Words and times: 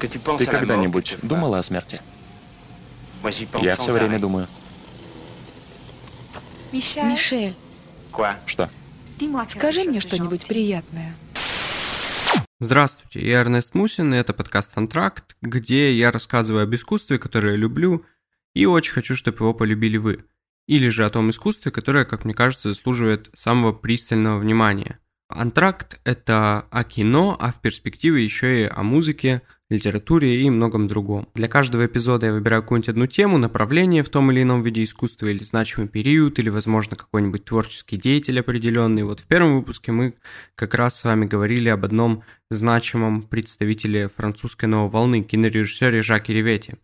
Ты 0.00 0.46
когда-нибудь 0.46 1.16
думала 1.22 1.58
о 1.58 1.62
смерти? 1.62 2.00
Я 3.60 3.76
все 3.76 3.92
время 3.92 4.18
думаю. 4.18 4.48
Мишель, 6.72 7.54
Что? 8.46 8.70
скажи 9.48 9.84
мне 9.84 10.00
что-нибудь 10.00 10.46
приятное. 10.46 11.14
Здравствуйте, 12.60 13.26
я 13.26 13.40
Эрнест 13.40 13.74
Мусин, 13.74 14.12
и 14.14 14.16
это 14.16 14.34
подкаст 14.34 14.76
«Антракт», 14.76 15.36
где 15.40 15.96
я 15.96 16.10
рассказываю 16.10 16.64
об 16.64 16.74
искусстве, 16.74 17.18
которое 17.18 17.52
я 17.52 17.56
люблю, 17.56 18.04
и 18.54 18.66
очень 18.66 18.92
хочу, 18.92 19.14
чтобы 19.14 19.38
его 19.38 19.54
полюбили 19.54 19.96
вы. 19.96 20.24
Или 20.66 20.88
же 20.88 21.06
о 21.06 21.10
том 21.10 21.30
искусстве, 21.30 21.70
которое, 21.70 22.04
как 22.04 22.24
мне 22.24 22.34
кажется, 22.34 22.70
заслуживает 22.70 23.30
самого 23.32 23.72
пристального 23.72 24.38
внимания. 24.38 24.98
«Антракт»— 25.28 26.00
это 26.04 26.66
о 26.70 26.84
кино, 26.84 27.36
а 27.38 27.52
в 27.52 27.60
перспективе 27.60 28.24
еще 28.24 28.62
и 28.62 28.68
о 28.68 28.82
музыке, 28.82 29.42
литературе 29.70 30.40
и 30.40 30.50
многом 30.50 30.88
другом. 30.88 31.28
Для 31.34 31.48
каждого 31.48 31.86
эпизода 31.86 32.26
я 32.26 32.32
выбираю 32.32 32.62
какую-нибудь 32.62 32.88
одну 32.88 33.06
тему, 33.06 33.38
направление 33.38 34.02
в 34.02 34.08
том 34.08 34.30
или 34.30 34.42
ином 34.42 34.62
виде 34.62 34.82
искусства, 34.82 35.26
или 35.26 35.42
значимый 35.42 35.88
период, 35.88 36.38
или, 36.38 36.48
возможно, 36.48 36.96
какой-нибудь 36.96 37.44
творческий 37.44 37.96
деятель 37.96 38.40
определенный. 38.40 39.02
Вот 39.02 39.20
в 39.20 39.26
первом 39.26 39.56
выпуске 39.56 39.92
мы 39.92 40.14
как 40.54 40.74
раз 40.74 40.98
с 40.98 41.04
вами 41.04 41.26
говорили 41.26 41.68
об 41.68 41.84
одном 41.84 42.22
значимом 42.50 43.22
представителе 43.22 44.08
французской 44.08 44.66
новой 44.66 44.90
волны, 44.90 45.22
кинорежиссере 45.22 46.00
Жаке 46.02 46.32
Ривети, 46.32 46.74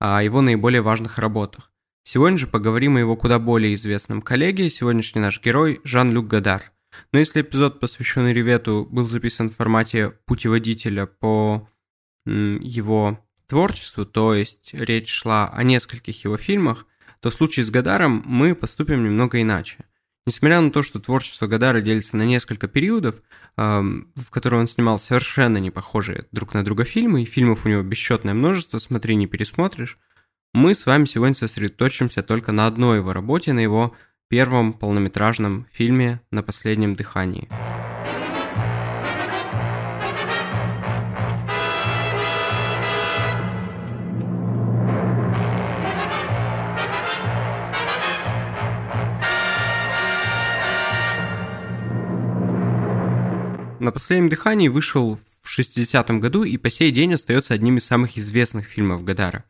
о 0.00 0.22
его 0.22 0.40
наиболее 0.40 0.82
важных 0.82 1.18
работах. 1.18 1.70
Сегодня 2.02 2.36
же 2.36 2.46
поговорим 2.46 2.96
о 2.96 3.00
его 3.00 3.16
куда 3.16 3.38
более 3.38 3.72
известном 3.74 4.20
коллеге, 4.20 4.68
сегодняшний 4.68 5.22
наш 5.22 5.40
герой 5.40 5.80
Жан-Люк 5.84 6.26
Гадар. 6.26 6.72
Но 7.12 7.18
если 7.18 7.40
эпизод, 7.40 7.80
посвященный 7.80 8.32
Ривету, 8.32 8.86
был 8.90 9.06
записан 9.06 9.50
в 9.50 9.56
формате 9.56 10.12
путеводителя 10.26 11.06
по 11.06 11.68
его 12.26 13.18
творчеству, 13.46 14.06
то 14.06 14.34
есть 14.34 14.70
речь 14.72 15.10
шла 15.10 15.48
о 15.48 15.62
нескольких 15.62 16.24
его 16.24 16.36
фильмах, 16.36 16.86
то 17.20 17.30
в 17.30 17.34
случае 17.34 17.64
с 17.64 17.70
Гадаром 17.70 18.22
мы 18.26 18.54
поступим 18.54 19.04
немного 19.04 19.40
иначе. 19.40 19.84
Несмотря 20.26 20.60
на 20.60 20.70
то, 20.70 20.82
что 20.82 21.00
творчество 21.00 21.46
Гадара 21.46 21.82
делится 21.82 22.16
на 22.16 22.22
несколько 22.22 22.66
периодов, 22.66 23.16
в 23.56 24.30
которые 24.30 24.60
он 24.60 24.66
снимал 24.66 24.98
совершенно 24.98 25.58
не 25.58 25.70
похожие 25.70 26.26
друг 26.32 26.54
на 26.54 26.64
друга 26.64 26.84
фильмы, 26.84 27.22
и 27.22 27.26
фильмов 27.26 27.66
у 27.66 27.68
него 27.68 27.82
бесчетное 27.82 28.32
множество, 28.32 28.78
смотри, 28.78 29.16
не 29.16 29.26
пересмотришь, 29.26 29.98
мы 30.54 30.72
с 30.72 30.86
вами 30.86 31.04
сегодня 31.04 31.34
сосредоточимся 31.34 32.22
только 32.22 32.52
на 32.52 32.66
одной 32.66 32.98
его 32.98 33.12
работе, 33.12 33.52
на 33.52 33.60
его 33.60 33.94
первом 34.28 34.72
полнометражном 34.72 35.66
фильме 35.70 36.20
«На 36.30 36.42
последнем 36.42 36.94
дыхании». 36.94 37.48
На 53.84 53.92
последнем 53.92 54.30
дыхании 54.30 54.68
вышел 54.68 55.20
в 55.42 55.58
60-м 55.60 56.18
году 56.18 56.42
и 56.42 56.56
по 56.56 56.70
сей 56.70 56.90
день 56.90 57.12
остается 57.12 57.52
одним 57.52 57.76
из 57.76 57.84
самых 57.84 58.16
известных 58.16 58.64
фильмов 58.64 59.04
Гадара. 59.04 59.44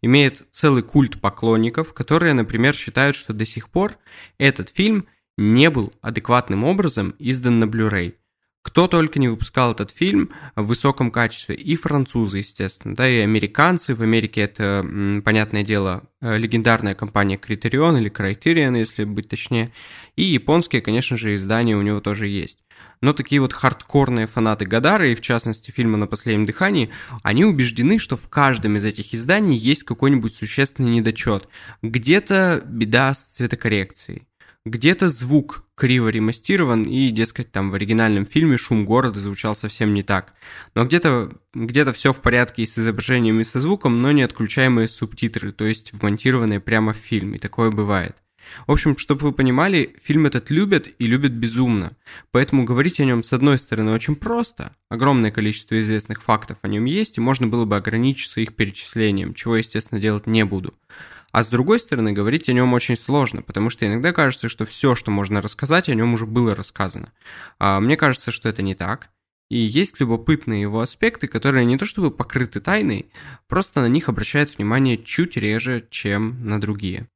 Имеет 0.00 0.46
целый 0.50 0.80
культ 0.80 1.20
поклонников, 1.20 1.92
которые, 1.92 2.32
например, 2.32 2.74
считают, 2.74 3.14
что 3.14 3.34
до 3.34 3.44
сих 3.44 3.68
пор 3.68 3.98
этот 4.38 4.70
фильм 4.70 5.06
не 5.36 5.68
был 5.68 5.92
адекватным 6.00 6.64
образом 6.64 7.14
издан 7.18 7.58
на 7.58 7.64
Blu-ray. 7.64 8.14
Кто 8.62 8.88
только 8.88 9.18
не 9.18 9.28
выпускал 9.28 9.72
этот 9.72 9.90
фильм 9.90 10.30
в 10.56 10.64
высоком 10.64 11.10
качестве, 11.10 11.54
и 11.54 11.76
французы, 11.76 12.38
естественно, 12.38 12.96
да, 12.96 13.06
и 13.06 13.18
американцы. 13.18 13.94
В 13.94 14.00
Америке 14.00 14.40
это, 14.40 14.82
понятное 15.22 15.62
дело, 15.62 16.04
э, 16.22 16.38
легендарная 16.38 16.94
компания 16.94 17.36
Criterion 17.36 18.00
или 18.00 18.10
Criterion, 18.10 18.78
если 18.78 19.04
быть 19.04 19.28
точнее. 19.28 19.70
И 20.16 20.22
японские, 20.24 20.80
конечно 20.80 21.18
же, 21.18 21.34
издания 21.34 21.76
у 21.76 21.82
него 21.82 22.00
тоже 22.00 22.26
есть. 22.26 22.63
Но 23.04 23.12
такие 23.12 23.38
вот 23.38 23.52
хардкорные 23.52 24.26
фанаты 24.26 24.64
Гадара, 24.64 25.06
и 25.06 25.14
в 25.14 25.20
частности 25.20 25.70
фильма 25.70 25.98
«На 25.98 26.06
последнем 26.06 26.46
дыхании», 26.46 26.90
они 27.22 27.44
убеждены, 27.44 27.98
что 27.98 28.16
в 28.16 28.30
каждом 28.30 28.76
из 28.76 28.84
этих 28.86 29.12
изданий 29.12 29.58
есть 29.58 29.84
какой-нибудь 29.84 30.34
существенный 30.34 30.88
недочет. 30.88 31.46
Где-то 31.82 32.62
беда 32.64 33.12
с 33.12 33.22
цветокоррекцией, 33.34 34.26
где-то 34.64 35.10
звук 35.10 35.64
криво 35.74 36.08
ремастирован, 36.08 36.84
и, 36.84 37.10
дескать, 37.10 37.52
там 37.52 37.68
в 37.68 37.74
оригинальном 37.74 38.24
фильме 38.24 38.56
шум 38.56 38.86
города 38.86 39.20
звучал 39.20 39.54
совсем 39.54 39.92
не 39.92 40.02
так. 40.02 40.32
Но 40.74 40.86
где-то 40.86 41.30
где 41.52 41.84
все 41.92 42.14
в 42.14 42.22
порядке 42.22 42.62
и 42.62 42.66
с 42.66 42.78
изображением, 42.78 43.38
и 43.38 43.44
со 43.44 43.60
звуком, 43.60 44.00
но 44.00 44.12
не 44.12 44.22
отключаемые 44.22 44.88
субтитры, 44.88 45.52
то 45.52 45.66
есть 45.66 45.92
вмонтированные 45.92 46.60
прямо 46.60 46.94
в 46.94 46.96
фильм, 46.96 47.34
и 47.34 47.38
такое 47.38 47.70
бывает. 47.70 48.16
В 48.66 48.72
общем, 48.72 48.96
чтобы 48.96 49.22
вы 49.22 49.32
понимали, 49.32 49.96
фильм 50.00 50.26
этот 50.26 50.50
любят 50.50 50.88
и 50.98 51.06
любят 51.06 51.32
безумно. 51.32 51.92
Поэтому 52.30 52.64
говорить 52.64 53.00
о 53.00 53.04
нем 53.04 53.22
с 53.22 53.32
одной 53.32 53.58
стороны 53.58 53.92
очень 53.92 54.16
просто. 54.16 54.74
Огромное 54.88 55.30
количество 55.30 55.80
известных 55.80 56.22
фактов 56.22 56.58
о 56.62 56.68
нем 56.68 56.84
есть, 56.84 57.18
и 57.18 57.20
можно 57.20 57.46
было 57.46 57.64
бы 57.64 57.76
ограничиться 57.76 58.40
их 58.40 58.54
перечислением, 58.54 59.34
чего, 59.34 59.56
естественно, 59.56 60.00
делать 60.00 60.26
не 60.26 60.44
буду. 60.44 60.74
А 61.32 61.42
с 61.42 61.48
другой 61.48 61.80
стороны, 61.80 62.12
говорить 62.12 62.48
о 62.48 62.52
нем 62.52 62.72
очень 62.74 62.96
сложно, 62.96 63.42
потому 63.42 63.68
что 63.68 63.84
иногда 63.84 64.12
кажется, 64.12 64.48
что 64.48 64.64
все, 64.64 64.94
что 64.94 65.10
можно 65.10 65.40
рассказать, 65.40 65.88
о 65.88 65.94
нем 65.94 66.14
уже 66.14 66.26
было 66.26 66.54
рассказано. 66.54 67.12
А 67.58 67.80
мне 67.80 67.96
кажется, 67.96 68.30
что 68.30 68.48
это 68.48 68.62
не 68.62 68.74
так. 68.74 69.08
И 69.50 69.58
есть 69.58 70.00
любопытные 70.00 70.62
его 70.62 70.80
аспекты, 70.80 71.28
которые 71.28 71.64
не 71.64 71.76
то 71.76 71.86
чтобы 71.86 72.10
покрыты 72.10 72.60
тайной, 72.60 73.10
просто 73.46 73.80
на 73.80 73.88
них 73.88 74.08
обращают 74.08 74.56
внимание 74.56 74.96
чуть 74.96 75.36
реже, 75.36 75.86
чем 75.90 76.46
на 76.46 76.60
другие. 76.60 77.08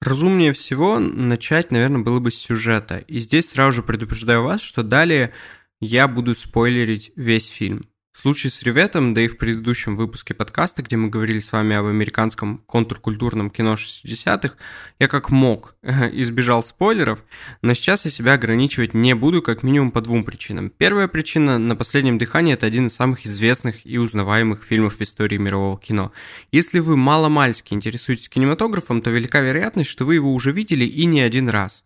Разумнее 0.00 0.52
всего 0.52 0.98
начать, 0.98 1.70
наверное, 1.70 2.02
было 2.02 2.20
бы 2.20 2.30
с 2.30 2.38
сюжета. 2.38 2.98
И 2.98 3.18
здесь 3.18 3.50
сразу 3.50 3.72
же 3.72 3.82
предупреждаю 3.82 4.42
вас, 4.42 4.60
что 4.60 4.82
далее 4.82 5.32
я 5.80 6.06
буду 6.08 6.34
спойлерить 6.34 7.12
весь 7.16 7.48
фильм. 7.48 7.86
Случае 8.16 8.50
с 8.50 8.62
Реветом, 8.62 9.12
да 9.12 9.20
и 9.20 9.28
в 9.28 9.36
предыдущем 9.36 9.94
выпуске 9.94 10.32
подкаста, 10.32 10.82
где 10.82 10.96
мы 10.96 11.10
говорили 11.10 11.38
с 11.38 11.52
вами 11.52 11.76
об 11.76 11.84
американском 11.84 12.64
контркультурном 12.66 13.50
кино 13.50 13.74
60-х, 13.74 14.56
я 14.98 15.06
как 15.06 15.28
мог 15.28 15.76
избежал 15.82 16.62
спойлеров, 16.62 17.22
но 17.60 17.74
сейчас 17.74 18.06
я 18.06 18.10
себя 18.10 18.32
ограничивать 18.32 18.94
не 18.94 19.14
буду 19.14 19.42
как 19.42 19.62
минимум 19.62 19.90
по 19.90 20.00
двум 20.00 20.24
причинам. 20.24 20.70
Первая 20.70 21.08
причина 21.08 21.58
«На 21.58 21.76
последнем 21.76 22.16
дыхании»— 22.16 22.54
это 22.54 22.64
один 22.64 22.86
из 22.86 22.94
самых 22.94 23.26
известных 23.26 23.84
и 23.84 23.98
узнаваемых 23.98 24.64
фильмов 24.64 24.96
в 24.96 25.02
истории 25.02 25.36
мирового 25.36 25.78
кино. 25.78 26.10
Если 26.50 26.78
вы 26.78 26.96
мало-мальски 26.96 27.74
интересуетесь 27.74 28.30
кинематографом, 28.30 29.02
то 29.02 29.10
велика 29.10 29.42
вероятность, 29.42 29.90
что 29.90 30.06
вы 30.06 30.14
его 30.14 30.32
уже 30.32 30.52
видели 30.52 30.86
и 30.86 31.04
не 31.04 31.20
один 31.20 31.50
раз. 31.50 31.84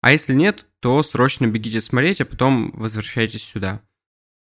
А 0.00 0.12
если 0.12 0.32
нет, 0.32 0.64
то 0.80 1.02
срочно 1.02 1.46
бегите 1.46 1.82
смотреть, 1.82 2.22
а 2.22 2.24
потом 2.24 2.70
возвращайтесь 2.70 3.42
сюда. 3.42 3.82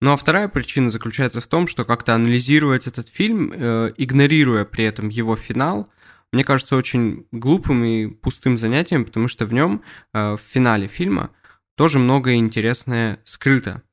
Ну 0.01 0.11
а 0.11 0.17
вторая 0.17 0.47
причина 0.47 0.89
заключается 0.89 1.41
в 1.41 1.47
том, 1.47 1.67
что 1.67 1.85
как-то 1.85 2.15
анализировать 2.15 2.87
этот 2.87 3.07
фильм, 3.07 3.53
э, 3.53 3.93
игнорируя 3.97 4.65
при 4.65 4.83
этом 4.83 5.09
его 5.09 5.35
финал, 5.35 5.89
мне 6.31 6.43
кажется 6.43 6.75
очень 6.75 7.27
глупым 7.31 7.83
и 7.83 8.07
пустым 8.07 8.57
занятием, 8.57 9.05
потому 9.05 9.27
что 9.27 9.45
в 9.45 9.53
нем, 9.53 9.83
э, 10.13 10.33
в 10.33 10.39
финале 10.39 10.87
фильма, 10.87 11.29
тоже 11.75 11.99
многое 11.99 12.35
интересное 12.35 13.19
скрыто. 13.25 13.83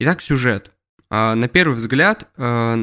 Итак, 0.00 0.22
сюжет. 0.22 0.72
Э, 1.08 1.34
на 1.34 1.46
первый 1.46 1.76
взгляд, 1.76 2.28
э, 2.36 2.76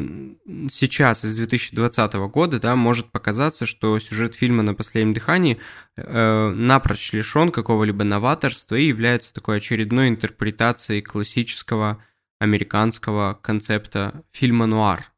сейчас, 0.69 1.25
из 1.25 1.35
2020 1.35 2.13
года, 2.29 2.57
да, 2.57 2.77
может 2.77 3.11
показаться, 3.11 3.65
что 3.65 3.99
сюжет 3.99 4.35
фильма 4.35 4.63
«На 4.63 4.75
последнем 4.75 5.13
дыхании» 5.13 5.59
э, 5.97 6.49
напрочь 6.49 7.11
лишен 7.11 7.51
какого-либо 7.51 8.05
новаторства 8.05 8.75
и 8.75 8.87
является 8.87 9.33
такой 9.33 9.57
очередной 9.57 10.07
интерпретацией 10.07 11.01
классического 11.01 12.01
американского 12.41 13.35
концепта 13.35 14.23
фильма 14.31 14.65
«Нуар». 14.65 15.11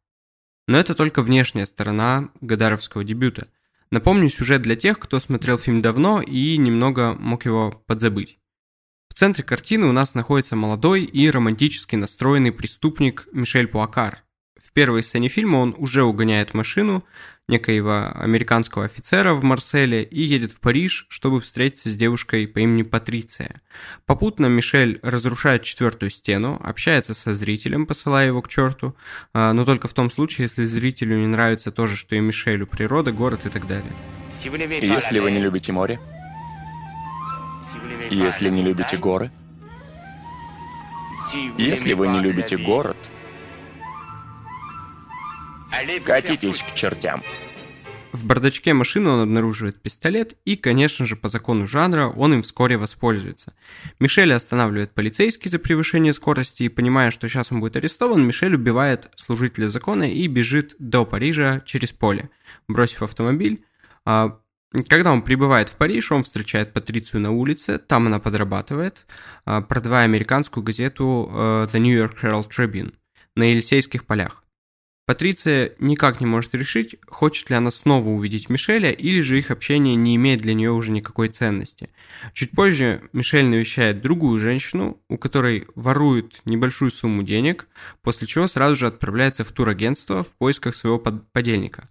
Но 0.68 0.78
это 0.78 0.94
только 0.94 1.22
внешняя 1.22 1.66
сторона 1.66 2.30
Гадаровского 2.42 3.06
дебюта. 3.06 3.48
Напомню 3.92 4.28
сюжет 4.28 4.62
для 4.62 4.76
тех, 4.76 5.00
кто 5.00 5.20
смотрел 5.20 5.58
фильм 5.58 5.82
давно 5.82 6.22
и 6.22 6.58
немного 6.58 7.16
мог 7.18 7.46
его 7.46 7.82
подзабыть. 7.88 8.40
В 9.08 9.14
центре 9.14 9.44
картины 9.44 9.86
у 9.86 9.94
нас 9.94 10.16
находится 10.16 10.58
молодой 10.58 11.04
и 11.04 11.30
романтически 11.30 11.96
настроенный 11.96 12.52
преступник 12.52 13.28
Мишель 13.32 13.68
Пуакар. 13.68 14.24
В 14.62 14.74
первой 14.74 15.02
сцене 15.02 15.30
фильма 15.30 15.58
он 15.58 15.74
уже 15.78 16.04
угоняет 16.04 16.54
машину, 16.54 17.06
некоего 17.48 18.10
американского 18.16 18.86
офицера 18.86 19.34
в 19.34 19.44
Марселе 19.44 20.04
и 20.04 20.22
едет 20.22 20.52
в 20.52 20.60
Париж, 20.60 21.06
чтобы 21.10 21.42
встретиться 21.42 21.90
с 21.90 21.96
девушкой 21.96 22.48
по 22.48 22.60
имени 22.60 22.84
Патриция. 22.84 23.62
Попутно 24.06 24.46
Мишель 24.46 25.00
разрушает 25.02 25.64
четвертую 25.64 26.10
стену, 26.10 26.60
общается 26.64 27.14
со 27.14 27.34
зрителем, 27.34 27.86
посылая 27.86 28.28
его 28.28 28.42
к 28.42 28.48
черту, 28.48 28.96
а, 29.34 29.52
но 29.54 29.66
только 29.66 29.88
в 29.88 29.94
том 29.94 30.10
случае, 30.10 30.46
если 30.46 30.64
зрителю 30.64 31.18
не 31.18 31.28
нравится 31.28 31.72
то 31.72 31.86
же, 31.86 31.98
что 31.98 32.16
и 32.16 32.20
Мишелю, 32.20 32.66
природа, 32.66 33.12
город 33.12 33.46
и 33.46 33.50
так 33.50 33.68
далее. 33.68 33.94
Если 34.44 35.20
вы 35.20 35.32
не 35.32 35.40
любите 35.40 35.72
море, 35.74 36.00
если 38.10 38.50
не 38.50 38.62
любите 38.62 38.98
горы, 38.98 39.32
если 41.58 41.94
вы 41.94 42.08
не 42.08 42.20
любите 42.20 42.58
город, 42.58 42.98
Катитесь 46.06 46.62
к 46.62 46.76
чертям. 46.76 47.24
В 48.12 48.26
бардачке 48.26 48.74
машины 48.74 49.10
он 49.10 49.22
обнаруживает 49.22 49.82
пистолет, 49.82 50.38
и, 50.46 50.56
конечно 50.56 51.04
же, 51.04 51.16
по 51.16 51.30
закону 51.30 51.66
жанра 51.66 52.10
он 52.10 52.36
им 52.36 52.44
вскоре 52.44 52.78
воспользуется. 52.78 53.54
Мишель 54.00 54.32
останавливает 54.34 54.94
полицейский 54.94 55.50
за 55.50 55.58
превышение 55.58 56.14
скорости, 56.14 56.64
и, 56.64 56.70
понимая, 56.70 57.10
что 57.10 57.28
сейчас 57.28 57.52
он 57.52 57.60
будет 57.60 57.76
арестован, 57.76 58.24
Мишель 58.24 58.54
убивает 58.54 59.10
служителя 59.16 59.68
закона 59.68 60.04
и 60.04 60.28
бежит 60.28 60.76
до 60.78 61.06
Парижа 61.06 61.62
через 61.66 61.92
поле, 61.92 62.30
бросив 62.68 63.02
автомобиль. 63.02 63.66
А, 64.06 64.38
когда 64.88 65.12
он 65.12 65.24
прибывает 65.24 65.70
в 65.70 65.76
Париж, 65.76 66.12
он 66.12 66.24
встречает 66.24 66.72
Патрицию 66.72 67.22
на 67.22 67.32
улице, 67.32 67.80
там 67.80 68.06
она 68.06 68.20
подрабатывает, 68.20 69.08
а, 69.46 69.62
продавая 69.62 70.06
американскую 70.06 70.64
газету 70.64 71.32
э, 71.34 71.68
The 71.74 71.80
New 71.80 71.98
York 71.98 72.22
Herald 72.22 72.50
Tribune 72.52 72.94
на 73.36 73.44
Елисейских 73.46 74.06
полях. 74.06 74.43
Патриция 75.06 75.74
никак 75.80 76.22
не 76.22 76.26
может 76.26 76.56
решить, 76.56 76.96
хочет 77.08 77.50
ли 77.50 77.58
она 77.58 77.72
снова 77.72 78.08
увидеть 78.08 78.50
Мишеля, 78.50 78.90
или 78.90 79.20
же 79.20 79.38
их 79.38 79.52
общение 79.52 79.96
не 79.96 80.16
имеет 80.16 80.40
для 80.40 80.54
нее 80.54 80.72
уже 80.72 80.92
никакой 80.92 81.28
ценности. 81.28 81.90
Чуть 82.32 82.52
позже 82.52 83.02
Мишель 83.12 83.46
навещает 83.46 84.02
другую 84.02 84.40
женщину, 84.40 85.02
у 85.10 85.18
которой 85.18 85.68
воруют 85.76 86.42
небольшую 86.46 86.90
сумму 86.90 87.24
денег, 87.24 87.68
после 88.02 88.28
чего 88.28 88.48
сразу 88.48 88.78
же 88.78 88.88
отправляется 88.88 89.44
в 89.44 89.52
турагентство 89.52 90.24
в 90.24 90.38
поисках 90.38 90.74
своего 90.74 91.00
подельника. 91.00 91.90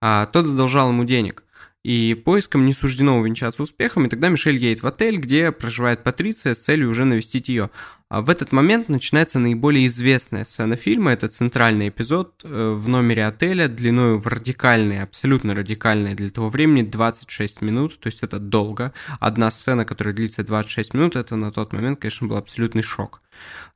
А 0.00 0.26
тот 0.26 0.46
задолжал 0.46 0.90
ему 0.90 1.04
денег 1.04 1.44
и 1.84 2.14
поиском 2.14 2.66
не 2.66 2.72
суждено 2.72 3.18
увенчаться 3.18 3.62
успехом, 3.62 4.06
и 4.06 4.08
тогда 4.08 4.28
Мишель 4.28 4.56
едет 4.56 4.82
в 4.82 4.86
отель, 4.86 5.16
где 5.16 5.52
проживает 5.52 6.02
Патриция 6.02 6.54
с 6.54 6.58
целью 6.58 6.90
уже 6.90 7.04
навестить 7.04 7.48
ее. 7.48 7.70
А 8.10 8.22
в 8.22 8.30
этот 8.30 8.52
момент 8.52 8.88
начинается 8.88 9.38
наиболее 9.38 9.86
известная 9.86 10.44
сцена 10.44 10.76
фильма, 10.76 11.12
это 11.12 11.28
центральный 11.28 11.90
эпизод 11.90 12.40
э, 12.42 12.74
в 12.76 12.88
номере 12.88 13.26
отеля, 13.26 13.68
длиной 13.68 14.18
в 14.18 14.26
радикальные, 14.26 15.02
абсолютно 15.02 15.54
радикальные 15.54 16.14
для 16.14 16.30
того 16.30 16.48
времени 16.48 16.82
26 16.82 17.60
минут, 17.60 17.98
то 18.00 18.06
есть 18.06 18.22
это 18.22 18.38
долго. 18.38 18.92
Одна 19.20 19.50
сцена, 19.50 19.84
которая 19.84 20.14
длится 20.14 20.42
26 20.42 20.94
минут, 20.94 21.16
это 21.16 21.36
на 21.36 21.52
тот 21.52 21.72
момент, 21.72 22.00
конечно, 22.00 22.26
был 22.26 22.36
абсолютный 22.38 22.82
шок. 22.82 23.20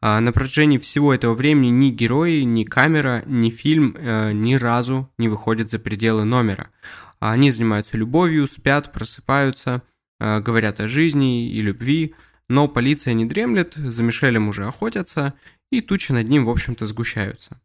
А 0.00 0.18
на 0.20 0.32
протяжении 0.32 0.78
всего 0.78 1.14
этого 1.14 1.34
времени 1.34 1.68
ни 1.68 1.90
герои, 1.90 2.40
ни 2.40 2.64
камера, 2.64 3.22
ни 3.26 3.50
фильм 3.50 3.94
э, 3.96 4.32
ни 4.32 4.54
разу 4.54 5.10
не 5.18 5.28
выходят 5.28 5.70
за 5.70 5.78
пределы 5.78 6.24
номера. 6.24 6.68
А 7.22 7.30
они 7.30 7.52
занимаются 7.52 7.96
любовью, 7.96 8.48
спят, 8.48 8.90
просыпаются, 8.90 9.84
э, 10.18 10.40
говорят 10.40 10.80
о 10.80 10.88
жизни 10.88 11.52
и 11.52 11.62
любви, 11.62 12.16
но 12.48 12.66
полиция 12.66 13.14
не 13.14 13.26
дремлет, 13.26 13.74
за 13.76 14.02
Мишелем 14.02 14.48
уже 14.48 14.66
охотятся, 14.66 15.34
и 15.70 15.80
тучи 15.80 16.10
над 16.10 16.28
ним, 16.28 16.44
в 16.44 16.50
общем-то, 16.50 16.84
сгущаются. 16.84 17.60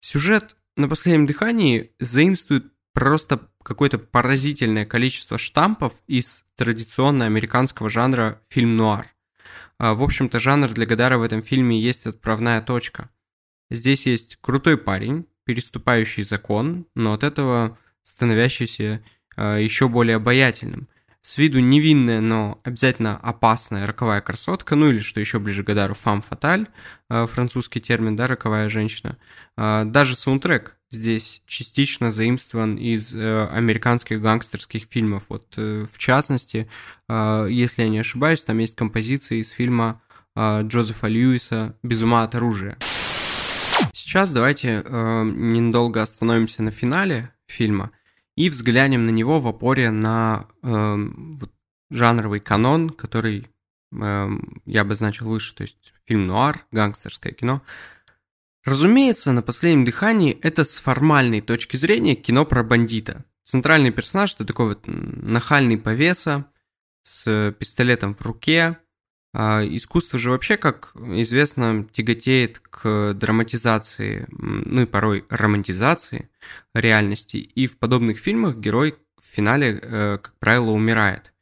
Сюжет 0.00 0.56
на 0.76 0.88
последнем 0.88 1.26
дыхании 1.26 1.92
заимствует 2.00 2.72
просто 2.94 3.50
какое-то 3.62 3.98
поразительное 3.98 4.86
количество 4.86 5.36
штампов 5.36 6.02
из 6.06 6.46
традиционно 6.56 7.26
американского 7.26 7.90
жанра 7.90 8.40
фильм-нуар. 8.48 9.14
А, 9.76 9.92
в 9.92 10.02
общем-то, 10.02 10.40
жанр 10.40 10.68
для 10.70 10.86
Гадара 10.86 11.18
в 11.18 11.22
этом 11.22 11.42
фильме 11.42 11.78
есть 11.78 12.06
отправная 12.06 12.62
точка. 12.62 13.10
Здесь 13.70 14.06
есть 14.06 14.38
крутой 14.40 14.78
парень, 14.78 15.26
переступающий 15.44 16.22
закон, 16.22 16.86
но 16.94 17.12
от 17.12 17.24
этого 17.24 17.78
становящийся 18.06 19.02
э, 19.36 19.58
еще 19.60 19.88
более 19.88 20.16
обаятельным. 20.16 20.88
С 21.20 21.38
виду 21.38 21.58
невинная, 21.58 22.20
но 22.20 22.60
обязательно 22.62 23.16
опасная 23.16 23.84
роковая 23.84 24.20
красотка, 24.20 24.76
ну 24.76 24.90
или, 24.90 25.00
что 25.00 25.18
еще 25.18 25.40
ближе 25.40 25.64
к 25.64 25.66
Гадару, 25.66 25.94
фам 25.94 26.22
фаталь, 26.22 26.68
э, 27.10 27.26
французский 27.26 27.80
термин, 27.80 28.14
да, 28.14 28.28
роковая 28.28 28.68
женщина. 28.68 29.18
Э, 29.56 29.82
даже 29.84 30.14
саундтрек 30.16 30.76
здесь 30.88 31.42
частично 31.46 32.12
заимствован 32.12 32.76
из 32.76 33.12
э, 33.12 33.48
американских 33.48 34.22
гангстерских 34.22 34.84
фильмов. 34.88 35.24
Вот, 35.28 35.54
э, 35.56 35.84
в 35.92 35.98
частности, 35.98 36.70
э, 37.08 37.48
если 37.50 37.82
я 37.82 37.88
не 37.88 37.98
ошибаюсь, 37.98 38.44
там 38.44 38.58
есть 38.58 38.76
композиции 38.76 39.40
из 39.40 39.50
фильма 39.50 40.00
э, 40.36 40.62
Джозефа 40.62 41.08
Льюиса 41.08 41.74
«Без 41.82 42.02
ума 42.02 42.22
от 42.22 42.36
оружия». 42.36 42.78
Сейчас 43.92 44.30
давайте 44.32 44.84
э, 44.84 45.22
ненадолго 45.24 46.02
остановимся 46.02 46.62
на 46.62 46.70
финале 46.70 47.32
фильма 47.46 47.90
и 48.36 48.50
взглянем 48.50 49.02
на 49.02 49.10
него 49.10 49.40
в 49.40 49.48
опоре 49.48 49.90
на 49.90 50.46
э, 50.62 50.96
жанровый 51.90 52.40
канон, 52.40 52.90
который 52.90 53.46
э, 53.92 54.28
я 54.66 54.80
обозначил 54.80 55.28
выше, 55.28 55.54
то 55.54 55.62
есть 55.62 55.94
фильм 56.04 56.26
нуар, 56.26 56.66
гангстерское 56.70 57.32
кино. 57.32 57.62
Разумеется, 58.64 59.32
на 59.32 59.42
последнем 59.42 59.84
дыхании 59.84 60.38
это 60.42 60.64
с 60.64 60.78
формальной 60.78 61.40
точки 61.40 61.76
зрения 61.76 62.16
кино 62.16 62.44
про 62.44 62.62
бандита. 62.62 63.24
Центральный 63.44 63.92
персонаж 63.92 64.34
это 64.34 64.44
такой 64.44 64.70
вот 64.70 64.82
нахальный 64.86 65.78
повеса 65.78 66.46
с 67.04 67.54
пистолетом 67.58 68.14
в 68.14 68.22
руке, 68.22 68.78
искусство 69.36 70.18
же 70.18 70.30
вообще, 70.30 70.56
как 70.56 70.92
известно, 70.94 71.86
тяготеет 71.92 72.58
к 72.58 73.12
драматизации, 73.14 74.26
ну 74.30 74.82
и 74.82 74.86
порой 74.86 75.24
романтизации 75.28 76.30
реальности. 76.74 77.36
И 77.36 77.66
в 77.66 77.78
подобных 77.78 78.18
фильмах 78.18 78.56
герой 78.56 78.96
в 79.20 79.26
финале, 79.26 79.78
э, 79.82 80.18
как 80.22 80.34
правило, 80.38 80.70
умирает. 80.70 81.32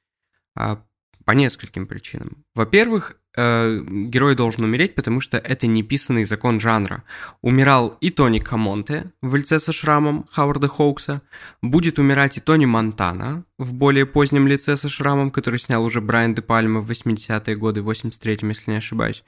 А, 0.56 0.82
по 1.24 1.32
нескольким 1.32 1.86
причинам. 1.86 2.44
Во-первых, 2.54 3.16
э, 3.36 3.80
герой 3.86 4.34
должен 4.34 4.64
умереть, 4.64 4.94
потому 4.94 5.20
что 5.20 5.38
это 5.38 5.66
неписанный 5.66 6.24
закон 6.24 6.60
жанра. 6.60 7.04
Умирал 7.42 7.96
и 8.00 8.10
Тони 8.10 8.38
Камонте 8.38 9.12
в 9.22 9.34
лице 9.36 9.58
со 9.58 9.72
шрамом 9.72 10.26
Хауарда 10.30 10.68
Хоукса, 10.68 11.22
будет 11.62 11.98
умирать 11.98 12.36
и 12.36 12.40
Тони 12.40 12.66
Монтана 12.66 13.44
в 13.58 13.74
более 13.74 14.06
позднем 14.06 14.46
лице 14.46 14.76
со 14.76 14.88
шрамом, 14.88 15.30
который 15.30 15.58
снял 15.58 15.84
уже 15.84 16.00
Брайан 16.00 16.34
Де 16.34 16.42
Пальма 16.42 16.80
в 16.80 16.90
80-е 16.90 17.56
годы, 17.56 17.82
в 17.82 17.90
83-м, 17.90 18.48
если 18.48 18.70
не 18.70 18.76
ошибаюсь. 18.78 19.24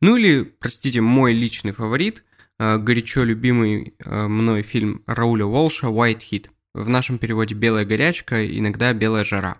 Ну 0.00 0.16
или, 0.16 0.42
простите, 0.42 1.00
мой 1.00 1.32
личный 1.32 1.72
фаворит, 1.72 2.24
э, 2.58 2.78
горячо 2.78 3.24
любимый 3.24 3.94
э, 3.98 4.26
мной 4.26 4.62
фильм 4.62 5.02
Рауля 5.06 5.46
Уолша 5.46 5.86
«White 5.86 6.22
Heat». 6.30 6.46
В 6.74 6.88
нашем 6.88 7.18
переводе 7.18 7.54
«Белая 7.54 7.86
горячка», 7.86 8.44
иногда 8.44 8.92
«Белая 8.92 9.24
жара». 9.24 9.56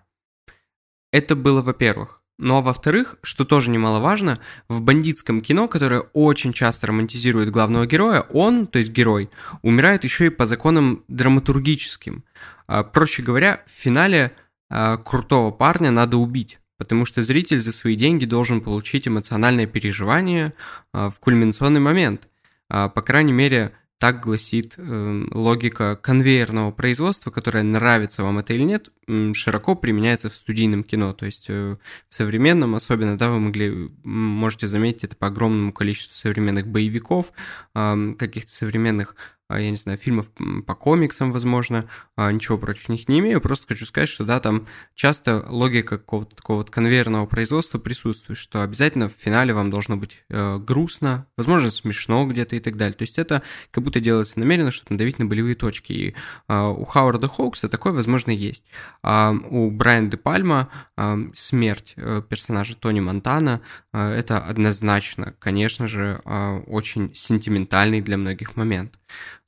Это 1.13 1.35
было, 1.35 1.63
во-первых. 1.63 2.23
Ну 2.39 2.59
а 2.59 2.61
во-вторых, 2.61 3.17
что 3.23 3.47
тоже 3.47 3.71
немаловажно, 3.71 4.39
в 4.69 4.83
бандитском 4.83 5.41
кино, 5.41 5.69
которое 5.69 6.01
очень 6.13 6.53
часто 6.53 6.89
романтизирует 6.89 7.51
главного 7.51 7.87
героя, 7.87 8.21
он, 8.31 8.67
то 8.67 8.79
есть 8.79 8.91
герой, 8.91 9.31
умирает 9.63 10.05
еще 10.05 10.27
и 10.27 10.31
по 10.31 10.45
законам 10.45 11.03
драматургическим. 11.09 12.25
А, 12.67 12.85
проще 12.85 13.23
говоря, 13.23 13.63
в 13.67 13.71
финале 13.71 14.33
а, 14.69 14.99
крутого 14.99 15.51
парня 15.51 15.91
надо 15.91 16.19
убить, 16.19 16.59
потому 16.77 17.07
что 17.07 17.23
зритель 17.23 17.59
за 17.59 17.73
свои 17.73 17.97
деньги 17.97 18.27
должен 18.27 18.61
получить 18.61 19.09
эмоциональное 19.09 19.67
переживание 19.67 20.53
а, 20.93 21.09
в 21.09 21.19
кульминационный 21.21 21.81
момент. 21.81 22.29
По 22.69 22.91
крайней 23.01 23.33
мере, 23.33 23.75
так 23.99 24.21
гласит 24.21 24.75
э, 24.77 25.25
логика 25.33 25.97
конвейерного 25.97 26.71
производства, 26.71 27.31
которая 27.31 27.63
нравится 27.63 28.23
вам 28.23 28.39
это 28.39 28.53
или 28.53 28.63
нет, 28.63 28.91
широко 29.33 29.75
применяется 29.75 30.29
в 30.29 30.35
студийном 30.35 30.85
кино. 30.85 31.15
То 31.15 31.25
есть 31.25 31.47
э, 31.49 31.77
в 32.09 32.15
современном 32.15 32.75
особенно, 32.75 33.17
да, 33.17 33.31
вы 33.31 33.41
могли, 33.41 33.91
можете 34.05 34.67
заметить 34.67 35.05
это 35.05 35.17
по 35.17 35.29
огромному 35.29 35.73
количеству 35.73 36.15
современных 36.15 36.67
боевиков, 36.67 37.33
э, 37.75 38.15
каких-то 38.19 38.53
современных 38.53 39.17
я 39.49 39.71
не 39.71 39.77
знаю, 39.77 39.99
фильмов 39.99 40.31
по 40.67 40.75
комиксам, 40.75 41.33
возможно, 41.33 41.89
а, 42.17 42.33
ничего 42.33 42.59
против 42.59 42.89
них 42.89 43.09
не 43.09 43.21
имею, 43.21 43.41
просто 43.41 43.67
хочу 43.69 43.87
сказать, 43.87 44.09
что 44.09 44.25
да, 44.25 44.41
там 44.41 44.67
часто 44.95 45.45
логика 45.49 45.99
какого-то 45.99 46.35
такого 46.35 46.59
вот 46.59 46.71
конвейерного 46.71 47.27
производства 47.27 47.79
присутствует, 47.79 48.39
что 48.39 48.63
обязательно 48.63 49.09
в 49.09 49.13
финале 49.13 49.55
вам 49.55 49.71
должно 49.71 49.97
быть 49.97 50.25
э, 50.29 50.59
грустно, 50.59 51.27
возможно, 51.37 51.71
смешно 51.71 52.27
где-то 52.27 52.57
и 52.57 52.61
так 52.61 52.77
далее. 52.77 52.95
То 52.95 53.03
есть 53.03 53.19
это 53.19 53.43
как 53.71 53.85
будто 53.85 54.01
делается 54.01 54.39
намеренно, 54.39 54.71
чтобы 54.71 54.95
надавить 54.95 55.19
на 55.19 55.27
болевые 55.27 55.55
точки. 55.55 55.93
И 55.93 56.15
э, 56.49 56.67
у 56.67 56.85
Хауарда 56.85 57.29
Хоукса 57.29 57.69
такое, 57.69 57.93
возможно, 57.93 58.31
есть. 58.31 58.67
А 59.03 59.31
у 59.31 59.71
Брайана 59.71 60.11
Де 60.11 60.17
Пальма 60.17 60.71
э, 60.97 61.17
смерть 61.35 61.95
э, 61.97 62.23
персонажа 62.29 62.77
Тони 62.77 63.01
Монтана 63.01 63.61
э, 63.93 64.11
это 64.11 64.39
однозначно, 64.39 65.35
конечно 65.39 65.87
же, 65.87 66.21
э, 66.25 66.61
очень 66.67 67.15
сентиментальный 67.15 68.01
для 68.01 68.17
многих 68.17 68.57
момент. 68.57 68.99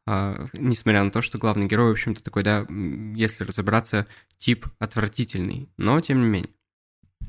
Uh, 0.08 0.48
несмотря 0.54 1.04
на 1.04 1.10
то, 1.10 1.20
что 1.20 1.36
главный 1.36 1.66
герой, 1.66 1.90
в 1.90 1.92
общем-то, 1.92 2.22
такой, 2.22 2.42
да, 2.42 2.66
если 3.14 3.44
разобраться, 3.44 4.06
тип 4.38 4.66
отвратительный, 4.78 5.68
но 5.76 6.00
тем 6.00 6.22
не 6.22 6.26
менее. 6.26 6.54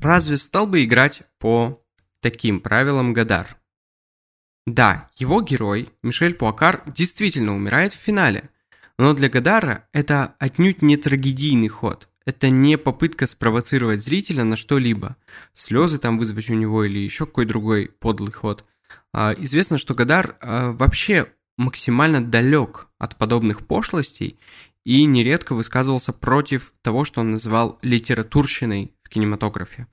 Разве 0.00 0.38
стал 0.38 0.66
бы 0.66 0.82
играть 0.82 1.22
по 1.38 1.84
таким 2.20 2.58
правилам 2.58 3.12
Гадар? 3.12 3.58
Да, 4.66 5.10
его 5.16 5.42
герой, 5.42 5.90
Мишель 6.02 6.32
Пуакар, 6.32 6.82
действительно 6.86 7.54
умирает 7.54 7.92
в 7.92 7.98
финале, 7.98 8.48
но 8.98 9.12
для 9.12 9.28
Гадара 9.28 9.86
это 9.92 10.34
отнюдь 10.38 10.80
не 10.80 10.96
трагедийный 10.96 11.68
ход. 11.68 12.08
Это 12.24 12.48
не 12.48 12.78
попытка 12.78 13.26
спровоцировать 13.26 14.02
зрителя 14.02 14.44
на 14.44 14.56
что-либо. 14.56 15.16
Слезы 15.52 15.98
там 15.98 16.16
вызвать 16.16 16.48
у 16.48 16.54
него 16.54 16.84
или 16.84 16.98
еще 16.98 17.26
какой 17.26 17.44
другой 17.44 17.88
подлый 17.88 18.32
ход. 18.32 18.64
Uh, 19.14 19.34
известно, 19.42 19.76
что 19.76 19.94
Гадар 19.94 20.38
uh, 20.40 20.72
вообще 20.72 21.30
максимально 21.60 22.24
далек 22.24 22.88
от 22.98 23.16
подобных 23.16 23.66
пошлостей 23.66 24.38
и 24.84 25.04
нередко 25.04 25.54
высказывался 25.54 26.12
против 26.12 26.72
того, 26.80 27.04
что 27.04 27.20
он 27.20 27.32
называл 27.32 27.78
литературщиной 27.82 28.94
в 29.02 29.10
кинематографе. 29.10 29.86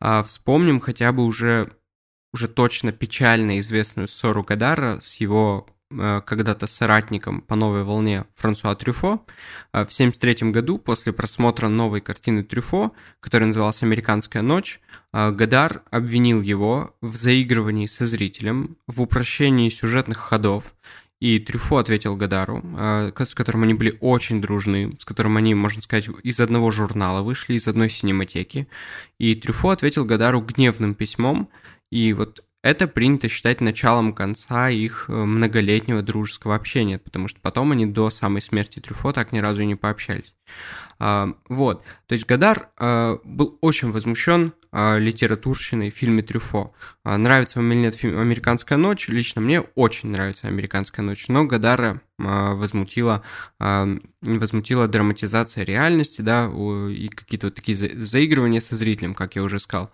А 0.00 0.22
вспомним 0.22 0.80
хотя 0.80 1.12
бы 1.12 1.24
уже, 1.24 1.70
уже 2.32 2.48
точно 2.48 2.92
печально 2.92 3.58
известную 3.58 4.08
ссору 4.08 4.42
Гадара 4.42 5.00
с 5.00 5.16
его 5.16 5.66
э, 5.90 6.22
когда-то 6.24 6.66
соратником 6.66 7.42
по 7.42 7.56
новой 7.56 7.84
волне 7.84 8.24
Франсуа 8.34 8.74
Трюфо. 8.74 9.22
А 9.70 9.84
в 9.84 9.92
1973 9.92 10.50
году, 10.50 10.78
после 10.78 11.12
просмотра 11.12 11.68
новой 11.68 12.00
картины 12.00 12.42
Трюфо, 12.42 12.92
которая 13.20 13.48
называлась 13.48 13.82
«Американская 13.82 14.42
ночь», 14.42 14.80
а, 15.12 15.30
Гадар 15.30 15.82
обвинил 15.90 16.40
его 16.40 16.96
в 17.02 17.16
заигрывании 17.16 17.86
со 17.86 18.06
зрителем, 18.06 18.78
в 18.86 19.02
упрощении 19.02 19.68
сюжетных 19.68 20.16
ходов, 20.16 20.74
и 21.22 21.38
Трюфо 21.38 21.76
ответил 21.76 22.16
Гадару, 22.16 22.64
а, 22.76 23.12
с 23.16 23.34
которым 23.36 23.62
они 23.62 23.74
были 23.74 23.96
очень 24.00 24.40
дружны, 24.40 24.96
с 24.98 25.04
которым 25.04 25.36
они, 25.36 25.54
можно 25.54 25.80
сказать, 25.80 26.08
из 26.24 26.40
одного 26.40 26.72
журнала 26.72 27.22
вышли, 27.22 27.54
из 27.54 27.68
одной 27.68 27.90
синематеки. 27.90 28.66
И 29.18 29.36
Трюфо 29.36 29.68
ответил 29.68 30.04
Гадару 30.04 30.40
гневным 30.40 30.96
письмом, 30.96 31.48
и 31.92 32.12
вот 32.12 32.42
это 32.62 32.86
принято 32.86 33.28
считать 33.28 33.60
началом 33.60 34.12
конца 34.12 34.70
их 34.70 35.06
э, 35.08 35.12
многолетнего 35.12 36.00
дружеского 36.00 36.54
общения, 36.54 36.98
потому 36.98 37.26
что 37.26 37.40
потом 37.40 37.72
они 37.72 37.86
до 37.86 38.08
самой 38.08 38.40
смерти 38.40 38.78
Трюфо 38.78 39.12
так 39.12 39.32
ни 39.32 39.40
разу 39.40 39.62
и 39.62 39.66
не 39.66 39.74
пообщались. 39.74 40.34
А, 41.00 41.34
вот, 41.48 41.84
то 42.06 42.12
есть 42.12 42.26
Гадар 42.26 42.68
а, 42.76 43.18
был 43.24 43.58
очень 43.60 43.90
возмущен 43.90 44.52
а, 44.70 44.96
литературщиной 44.96 45.90
в 45.90 45.94
фильме 45.94 46.22
Трюфо. 46.22 46.72
Нравится 47.02 47.58
вам 47.58 47.72
или 47.72 47.80
нет 47.80 47.96
фильм 47.96 48.20
«Американская 48.20 48.78
ночь»? 48.78 49.08
Лично 49.08 49.40
мне 49.40 49.60
очень 49.60 50.10
нравится 50.10 50.46
«Американская 50.46 51.04
ночь», 51.04 51.26
но 51.26 51.44
Гадара 51.44 52.00
возмутила, 52.18 53.24
возмутила 53.58 54.86
драматизация 54.86 55.64
реальности, 55.64 56.20
да, 56.20 56.46
и 56.46 57.08
какие-то 57.08 57.48
вот 57.48 57.56
такие 57.56 57.74
заигрывания 57.74 58.60
со 58.60 58.76
зрителем, 58.76 59.14
как 59.14 59.34
я 59.34 59.42
уже 59.42 59.58
сказал. 59.58 59.90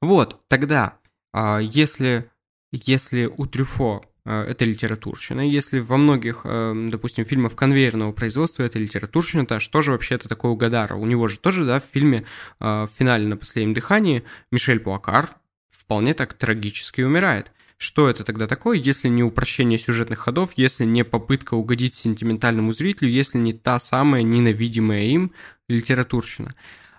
Вот, 0.00 0.40
тогда 0.48 0.98
а 1.01 1.01
если, 1.34 2.30
если 2.70 3.26
у 3.26 3.46
Трюфо 3.46 4.04
э, 4.24 4.42
это 4.42 4.64
литературщина. 4.64 5.40
Если 5.40 5.78
во 5.78 5.96
многих, 5.96 6.42
э, 6.44 6.88
допустим, 6.88 7.24
фильмах 7.24 7.54
конвейерного 7.56 8.12
производства 8.12 8.62
это 8.62 8.78
литературщина, 8.78 9.46
то 9.46 9.60
что 9.60 9.82
же 9.82 9.92
вообще 9.92 10.16
это 10.16 10.28
такое 10.28 10.52
у 10.52 10.56
Гадара? 10.56 10.94
У 10.94 11.06
него 11.06 11.28
же 11.28 11.38
тоже, 11.38 11.64
да, 11.64 11.80
в 11.80 11.84
фильме 11.84 12.24
э, 12.60 12.82
в 12.84 12.88
финале 12.88 13.26
«На 13.26 13.36
последнем 13.36 13.74
дыхании» 13.74 14.24
Мишель 14.50 14.80
Пуакар 14.80 15.30
вполне 15.68 16.14
так 16.14 16.34
трагически 16.34 17.02
умирает. 17.02 17.52
Что 17.82 18.08
это 18.08 18.22
тогда 18.22 18.46
такое, 18.46 18.78
если 18.78 19.08
не 19.08 19.24
упрощение 19.24 19.76
сюжетных 19.76 20.20
ходов, 20.20 20.52
если 20.54 20.84
не 20.84 21.04
попытка 21.04 21.54
угодить 21.54 21.96
сентиментальному 21.96 22.70
зрителю, 22.70 23.10
если 23.10 23.38
не 23.38 23.54
та 23.54 23.80
самая 23.80 24.22
ненавидимая 24.22 25.02
им 25.02 25.32
литературщина? 25.68 26.54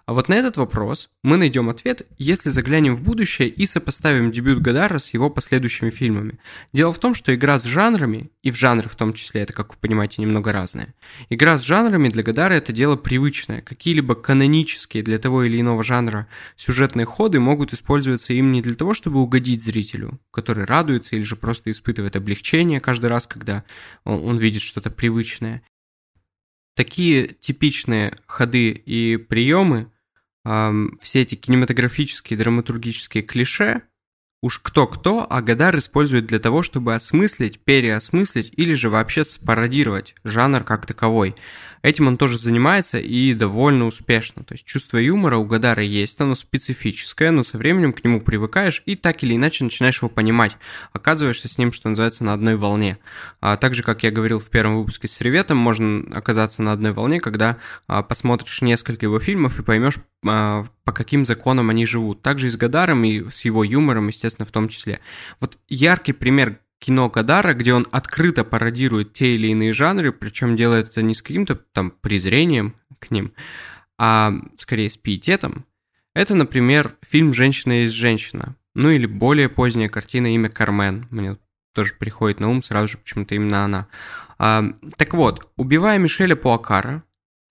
А 0.06 0.14
вот 0.14 0.28
на 0.28 0.34
этот 0.34 0.58
вопрос 0.58 1.10
мы 1.24 1.38
найдем 1.38 1.70
ответ, 1.70 2.06
если 2.18 2.50
заглянем 2.50 2.94
в 2.94 3.02
будущее 3.02 3.48
и 3.48 3.66
сопоставим 3.66 4.34
дебют 4.34 4.60
Гадара 4.60 5.00
с 5.00 5.14
его 5.14 5.30
последующими 5.30 5.92
фильмами. 5.92 6.40
Дело 6.74 6.92
в 6.92 7.00
том, 7.00 7.16
что 7.16 7.34
игра 7.34 7.58
с 7.58 7.64
жанрами, 7.64 8.30
и 8.42 8.52
в 8.52 8.56
жанры 8.58 8.90
в 8.90 8.98
том 8.98 9.14
числе, 9.14 9.42
это, 9.42 9.54
как 9.54 9.72
вы 9.74 9.78
понимаете, 9.80 10.22
немного 10.22 10.52
разное. 10.52 10.94
Игра 11.30 11.58
с 11.58 11.62
жанрами 11.62 12.10
для 12.10 12.22
Гадара 12.22 12.54
это 12.54 12.74
дело 12.74 12.98
привычное. 12.98 13.62
Какие-либо 13.62 14.16
канонические 14.16 15.04
для 15.04 15.20
того 15.20 15.44
или 15.44 15.62
иного 15.62 15.86
жанра 15.86 16.28
сюжетные 16.58 17.06
ходы 17.06 17.40
могут 17.40 17.72
использоваться 17.72 18.34
им 18.34 18.52
не 18.52 18.62
для 18.62 18.76
того, 18.76 18.94
чтобы 18.94 19.22
угодить 19.22 19.64
зрителю, 19.64 20.20
который 20.32 20.66
радуется 20.66 21.16
или 21.16 21.24
же 21.24 21.38
просто 21.38 21.72
испытывает 21.72 22.18
облегчение 22.18 22.82
каждый 22.82 23.06
раз, 23.06 23.26
когда 23.26 23.64
он, 24.04 24.16
он 24.26 24.38
видит 24.38 24.64
что-то 24.64 24.92
привычное. 24.92 25.64
Такие 26.76 27.28
типичные 27.28 28.18
ходы 28.26 28.72
и 28.72 29.16
приемы 29.16 29.93
все 30.44 31.22
эти 31.22 31.36
кинематографические, 31.36 32.38
драматургические 32.38 33.24
клише 33.24 33.84
уж 34.44 34.60
кто-кто, 34.60 35.26
а 35.30 35.42
Гадар 35.42 35.78
использует 35.78 36.26
для 36.26 36.38
того, 36.38 36.64
чтобы 36.64 36.96
осмыслить, 36.96 37.60
переосмыслить 37.64 38.52
или 38.58 38.74
же 38.74 38.90
вообще 38.90 39.24
спародировать 39.24 40.16
жанр 40.26 40.66
как 40.66 40.86
таковой. 40.86 41.34
Этим 41.84 42.08
он 42.08 42.18
тоже 42.18 42.40
занимается 42.40 42.98
и 42.98 43.34
довольно 43.34 43.86
успешно. 43.86 44.44
То 44.46 44.54
есть 44.54 44.66
чувство 44.66 44.98
юмора 44.98 45.38
у 45.38 45.46
Гадара 45.46 45.84
есть, 45.84 46.20
оно 46.22 46.34
специфическое, 46.34 47.30
но 47.32 47.44
со 47.44 47.58
временем 47.58 47.92
к 47.92 48.04
нему 48.06 48.22
привыкаешь 48.22 48.82
и 48.86 48.96
так 48.96 49.22
или 49.22 49.36
иначе 49.36 49.66
начинаешь 49.66 50.02
его 50.02 50.08
понимать. 50.08 50.58
Оказываешься 50.94 51.50
с 51.50 51.58
ним, 51.58 51.74
что 51.74 51.90
называется, 51.90 52.24
на 52.24 52.34
одной 52.34 52.56
волне. 52.56 53.00
А 53.42 53.58
также, 53.58 53.84
как 53.84 54.04
я 54.04 54.12
говорил 54.12 54.40
в 54.40 54.50
первом 54.50 54.78
выпуске 54.78 55.10
с 55.10 55.20
Реветом, 55.20 55.58
можно 55.58 56.06
оказаться 56.16 56.64
на 56.64 56.72
одной 56.72 56.94
волне, 56.94 57.20
когда 57.20 57.58
а, 57.88 58.02
посмотришь 58.02 58.62
несколько 58.62 59.06
его 59.06 59.20
фильмов 59.20 59.60
и 59.60 59.64
поймешь, 59.64 59.98
а, 60.26 60.66
по 60.86 60.94
каким 60.94 61.26
законам 61.26 61.70
они 61.70 61.86
живут. 61.86 62.22
Также 62.22 62.48
и 62.48 62.50
с 62.50 62.56
Гадаром, 62.56 63.04
и 63.04 63.30
с 63.30 63.44
его 63.44 63.62
юмором, 63.62 64.08
естественно, 64.08 64.46
в 64.46 64.52
том 64.52 64.70
числе. 64.70 65.02
Вот 65.42 65.58
яркий 65.68 66.14
пример 66.14 66.60
кино 66.84 67.10
Кадара, 67.10 67.54
где 67.54 67.74
он 67.74 67.88
открыто 67.92 68.44
пародирует 68.44 69.14
те 69.14 69.36
или 69.36 69.48
иные 69.48 69.72
жанры, 69.72 70.12
причем 70.12 70.58
делает 70.58 70.90
это 70.90 71.02
не 71.02 71.14
с 71.14 71.22
каким-то 71.22 71.56
там 71.56 71.92
презрением 71.92 72.76
к 73.00 73.10
ним, 73.10 73.34
а 73.98 74.34
скорее 74.58 74.90
с 74.90 74.98
пиететом. 74.98 75.66
Это, 76.14 76.36
например, 76.36 76.98
фильм 77.02 77.32
«Женщина 77.32 77.82
есть 77.82 77.94
женщина», 77.94 78.58
ну 78.76 78.90
или 78.90 79.06
более 79.06 79.48
поздняя 79.48 79.88
картина 79.88 80.36
«Имя 80.36 80.50
Кармен». 80.50 81.08
Мне 81.10 81.38
тоже 81.74 81.94
приходит 81.94 82.42
на 82.42 82.50
ум 82.50 82.62
сразу 82.62 82.88
же 82.88 82.98
почему-то 82.98 83.34
именно 83.34 83.64
она. 83.64 83.88
А, 84.38 84.66
так 84.98 85.14
вот, 85.14 85.50
убивая 85.56 85.98
Мишеля 85.98 86.36
Пуакара, 86.36 87.04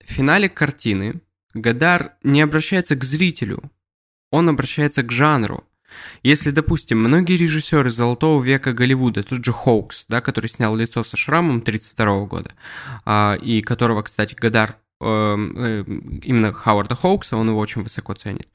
в 0.05 0.11
финале 0.11 0.47
картины 0.47 1.21
Гадар 1.55 2.13
не 2.21 2.41
обращается 2.41 2.95
к 2.95 3.03
зрителю, 3.03 3.71
он 4.29 4.47
обращается 4.47 5.01
к 5.01 5.11
жанру. 5.11 5.63
Если, 6.23 6.51
допустим, 6.51 6.99
многие 6.99 7.37
режиссеры 7.37 7.89
золотого 7.89 8.41
века 8.41 8.73
Голливуда, 8.73 9.23
тот 9.23 9.43
же 9.43 9.51
Хоукс, 9.51 10.05
да, 10.07 10.21
который 10.21 10.47
снял 10.47 10.75
«Лицо 10.75 11.03
со 11.03 11.17
шрамом» 11.17 11.57
1932 11.57 12.25
года, 12.27 12.51
а, 13.05 13.35
и 13.35 13.61
которого, 13.61 14.03
кстати, 14.03 14.35
Годар 14.35 14.77
э, 15.01 15.05
э, 15.05 15.83
именно 16.23 16.53
Хауарда 16.53 16.95
Хоукса, 16.95 17.37
он 17.37 17.49
его 17.49 17.59
очень 17.59 17.83
высоко 17.83 18.13
ценит, 18.13 18.47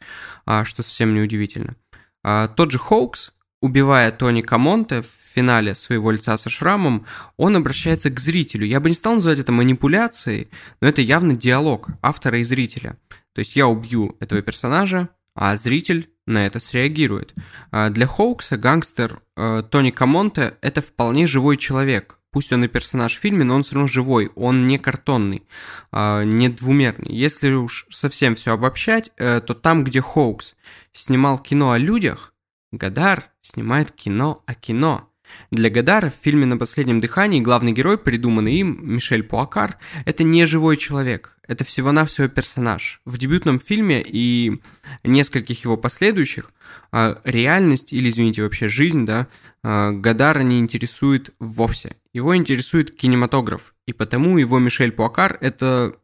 а, 0.46 0.64
что 0.64 0.82
совсем 0.82 1.14
неудивительно. 1.14 1.76
А, 2.22 2.48
тот 2.48 2.70
же 2.70 2.78
Хоукс, 2.78 3.32
убивая 3.60 4.10
Тони 4.12 4.40
Камонте 4.40 5.02
в 5.02 5.10
финале 5.38 5.74
своего 5.74 6.10
лица 6.10 6.36
со 6.36 6.50
шрамом, 6.50 7.06
он 7.36 7.56
обращается 7.56 8.10
к 8.10 8.18
зрителю. 8.18 8.66
Я 8.66 8.80
бы 8.80 8.88
не 8.88 8.94
стал 8.94 9.14
называть 9.14 9.38
это 9.38 9.52
манипуляцией, 9.52 10.48
но 10.80 10.88
это 10.88 11.00
явно 11.00 11.36
диалог 11.36 11.88
автора 12.02 12.40
и 12.40 12.44
зрителя. 12.44 12.98
То 13.34 13.40
есть 13.40 13.54
я 13.54 13.68
убью 13.68 14.16
этого 14.20 14.42
персонажа, 14.42 15.10
а 15.34 15.56
зритель 15.56 16.10
на 16.28 16.46
это 16.46 16.60
среагирует. 16.60 17.34
А, 17.70 17.90
для 17.90 18.06
Хоукса 18.06 18.56
гангстер 18.56 19.20
э, 19.36 19.62
Тони 19.68 19.90
Камонте– 19.90 20.54
это 20.60 20.80
вполне 20.80 21.26
живой 21.26 21.56
человек. 21.56 22.18
Пусть 22.30 22.52
он 22.52 22.64
и 22.64 22.68
персонаж 22.68 23.16
в 23.16 23.20
фильме, 23.20 23.44
но 23.44 23.54
он 23.54 23.62
все 23.62 23.74
равно 23.74 23.88
живой, 23.88 24.30
он 24.36 24.68
не 24.68 24.78
картонный, 24.78 25.44
а, 25.90 26.22
не 26.22 26.48
двумерный. 26.48 27.12
Если 27.12 27.50
уж 27.50 27.86
совсем 27.90 28.34
все 28.34 28.52
обобщать, 28.52 29.10
э, 29.16 29.40
то 29.40 29.54
там, 29.54 29.82
где 29.82 30.02
Хоукс 30.02 30.54
снимал 30.92 31.38
кино 31.38 31.72
о 31.72 31.78
людях, 31.78 32.34
Гадар 32.70 33.30
снимает 33.40 33.92
кино 33.92 34.42
о 34.46 34.54
кино. 34.54 35.07
Для 35.50 35.70
Гадара 35.70 36.10
в 36.10 36.14
фильме 36.14 36.46
«На 36.46 36.56
последнем 36.56 37.00
дыхании» 37.00 37.40
главный 37.40 37.72
герой, 37.72 37.98
придуманный 37.98 38.54
им, 38.56 38.78
Мишель 38.82 39.22
Пуакар, 39.22 39.78
это 40.04 40.24
не 40.24 40.44
живой 40.46 40.76
человек, 40.76 41.36
это 41.46 41.64
всего-навсего 41.64 42.28
персонаж. 42.28 43.00
В 43.04 43.18
дебютном 43.18 43.60
фильме 43.60 44.02
и 44.06 44.60
нескольких 45.04 45.64
его 45.64 45.76
последующих 45.76 46.52
а, 46.92 47.20
реальность, 47.24 47.92
или, 47.92 48.08
извините, 48.08 48.42
вообще 48.42 48.68
жизнь, 48.68 49.06
да, 49.06 49.28
а, 49.62 49.92
Гадара 49.92 50.40
не 50.40 50.58
интересует 50.58 51.30
вовсе. 51.38 51.96
Его 52.12 52.36
интересует 52.36 52.94
кинематограф, 52.94 53.74
и 53.86 53.92
потому 53.92 54.38
его 54.38 54.58
Мишель 54.58 54.92
Пуакар– 54.92 55.38
это, 55.40 55.94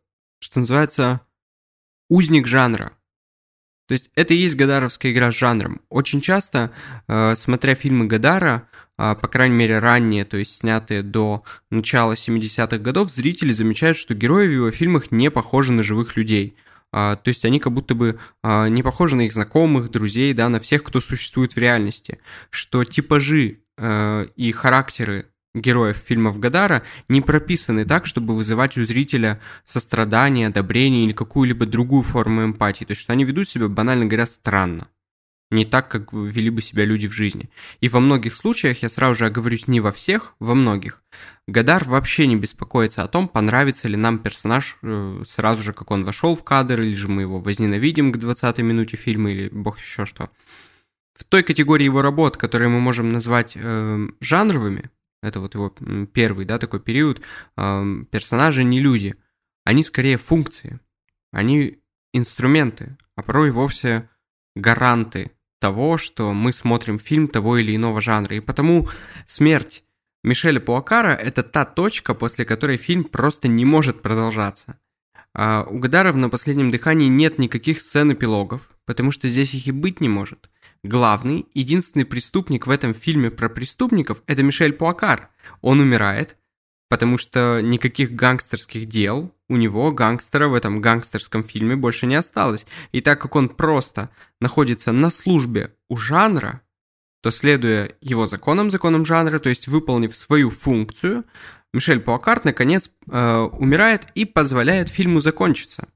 что 0.41 0.61
называется, 0.61 1.21
узник 2.09 2.47
жанра. 2.47 2.93
То 3.87 3.93
есть 3.93 4.11
это 4.15 4.33
и 4.33 4.39
есть 4.39 4.57
гадаровская 4.57 5.13
игра 5.13 5.31
с 5.31 5.35
жанром. 5.35 5.83
Очень 5.91 6.21
часто, 6.21 6.73
э, 7.07 7.35
смотря 7.35 7.75
фильмы 7.75 8.07
Гадара, 8.07 8.69
по 8.97 9.29
крайней 9.29 9.57
мере 9.57 9.79
ранние, 9.79 10.25
то 10.25 10.37
есть 10.37 10.57
снятые 10.57 11.03
до 11.03 11.43
начала 11.71 12.13
70-х 12.13 12.79
годов, 12.79 13.11
зрители 13.11 13.53
замечают, 13.53 13.97
что 13.97 14.15
герои 14.15 14.47
в 14.47 14.53
его 14.53 14.71
фильмах 14.71 15.11
не 15.11 15.31
похожи 15.31 15.73
на 15.73 15.83
живых 15.83 16.17
людей. 16.17 16.57
Э, 16.95 17.17
то 17.23 17.29
есть 17.29 17.45
они 17.45 17.59
как 17.59 17.73
будто 17.73 17.95
бы 17.95 18.19
э, 18.43 18.69
не 18.69 18.83
похожи 18.83 19.17
на 19.17 19.23
их 19.23 19.33
знакомых, 19.33 19.91
друзей, 19.91 20.33
да, 20.33 20.49
на 20.49 20.61
всех, 20.61 20.85
кто 20.85 21.01
существует 21.01 21.55
в 21.55 21.59
реальности. 21.59 22.21
Что 22.51 22.85
типажи 22.85 23.59
э, 23.77 24.27
и 24.37 24.53
характеры 24.53 25.27
героев 25.55 25.97
фильмов 25.97 26.39
Гадара 26.39 26.83
не 27.09 27.21
прописаны 27.21 27.85
так, 27.85 28.07
чтобы 28.07 28.35
вызывать 28.37 28.77
у 28.79 28.85
зрителя 28.85 29.41
сострадание, 29.65 30.49
одобрение 30.49 31.05
или 31.05 31.13
какую-либо 31.13 31.67
другую 31.67 32.03
форму 32.03 32.45
эмпатии. 32.45 32.85
То 32.85 32.93
есть, 32.93 33.03
что 33.03 33.13
они 33.13 33.25
ведут 33.25 33.49
себя, 33.49 33.69
банально 33.69 34.07
говоря, 34.07 34.27
странно. 34.27 34.89
Не 35.55 35.65
так, 35.65 35.89
как 35.89 36.13
вели 36.13 36.51
бы 36.51 36.61
себя 36.61 36.85
люди 36.85 37.07
в 37.07 37.13
жизни. 37.13 37.51
И 37.81 37.89
во 37.89 38.01
многих 38.01 38.35
случаях, 38.35 38.83
я 38.83 38.89
сразу 38.89 39.15
же 39.15 39.27
оговорюсь, 39.27 39.69
не 39.69 39.81
во 39.81 39.93
всех, 39.93 40.35
во 40.41 40.55
многих, 40.55 41.03
Гадар 41.47 41.85
вообще 41.85 42.27
не 42.27 42.37
беспокоится 42.37 43.03
о 43.03 43.09
том, 43.09 43.29
понравится 43.29 43.87
ли 43.87 43.97
нам 43.97 44.19
персонаж 44.19 44.79
э, 44.83 45.23
сразу 45.27 45.63
же, 45.63 45.73
как 45.75 45.91
он 45.91 46.05
вошел 46.05 46.35
в 46.35 46.43
кадр, 46.43 46.81
или 46.81 46.95
же 46.95 47.09
мы 47.09 47.23
его 47.23 47.39
возненавидим 47.39 48.13
к 48.13 48.17
20 48.17 48.59
минуте 48.59 48.97
фильма, 48.97 49.31
или 49.31 49.49
бог 49.51 49.79
еще 49.79 50.07
что. 50.07 50.31
В 51.15 51.25
той 51.25 51.43
категории 51.43 51.85
его 51.85 52.01
работ, 52.01 52.37
которые 52.39 52.69
мы 52.69 52.81
можем 52.81 53.11
назвать 53.11 53.53
э, 53.57 54.09
жанровыми, 54.21 54.91
это 55.23 55.41
вот 55.41 55.55
его 55.55 55.71
первый, 56.13 56.47
да, 56.47 56.59
такой 56.59 56.81
период, 56.81 57.21
э, 57.57 58.05
персонажи 58.11 58.65
не 58.65 58.81
люди, 58.81 59.15
они 59.65 59.83
скорее 59.83 60.17
функции, 60.17 60.81
они 61.31 61.79
инструменты, 62.15 62.97
а 63.17 63.23
порой 63.23 63.51
вовсе 63.51 64.09
гаранты 64.57 65.33
того, 65.61 65.97
что 65.99 66.33
мы 66.33 66.53
смотрим 66.53 66.99
фильм 66.99 67.29
того 67.29 67.59
или 67.59 67.75
иного 67.75 68.01
жанра. 68.01 68.37
И 68.37 68.41
потому 68.41 68.89
смерть 69.27 69.85
Мишеля 70.23 70.61
Пуакара– 70.61 71.15
это 71.23 71.43
та 71.43 71.65
точка, 71.65 72.15
после 72.15 72.45
которой 72.45 72.79
фильм 72.79 73.05
просто 73.05 73.47
не 73.47 73.65
может 73.65 74.03
продолжаться. 74.03 74.79
А 75.35 75.65
у 75.65 75.79
Гадара 75.79 76.13
на 76.13 76.31
последнем 76.31 76.71
дыхании 76.71 77.09
нет 77.09 77.39
никаких 77.39 77.81
сцен 77.81 78.13
эпилогов, 78.13 78.71
потому 78.87 79.11
что 79.11 79.29
здесь 79.29 79.53
их 79.53 79.67
и 79.67 79.73
быть 79.73 80.01
не 80.01 80.09
может. 80.09 80.49
Главный, 80.83 81.47
единственный 81.55 82.05
преступник 82.05 82.67
в 82.67 82.71
этом 82.71 82.95
фильме 82.95 83.31
про 83.31 83.49
преступников– 83.49 84.23
это 84.27 84.43
Мишель 84.43 84.73
Пуакар. 84.73 85.31
Он 85.61 85.81
умирает, 85.81 86.37
потому 86.95 87.19
что 87.19 87.59
никаких 87.61 88.13
гангстерских 88.13 88.87
дел 88.87 89.35
у 89.49 89.57
него, 89.57 89.91
гангстера, 89.91 90.47
в 90.47 90.55
этом 90.55 90.81
гангстерском 90.81 91.43
фильме 91.43 91.75
больше 91.75 92.07
не 92.07 92.15
осталось. 92.15 92.67
И 92.93 93.01
так 93.01 93.21
как 93.21 93.35
он 93.35 93.49
просто 93.49 94.11
находится 94.41 94.93
на 94.93 95.11
службе 95.11 95.75
у 95.89 95.97
жанра, 95.97 96.61
то 97.21 97.33
следуя 97.33 97.91
его 98.01 98.29
законам, 98.29 98.71
законам 98.71 99.05
жанра, 99.05 99.41
то 99.41 99.49
есть 99.49 99.67
выполнив 99.67 100.17
свою 100.17 100.51
функцию, 100.51 101.25
Мишель 101.73 101.99
Пуакарт 101.99 102.45
наконец 102.45 102.93
э, 103.11 103.39
умирает 103.39 104.07
и 104.15 104.25
позволяет 104.25 104.89
фильму 104.89 105.19
закончиться. 105.19 105.89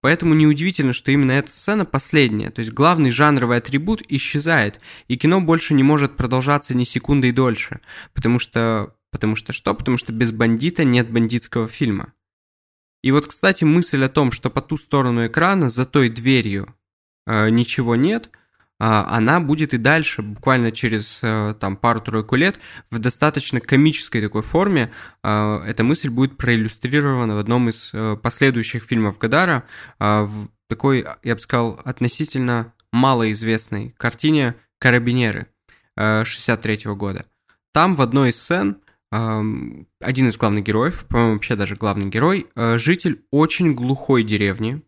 Поэтому 0.00 0.32
неудивительно, 0.32 0.94
что 0.94 1.10
именно 1.10 1.32
эта 1.32 1.52
сцена 1.52 1.84
последняя, 1.84 2.48
то 2.48 2.60
есть 2.60 2.72
главный 2.72 3.10
жанровый 3.10 3.58
атрибут 3.58 4.02
исчезает, 4.08 4.80
и 5.06 5.18
кино 5.18 5.42
больше 5.42 5.74
не 5.74 5.82
может 5.82 6.16
продолжаться 6.16 6.74
ни 6.74 6.84
секунды 6.84 7.28
и 7.28 7.32
дольше, 7.32 7.80
потому 8.14 8.38
что... 8.38 8.94
Потому 9.10 9.36
что 9.36 9.52
что? 9.52 9.74
Потому 9.74 9.96
что 9.96 10.12
без 10.12 10.32
бандита 10.32 10.84
нет 10.84 11.10
бандитского 11.10 11.68
фильма. 11.68 12.12
И 13.02 13.12
вот, 13.12 13.26
кстати, 13.26 13.64
мысль 13.64 14.04
о 14.04 14.08
том, 14.08 14.30
что 14.30 14.50
по 14.50 14.60
ту 14.60 14.76
сторону 14.76 15.26
экрана, 15.26 15.70
за 15.70 15.86
той 15.86 16.10
дверью, 16.10 16.74
э, 17.26 17.48
ничего 17.50 17.96
нет, 17.96 18.30
а, 18.82 19.14
она 19.14 19.40
будет 19.40 19.74
и 19.74 19.76
дальше, 19.76 20.22
буквально 20.22 20.72
через 20.72 21.20
э, 21.22 21.54
там 21.60 21.76
пару-тройку 21.76 22.34
лет, 22.34 22.58
в 22.90 22.98
достаточно 22.98 23.60
комической 23.60 24.22
такой 24.22 24.40
форме. 24.40 24.90
Э, 25.22 25.62
эта 25.66 25.84
мысль 25.84 26.08
будет 26.08 26.38
проиллюстрирована 26.38 27.34
в 27.34 27.38
одном 27.38 27.68
из 27.68 27.90
э, 27.92 28.16
последующих 28.16 28.84
фильмов 28.84 29.18
Гадара, 29.18 29.64
в 29.98 30.48
такой, 30.66 31.04
я 31.22 31.34
бы 31.34 31.40
сказал, 31.40 31.78
относительно 31.84 32.72
малоизвестной 32.92 33.94
картине 33.98 34.54
«Карабинеры» 34.78 35.48
63 35.96 36.86
-го 36.86 36.96
года. 36.96 37.26
Там 37.72 37.94
в 37.94 38.00
одной 38.00 38.30
из 38.30 38.40
сцен 38.40 38.78
один 39.10 39.86
из 40.28 40.36
главных 40.36 40.64
героев, 40.64 41.04
по-моему, 41.08 41.34
вообще 41.34 41.56
даже 41.56 41.74
главный 41.74 42.08
герой, 42.08 42.46
житель 42.54 43.24
очень 43.30 43.74
глухой 43.74 44.22
деревни, 44.22 44.82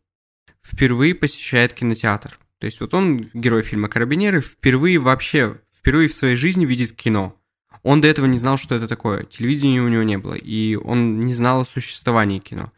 впервые 0.65 1.15
посещает 1.15 1.73
кинотеатр. 1.73 2.39
То 2.59 2.67
есть 2.67 2.81
вот 2.81 2.95
он, 2.95 3.29
герой 3.35 3.63
фильма 3.63 3.89
«Карабинеры», 3.89 4.41
впервые 4.41 5.01
вообще, 5.01 5.61
впервые 5.75 6.09
в 6.09 6.15
своей 6.15 6.37
жизни 6.37 6.65
видит 6.65 6.93
кино. 6.93 7.37
Он 7.83 8.01
до 8.01 8.07
этого 8.07 8.27
не 8.27 8.39
знал, 8.39 8.57
что 8.59 8.77
это 8.77 8.87
такое. 8.87 9.25
Телевидения 9.25 9.83
у 9.83 9.89
него 9.89 10.05
не 10.05 10.19
было, 10.19 10.35
и 10.35 10.77
он 10.77 11.19
не 11.19 11.35
знал 11.35 11.63
о 11.63 11.65
существовании 11.65 12.39
кино. 12.39 12.71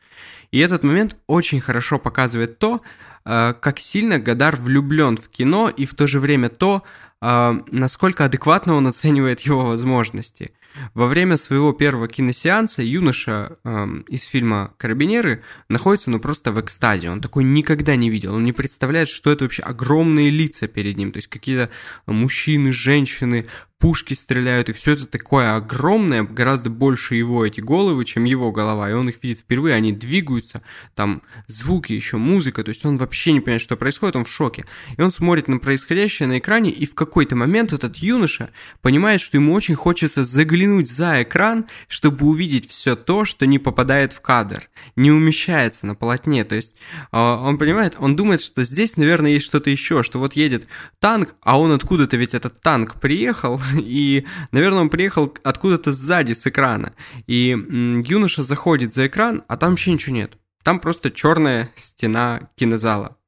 И 0.50 0.58
этот 0.60 0.84
момент 0.84 1.18
очень 1.26 1.60
хорошо 1.60 1.98
показывает 1.98 2.58
то, 2.58 2.80
э, 3.26 3.52
как 3.60 3.78
сильно 3.78 4.18
Гадар 4.18 4.56
влюблен 4.56 5.18
в 5.18 5.28
кино, 5.28 5.68
и 5.68 5.84
в 5.84 5.94
то 5.94 6.06
же 6.06 6.20
время 6.20 6.48
то, 6.48 6.82
э, 7.20 7.60
насколько 7.70 8.24
адекватно 8.24 8.74
он 8.74 8.86
оценивает 8.86 9.40
его 9.40 9.66
возможности. 9.66 10.52
Во 10.94 11.06
время 11.06 11.36
своего 11.36 11.72
первого 11.72 12.08
киносеанса 12.08 12.82
юноша 12.82 13.58
эм, 13.64 14.00
из 14.02 14.24
фильма 14.24 14.74
«Карабинеры» 14.76 15.42
находится 15.68 16.10
ну 16.10 16.18
просто 16.18 16.52
в 16.52 16.60
экстазе. 16.60 17.10
Он 17.10 17.20
такой 17.20 17.44
никогда 17.44 17.96
не 17.96 18.10
видел. 18.10 18.34
Он 18.34 18.44
не 18.44 18.52
представляет, 18.52 19.08
что 19.08 19.30
это 19.30 19.44
вообще 19.44 19.62
огромные 19.62 20.30
лица 20.30 20.66
перед 20.66 20.96
ним. 20.96 21.12
То 21.12 21.18
есть 21.18 21.28
какие-то 21.28 21.70
мужчины, 22.06 22.72
женщины, 22.72 23.46
пушки 23.78 24.14
стреляют, 24.14 24.68
и 24.68 24.72
все 24.72 24.92
это 24.92 25.06
такое 25.06 25.56
огромное, 25.56 26.22
гораздо 26.22 26.70
больше 26.70 27.16
его 27.16 27.44
эти 27.44 27.60
головы, 27.60 28.04
чем 28.04 28.24
его 28.24 28.50
голова, 28.50 28.88
и 28.88 28.94
он 28.94 29.08
их 29.10 29.22
видит 29.22 29.40
впервые, 29.40 29.74
они 29.74 29.92
двигаются, 29.92 30.62
там 30.94 31.22
звуки, 31.48 31.92
еще 31.92 32.16
музыка, 32.16 32.64
то 32.64 32.70
есть 32.70 32.84
он 32.86 32.96
вообще 32.96 33.32
не 33.32 33.40
понимает, 33.40 33.60
что 33.60 33.76
происходит, 33.76 34.16
он 34.16 34.24
в 34.24 34.30
шоке. 34.30 34.64
И 34.96 35.02
он 35.02 35.10
смотрит 35.10 35.48
на 35.48 35.58
происходящее 35.58 36.28
на 36.28 36.38
экране, 36.38 36.70
и 36.70 36.86
в 36.86 36.94
какой-то 36.94 37.36
момент 37.36 37.72
этот 37.72 37.96
юноша 37.96 38.50
понимает, 38.80 39.20
что 39.20 39.36
ему 39.36 39.52
очень 39.52 39.74
хочется 39.74 40.24
заглянуть 40.24 40.90
за 40.90 41.22
экран, 41.22 41.66
чтобы 41.88 42.26
увидеть 42.26 42.70
все 42.70 42.96
то, 42.96 43.24
что 43.24 43.46
не 43.46 43.58
попадает 43.58 44.12
в 44.12 44.20
кадр, 44.20 44.70
не 44.96 45.10
умещается 45.10 45.86
на 45.86 45.94
полотне, 45.94 46.44
то 46.44 46.54
есть 46.54 46.74
а, 47.10 47.36
он 47.36 47.58
понимает, 47.58 47.96
он 47.98 48.16
думает, 48.16 48.40
что 48.40 48.64
здесь, 48.64 48.96
наверное, 48.96 49.32
есть 49.32 49.44
что-то 49.44 49.68
еще, 49.68 50.02
что 50.02 50.18
вот 50.18 50.34
едет 50.34 50.68
танк, 51.00 51.34
а 51.42 51.60
он 51.60 51.72
откуда-то 51.72 52.16
ведь 52.16 52.34
этот 52.34 52.60
танк 52.62 53.00
приехал, 53.00 53.60
и, 53.76 54.26
наверное, 54.52 54.82
он 54.82 54.90
приехал 54.90 55.34
откуда-то 55.42 55.92
сзади 55.92 56.32
с 56.32 56.46
экрана. 56.46 56.94
И 57.26 57.48
юноша 57.48 58.42
заходит 58.42 58.94
за 58.94 59.06
экран, 59.06 59.44
а 59.48 59.56
там 59.56 59.70
вообще 59.70 59.92
ничего 59.92 60.16
нет. 60.16 60.38
Там 60.62 60.80
просто 60.80 61.10
черная 61.10 61.70
стена 61.76 62.50
кинозала. 62.56 63.18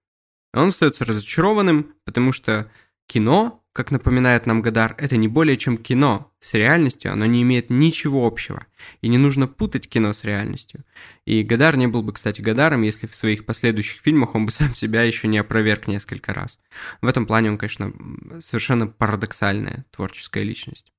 Он 0.55 0.69
остается 0.69 1.05
разочарованным, 1.05 1.95
потому 2.05 2.33
что 2.33 2.71
кино, 3.07 3.63
как 3.77 3.91
напоминает 3.91 4.47
нам 4.47 4.63
Гадар, 4.63 4.95
это 4.97 5.19
не 5.19 5.29
более 5.29 5.59
чем 5.59 5.77
кино. 5.77 6.33
С 6.39 6.55
реальностью 6.55 7.13
оно 7.13 7.27
не 7.27 7.43
имеет 7.43 7.69
ничего 7.69 8.27
общего. 8.27 8.65
И 9.03 9.09
не 9.09 9.19
нужно 9.19 9.47
путать 9.49 9.87
кино 9.87 10.15
с 10.15 10.25
реальностью. 10.25 10.83
И 11.27 11.43
Гадар 11.43 11.77
не 11.77 11.87
был 11.87 12.03
бы, 12.03 12.15
кстати, 12.15 12.41
Гадаром, 12.41 12.81
если 12.81 13.07
в 13.07 13.15
своих 13.15 13.45
последующих 13.45 14.01
фильмах 14.01 14.35
он 14.35 14.47
бы 14.47 14.51
сам 14.51 14.75
себя 14.75 15.03
еще 15.03 15.29
не 15.29 15.37
опроверг 15.37 15.89
несколько 15.89 16.33
раз. 16.33 16.59
В 17.03 17.07
этом 17.07 17.27
плане 17.27 17.51
он, 17.51 17.59
конечно, 17.59 17.93
совершенно 18.41 18.87
парадоксальная 18.87 19.85
творческая 19.91 20.43
личность. 20.43 20.91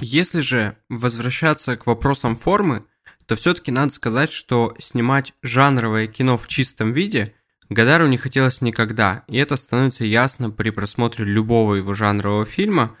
Если 0.00 0.42
же 0.42 0.78
возвращаться 0.88 1.76
к 1.76 1.86
вопросам 1.86 2.36
формы, 2.36 2.84
то 3.26 3.34
все-таки 3.34 3.72
надо 3.72 3.92
сказать, 3.92 4.30
что 4.30 4.76
снимать 4.78 5.34
жанровое 5.42 6.06
кино 6.06 6.38
в 6.38 6.46
чистом 6.46 6.92
виде– 6.92 7.34
Гадару 7.68 8.06
не 8.06 8.16
хотелось 8.16 8.60
никогда, 8.60 9.24
и 9.28 9.36
это 9.38 9.56
становится 9.56 10.04
ясно 10.04 10.50
при 10.50 10.70
просмотре 10.70 11.24
любого 11.24 11.74
его 11.74 11.94
жанрового 11.94 12.44
фильма. 12.44 12.96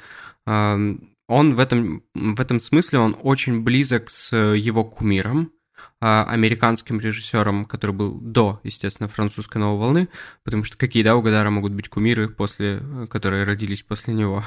Он 0.46 1.10
в 1.28 1.58
этом, 1.58 2.04
в 2.14 2.40
этом 2.40 2.60
смысле 2.60 3.00
он 3.00 3.16
очень 3.20 3.62
близок 3.62 4.10
с 4.10 4.36
его 4.36 4.84
кумиром, 4.84 5.52
а, 5.98 6.24
американским 6.24 7.00
режиссером, 7.00 7.64
который 7.64 7.92
был 7.92 8.12
до, 8.12 8.60
естественно, 8.62 9.08
французской 9.08 9.58
новой 9.58 9.78
волны, 9.78 10.08
потому 10.44 10.62
что 10.62 10.76
какие, 10.76 11.02
да, 11.02 11.16
у 11.16 11.22
Гадара 11.22 11.50
могут 11.50 11.72
быть 11.72 11.88
кумиры, 11.88 12.28
после, 12.28 12.82
которые 13.10 13.44
родились 13.44 13.82
после 13.82 14.14
него. 14.14 14.44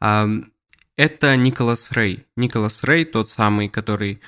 Это 0.96 1.36
Николас 1.36 1.90
Рей. 1.90 2.26
Николас 2.36 2.84
Рей, 2.84 3.04
тот 3.04 3.28
самый, 3.28 3.68
который 3.68 4.20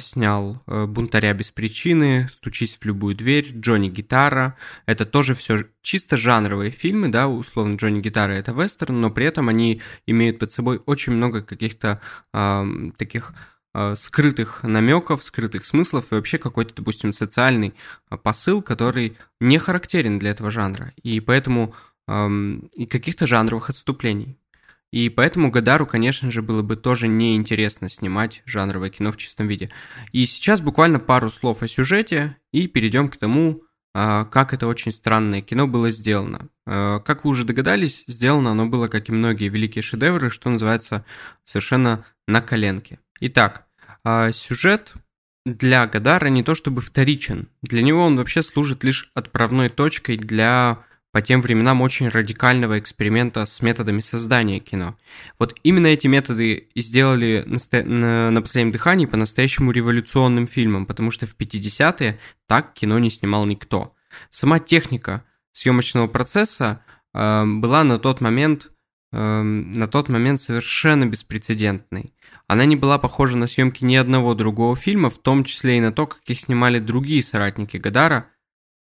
снял 0.00 0.62
э, 0.66 0.86
«Бунтаря 0.86 1.34
без 1.34 1.50
причины», 1.50 2.28
«Стучись 2.30 2.78
в 2.80 2.84
любую 2.84 3.14
дверь», 3.16 3.48
«Джонни 3.52 3.88
Гитара». 3.88 4.56
Это 4.86 5.04
тоже 5.04 5.34
все 5.34 5.64
чисто 5.82 6.16
жанровые 6.16 6.70
фильмы, 6.70 7.08
да, 7.08 7.28
условно 7.28 7.76
Джонни 7.76 8.00
Гитара 8.00 8.32
это 8.32 8.52
вестерн, 8.52 9.00
но 9.00 9.10
при 9.10 9.26
этом 9.26 9.48
они 9.48 9.82
имеют 10.06 10.38
под 10.38 10.52
собой 10.52 10.80
очень 10.86 11.12
много 11.14 11.42
каких-то 11.42 12.00
э, 12.32 12.64
таких 12.96 13.34
э, 13.74 13.94
скрытых 13.96 14.62
намеков, 14.62 15.24
скрытых 15.24 15.64
смыслов 15.64 16.12
и 16.12 16.14
вообще 16.14 16.38
какой-то, 16.38 16.74
допустим, 16.74 17.12
социальный 17.12 17.74
посыл, 18.22 18.62
который 18.62 19.16
не 19.40 19.58
характерен 19.58 20.18
для 20.18 20.30
этого 20.30 20.50
жанра. 20.50 20.92
И 21.02 21.20
поэтому 21.20 21.74
и 22.08 22.86
каких-то 22.86 23.28
жанровых 23.28 23.70
отступлений. 23.70 24.36
И 24.92 25.08
поэтому 25.08 25.50
Гадару, 25.50 25.86
конечно 25.86 26.30
же, 26.30 26.42
было 26.42 26.62
бы 26.62 26.76
тоже 26.76 27.08
неинтересно 27.08 27.88
снимать 27.88 28.42
жанровое 28.44 28.90
кино 28.90 29.10
в 29.10 29.16
чистом 29.16 29.48
виде. 29.48 29.70
И 30.12 30.26
сейчас 30.26 30.60
буквально 30.60 31.00
пару 31.00 31.30
слов 31.30 31.62
о 31.62 31.68
сюжете, 31.68 32.36
и 32.52 32.68
перейдем 32.68 33.08
к 33.08 33.16
тому, 33.16 33.62
а, 33.94 34.26
как 34.26 34.52
это 34.52 34.66
очень 34.66 34.92
странное 34.92 35.40
кино 35.40 35.66
было 35.66 35.90
сделано. 35.90 36.48
А, 36.66 37.00
как 37.00 37.24
вы 37.24 37.30
уже 37.30 37.44
догадались, 37.44 38.04
сделано 38.06 38.52
оно 38.52 38.66
было, 38.66 38.88
как 38.88 39.08
и 39.08 39.12
многие 39.12 39.48
великие 39.48 39.82
шедевры, 39.82 40.28
что 40.28 40.50
называется, 40.50 41.04
совершенно 41.44 42.04
на 42.28 42.42
коленке. 42.42 43.00
Итак, 43.20 43.66
а, 44.04 44.30
сюжет 44.32 44.92
для 45.46 45.86
Гадара 45.86 46.28
не 46.28 46.42
то 46.42 46.54
чтобы 46.54 46.82
вторичен. 46.82 47.48
Для 47.62 47.82
него 47.82 48.04
он 48.04 48.16
вообще 48.16 48.42
служит 48.42 48.84
лишь 48.84 49.10
отправной 49.14 49.70
точкой 49.70 50.16
для 50.18 50.84
по 51.12 51.20
тем 51.20 51.42
временам 51.42 51.82
очень 51.82 52.08
радикального 52.08 52.78
эксперимента 52.78 53.44
с 53.44 53.60
методами 53.60 54.00
создания 54.00 54.60
кино. 54.60 54.96
Вот 55.38 55.54
именно 55.62 55.88
эти 55.88 56.06
методы 56.06 56.54
и 56.74 56.80
сделали 56.80 57.44
на, 57.46 58.40
последнем 58.40 58.72
дыхании 58.72 59.04
по-настоящему 59.04 59.72
революционным 59.72 60.46
фильмом, 60.46 60.86
потому 60.86 61.10
что 61.10 61.26
в 61.26 61.36
50-е 61.36 62.18
так 62.48 62.72
кино 62.72 62.98
не 62.98 63.10
снимал 63.10 63.44
никто. 63.44 63.94
Сама 64.30 64.58
техника 64.58 65.22
съемочного 65.52 66.06
процесса 66.06 66.82
э, 67.12 67.44
была 67.44 67.84
на 67.84 67.98
тот 67.98 68.22
момент 68.22 68.70
э, 69.12 69.42
на 69.42 69.86
тот 69.88 70.08
момент 70.08 70.40
совершенно 70.40 71.04
беспрецедентной. 71.04 72.14
Она 72.46 72.64
не 72.64 72.76
была 72.76 72.98
похожа 72.98 73.36
на 73.36 73.46
съемки 73.46 73.84
ни 73.84 73.96
одного 73.96 74.34
другого 74.34 74.76
фильма, 74.76 75.10
в 75.10 75.18
том 75.18 75.44
числе 75.44 75.76
и 75.76 75.80
на 75.80 75.92
то, 75.92 76.06
как 76.06 76.22
их 76.24 76.40
снимали 76.40 76.78
другие 76.78 77.22
соратники 77.22 77.76
Гадара 77.76 78.28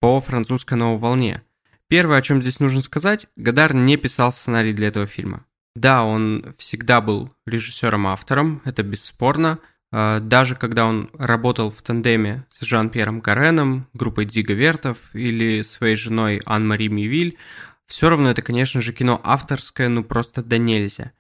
по 0.01 0.21
французской 0.21 0.75
новой 0.75 0.99
волне– 0.99 1.43
Первое, 1.93 2.17
о 2.17 2.23
чем 2.23 2.41
здесь 2.41 2.59
нужно 2.59 2.81
сказать, 2.81 3.27
Гадар 3.37 3.75
не 3.75 3.99
писал 3.99 4.33
сценарий 4.33 4.73
для 4.73 4.89
этого 4.89 5.05
фильма. 5.05 5.45
Да, 5.77 6.05
он 6.05 6.55
всегда 6.57 7.03
был 7.03 7.31
режиссером-автором, 7.47 8.63
это 8.65 8.83
бесспорно. 8.83 9.59
А, 9.93 10.19
даже 10.19 10.55
когда 10.55 10.87
он 10.87 11.11
работал 11.13 11.71
в 11.71 11.83
тандеме 11.83 12.47
с 12.55 12.65
Жан-Пьером 12.65 13.21
Кареном, 13.21 13.89
группой 13.93 14.25
Дзига 14.25 14.55
Вертов 14.55 15.15
или 15.15 15.61
своей 15.61 15.97
женой 15.97 16.41
Ан-Мари 16.47 16.89
Мивиль, 16.89 17.37
все 17.85 18.09
равно 18.09 18.31
это, 18.31 18.41
конечно 18.41 18.81
же, 18.81 18.95
кино 18.95 19.21
авторское, 19.23 19.91
ну 19.91 20.03
просто 20.03 20.43
да 20.43 20.57
нельзя. 20.57 21.13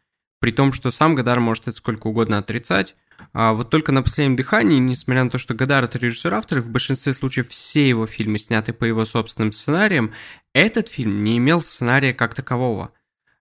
При 0.42 0.50
том, 0.50 0.72
что 0.72 0.90
сам 0.90 1.14
Гадар 1.14 1.38
может 1.38 1.68
это 1.68 1.76
сколько 1.76 2.08
угодно 2.08 2.38
отрицать, 2.38 2.96
а 3.32 3.52
вот 3.52 3.70
только 3.70 3.92
на 3.92 4.02
последнем 4.02 4.34
дыхании, 4.34 4.80
несмотря 4.80 5.22
на 5.22 5.30
то, 5.30 5.38
что 5.38 5.54
Гадар 5.54 5.84
это 5.84 5.98
режиссер-автор, 5.98 6.60
в 6.60 6.68
большинстве 6.68 7.12
случаев 7.12 7.48
все 7.50 7.88
его 7.88 8.08
фильмы 8.08 8.38
сняты 8.38 8.72
по 8.72 8.84
его 8.84 9.04
собственным 9.04 9.52
сценариям, 9.52 10.12
этот 10.52 10.88
фильм 10.88 11.22
не 11.22 11.38
имел 11.38 11.62
сценария 11.62 12.12
как 12.12 12.34
такового. 12.34 12.90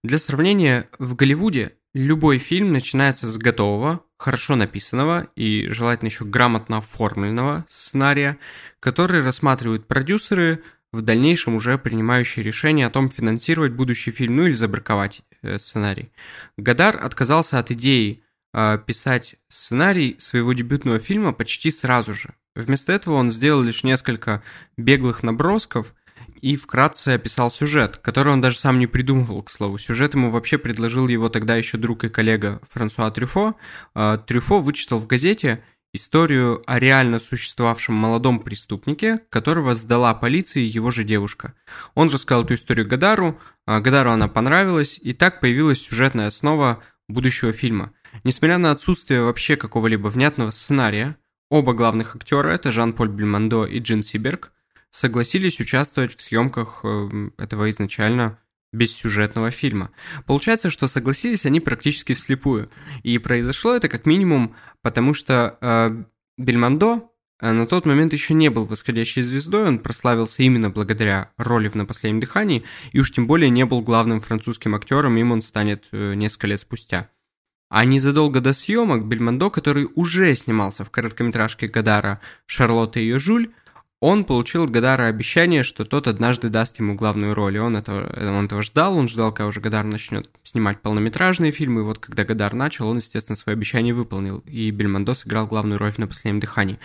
Для 0.04 0.20
сравнения, 0.20 0.90
в 1.00 1.16
Голливуде 1.16 1.74
любой 1.96 2.38
фильм 2.38 2.72
начинается 2.72 3.26
с 3.26 3.36
готового, 3.40 4.02
хорошо 4.20 4.56
написанного 4.56 5.28
и 5.36 5.70
желательно 5.70 6.10
еще 6.10 6.24
грамотно 6.24 6.78
оформленного 6.78 7.66
сценария, 7.68 8.38
который 8.80 9.24
рассматривают 9.24 9.88
продюсеры, 9.88 10.62
в 10.92 11.02
дальнейшем 11.02 11.56
уже 11.56 11.80
принимающие 11.80 12.46
решение 12.46 12.86
о 12.86 12.92
том, 12.92 13.10
финансировать 13.10 13.72
будущий 13.72 14.12
фильм, 14.12 14.36
ну 14.36 14.46
или 14.46 14.54
забраковать 14.54 15.24
сценарий. 15.58 16.12
Гадар 16.58 17.04
отказался 17.04 17.60
от 17.60 17.72
идеи 17.72 18.24
э, 18.54 18.80
писать 18.86 19.36
сценарий 19.48 20.16
своего 20.20 20.54
дебютного 20.54 21.00
фильма 21.00 21.34
почти 21.34 21.72
сразу 21.72 22.14
же. 22.14 22.34
Вместо 22.56 22.92
этого 22.92 23.16
он 23.16 23.32
сделал 23.32 23.62
лишь 23.62 23.84
несколько 23.84 24.44
беглых 24.78 25.24
набросков 25.24 25.96
и 26.42 26.56
вкратце 26.56 27.10
описал 27.10 27.50
сюжет, 27.50 27.98
который 27.98 28.34
он 28.34 28.42
даже 28.42 28.60
сам 28.60 28.80
не 28.80 28.88
придумывал, 28.88 29.44
к 29.44 29.52
слову. 29.52 29.78
Сюжет 29.78 30.16
ему 30.16 30.30
вообще 30.30 30.58
предложил 30.58 31.08
его 31.08 31.30
тогда 31.30 31.56
еще 31.56 31.78
друг 31.78 32.04
и 32.04 32.10
коллега 32.10 32.62
Франсуа 32.70 33.12
Трюфо. 33.12 33.56
Э, 33.96 34.18
Трюфо 34.26 34.62
вычитал 34.62 35.00
в 35.00 35.08
газете 35.08 35.64
историю 35.94 36.64
о 36.68 36.80
реально 36.80 37.20
существовавшем 37.20 37.96
молодом 37.96 38.40
преступнике, 38.40 39.20
которого 39.30 39.76
сдала 39.76 40.14
полиции 40.14 40.62
его 40.62 40.92
же 40.92 41.04
девушка. 41.04 41.54
Он 41.96 42.10
рассказал 42.10 42.44
эту 42.44 42.54
историю 42.54 42.88
Гадару, 42.88 43.40
а 43.66 43.80
Гадару 43.80 44.12
она 44.12 44.28
понравилась, 44.28 45.00
и 45.02 45.14
так 45.14 45.42
появилась 45.42 45.82
сюжетная 45.82 46.28
основа 46.28 46.84
будущего 47.08 47.52
фильма– 47.54 47.92
Несмотря 48.24 48.58
на 48.58 48.72
отсутствие 48.72 49.24
вообще 49.24 49.56
какого-либо 49.56 50.08
внятного 50.08 50.52
сценария, 50.52 51.18
оба 51.50 51.74
главных 51.74 52.16
актера, 52.16 52.50
это 52.50 52.72
Жан-Поль 52.72 53.10
Бельмондо 53.10 53.66
и 53.66 53.80
Джин 53.80 54.04
Сиберг, 54.04 54.52
согласились 54.90 55.60
участвовать 55.60 56.16
в 56.16 56.22
съемках 56.22 56.82
э, 56.84 57.30
этого 57.38 57.70
изначально 57.70 58.38
бессюжетного 58.74 59.52
фильма. 59.52 59.92
Получается, 60.26 60.70
что 60.70 60.88
согласились 60.88 61.46
они 61.46 61.60
практически 61.60 62.14
вслепую. 62.14 62.70
И 63.04 63.18
произошло 63.18 63.76
это 63.76 63.90
как 63.90 64.06
минимум 64.06 64.56
потому, 64.82 65.14
что 65.14 65.58
э, 65.62 66.04
Бельмондо 66.38 67.12
э, 67.42 67.52
на 67.52 67.68
тот 67.68 67.86
момент 67.86 68.14
еще 68.14 68.34
не 68.34 68.50
был 68.50 68.66
восходящей 68.66 69.24
звездой, 69.24 69.68
он 69.68 69.80
прославился 69.80 70.44
именно 70.44 70.70
благодаря 70.70 71.32
роли 71.38 71.68
в 71.68 71.76
«На 71.76 71.86
последнем 71.86 72.22
дыхании», 72.22 72.64
и 72.92 73.00
уж 73.00 73.12
тем 73.12 73.28
более 73.28 73.50
не 73.50 73.66
был 73.66 73.82
главным 73.82 74.22
французским 74.22 74.76
актером, 74.76 75.18
им 75.18 75.32
он 75.32 75.42
станет 75.42 75.90
э, 75.92 76.14
несколько 76.14 76.48
лет 76.48 76.62
спустя. 76.62 77.10
А 77.70 77.86
незадолго 77.86 78.42
до 78.42 78.52
съемок 78.52 79.06
Бельмондо, 79.06 79.50
который 79.50 79.88
уже 79.96 80.36
снимался 80.36 80.84
в 80.84 80.92
короткометражке 80.92 81.68
Гадара 81.68 82.20
«Шарлотта 82.46 83.00
и 83.00 83.04
ее 83.04 83.18
Жуль», 83.18 83.52
он 84.02 84.26
получил 84.26 84.64
от 84.64 84.72
Гадара 84.72 85.04
обещание, 85.04 85.62
что 85.62 85.86
тот 85.86 86.08
однажды 86.08 86.50
даст 86.50 86.80
ему 86.80 86.96
главную 86.96 87.36
роль. 87.36 87.58
И 87.58 87.60
он 87.60 87.78
этого, 87.78 88.12
он 88.18 88.46
этого 88.46 88.64
ждал, 88.64 88.98
он 88.98 89.08
ждал, 89.08 89.32
когда 89.32 89.46
уже 89.46 89.62
Гадар 89.62 89.86
начнет 89.86 90.28
снимать 90.42 90.82
полнометражные 90.82 91.52
фильмы. 91.52 91.82
И 91.82 91.84
вот 91.84 92.00
когда 92.00 92.24
Гадар 92.24 92.56
начал, 92.56 92.90
он, 92.90 92.98
естественно, 92.98 93.36
свое 93.36 93.56
обещание 93.56 93.94
выполнил. 93.94 94.40
И 94.40 94.72
Бельмондо 94.72 95.14
сыграл 95.14 95.46
главную 95.46 95.78
роль 95.78 95.94
на 95.98 96.08
последнем 96.08 96.40
дыхании. 96.40 96.80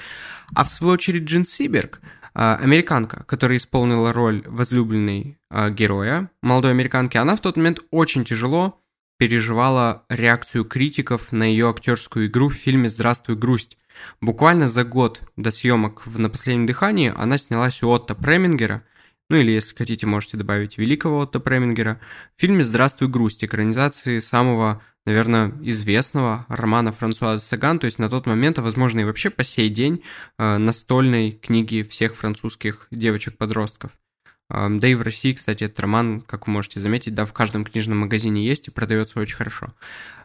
А 0.54 0.62
в 0.62 0.70
свою 0.70 0.92
очередь 0.92 1.22
Джин 1.22 1.46
Сиберг, 1.46 2.02
а, 2.34 2.56
американка, 2.56 3.24
которая 3.24 3.56
исполнила 3.56 4.12
роль 4.12 4.42
возлюбленной 4.46 5.38
а, 5.48 5.70
героя, 5.70 6.30
молодой 6.42 6.72
американки, 6.72 7.16
она 7.16 7.34
в 7.34 7.40
тот 7.40 7.56
момент 7.56 7.80
очень 7.90 8.26
тяжело 8.26 8.78
переживала 9.18 10.04
реакцию 10.10 10.66
критиков 10.66 11.32
на 11.32 11.44
ее 11.44 11.70
актерскую 11.70 12.26
игру 12.26 12.50
в 12.50 12.54
фильме 12.54 12.90
«Здравствуй, 12.90 13.36
грусть». 13.36 13.78
Буквально 14.20 14.66
за 14.66 14.84
год 14.84 15.22
до 15.36 15.50
съемок 15.50 16.06
в 16.06 16.18
«На 16.18 16.30
последнем 16.30 16.66
дыхании» 16.66 17.12
она 17.16 17.38
снялась 17.38 17.82
у 17.82 17.88
Отто 17.90 18.14
Премингера, 18.14 18.82
ну 19.28 19.36
или, 19.36 19.50
если 19.50 19.74
хотите, 19.74 20.06
можете 20.06 20.36
добавить 20.36 20.78
великого 20.78 21.20
Отто 21.20 21.40
Премингера, 21.40 22.00
в 22.36 22.40
фильме 22.40 22.64
«Здравствуй, 22.64 23.08
грусть», 23.08 23.44
экранизации 23.44 24.20
самого, 24.20 24.82
наверное, 25.04 25.52
известного 25.62 26.46
романа 26.48 26.92
Франсуаза 26.92 27.44
Саган, 27.44 27.78
то 27.78 27.86
есть 27.86 27.98
на 27.98 28.08
тот 28.08 28.26
момент, 28.26 28.58
а 28.58 28.62
возможно 28.62 29.00
и 29.00 29.04
вообще 29.04 29.30
по 29.30 29.44
сей 29.44 29.68
день, 29.68 30.02
э, 30.38 30.58
настольной 30.58 31.32
книги 31.32 31.82
всех 31.82 32.14
французских 32.16 32.86
девочек-подростков. 32.90 33.92
Да 34.48 34.86
и 34.86 34.94
в 34.94 35.02
России, 35.02 35.32
кстати, 35.32 35.64
этот 35.64 35.80
роман, 35.80 36.20
как 36.20 36.46
вы 36.46 36.52
можете 36.52 36.78
заметить, 36.78 37.16
да, 37.16 37.26
в 37.26 37.32
каждом 37.32 37.64
книжном 37.64 37.98
магазине 37.98 38.46
есть 38.46 38.68
и 38.68 38.70
продается 38.70 39.18
очень 39.18 39.34
хорошо. 39.34 39.74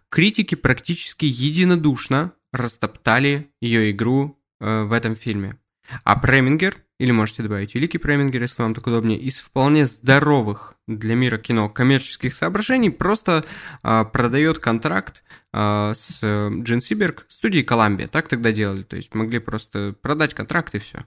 Критики 0.10 0.53
практически 0.53 1.25
единодушно 1.25 2.31
растоптали 2.51 3.51
ее 3.61 3.91
игру 3.91 4.39
э, 4.59 4.83
в 4.83 4.93
этом 4.93 5.15
фильме. 5.15 5.57
А 6.03 6.15
Премингер, 6.15 6.77
или 6.99 7.11
можете 7.11 7.43
добавить 7.43 7.75
Великий 7.75 7.97
Премингер, 7.97 8.41
если 8.41 8.61
вам 8.61 8.73
так 8.73 8.87
удобнее, 8.87 9.19
из 9.19 9.39
вполне 9.39 9.85
здоровых 9.85 10.75
для 10.87 11.15
мира 11.15 11.37
кино 11.37 11.69
коммерческих 11.69 12.33
соображений 12.33 12.89
просто 12.89 13.43
э, 13.83 14.05
продает 14.05 14.59
контракт 14.59 15.23
э, 15.53 15.93
с 15.95 16.19
э, 16.21 16.49
Джин 16.61 16.81
Сиберг 16.81 17.25
студии 17.27 17.61
Коламбия. 17.61 18.07
Так 18.07 18.27
тогда 18.27 18.51
делали, 18.51 18.83
то 18.83 18.95
есть 18.95 19.13
могли 19.15 19.39
просто 19.39 19.95
продать 20.01 20.33
контракт 20.33 20.75
и 20.75 20.79
все. 20.79 20.99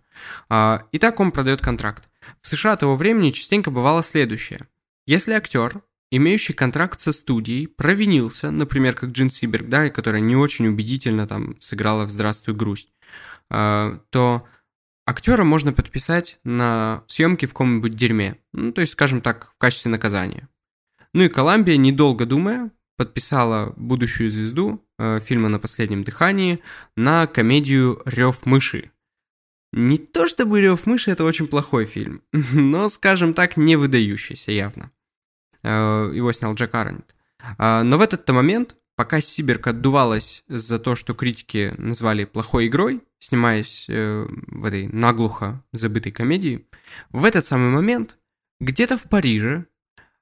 Э, 0.51 0.81
и 0.93 0.99
так 0.99 1.21
он 1.21 1.33
продает 1.33 1.61
контракт. 1.61 2.09
В 2.41 2.47
США 2.47 2.77
того 2.77 2.97
времени 2.97 3.31
частенько 3.31 3.71
бывало 3.71 4.03
следующее. 4.03 4.67
Если 5.07 5.33
актер, 5.33 5.83
имеющий 6.17 6.53
контракт 6.53 7.01
со 7.01 7.13
студией, 7.13 7.67
провинился, 7.67 8.51
например, 8.51 8.95
как 8.95 9.11
Джин 9.11 9.31
Сиберг, 9.31 9.69
да, 9.69 9.91
которая 9.91 10.21
не 10.21 10.37
очень 10.37 10.67
убедительно 10.67 11.27
там 11.27 11.61
сыграла 11.61 12.05
в 12.05 12.11
«Здравствуй, 12.11 12.55
грусть», 12.55 12.93
э, 13.51 13.99
то 14.11 14.47
актера 15.07 15.45
можно 15.45 15.73
подписать 15.73 16.39
на 16.45 17.05
съемки 17.07 17.47
в 17.47 17.51
каком-нибудь 17.51 17.95
дерьме. 17.95 18.37
Ну, 18.53 18.73
то 18.73 18.81
есть, 18.81 18.93
скажем 18.93 19.21
так, 19.21 19.51
в 19.53 19.59
качестве 19.59 19.91
наказания. 19.91 20.49
Ну 21.13 21.23
и 21.23 21.29
Коламбия, 21.29 21.77
недолго 21.77 22.27
думая, 22.27 22.71
подписала 22.97 23.73
будущую 23.77 24.31
звезду 24.31 24.85
э, 24.99 25.21
фильма 25.21 25.49
«На 25.49 25.59
последнем 25.59 26.05
дыхании» 26.05 26.61
на 26.97 27.27
комедию 27.27 28.03
«Рев 28.05 28.47
мыши», 28.47 28.91
не 29.77 29.99
то 29.99 30.29
чтобы 30.29 30.61
«Лев 30.61 30.87
мыши»— 30.87 31.11
это 31.13 31.25
очень 31.25 31.49
плохой 31.49 31.85
фильм, 31.85 32.23
но, 32.33 32.89
скажем 32.89 33.35
так, 33.35 33.57
не 33.57 33.75
выдающийся 33.75 34.53
явно. 34.53 34.93
Э, 35.65 36.11
его 36.15 36.33
снял 36.33 36.55
Джек 36.55 36.75
Арнет. 36.75 37.15
А, 37.59 37.83
но 37.83 37.99
в 37.99 38.01
этот 38.01 38.29
момент, 38.29 38.77
пока 38.97 39.21
Сиберг 39.21 39.67
отдувалась 39.67 40.45
за 40.49 40.79
то, 40.79 40.95
что 40.95 41.15
критики 41.15 41.75
назвали 41.79 42.25
плохой 42.25 42.69
игрой, 42.69 43.03
снимаясь 43.19 43.87
э, 43.89 44.27
в 44.29 44.65
этой 44.65 44.87
наглухо 44.89 45.65
забытой 45.73 46.13
комедии, 46.13 46.69
в 47.11 47.25
этот 47.25 47.45
самый 47.45 47.71
момент 47.71 48.17
где-то 48.61 48.97
в 48.97 49.09
Париже 49.09 49.67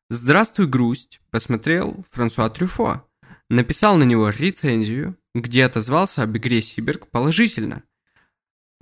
«Здравствуй, 0.09 0.67
грусть» 0.67 1.21
посмотрел 1.31 2.05
Франсуа 2.11 2.49
Трюфо, 2.49 3.07
написал 3.51 3.97
на 3.97 4.05
него 4.05 4.31
рецензию, 4.31 5.17
где 5.35 5.65
отозвался 5.65 6.23
об 6.23 6.37
игре 6.37 6.63
Сиберг 6.63 7.09
положительно– 7.09 7.83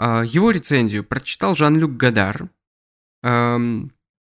а, 0.03 0.23
его 0.23 0.51
рецензию 0.51 1.05
прочитал 1.05 1.55
Жан-Люк 1.55 1.92
Гадар, 1.92 2.49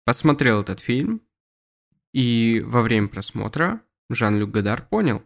посмотрел 0.05 0.61
этот 0.61 0.81
фильм, 0.81 1.23
и 2.13 2.63
во 2.65 2.83
время 2.83 3.09
просмотра 3.09 3.81
Жан-Люк 4.11 4.51
Гадар 4.51 4.87
понял, 4.87 5.23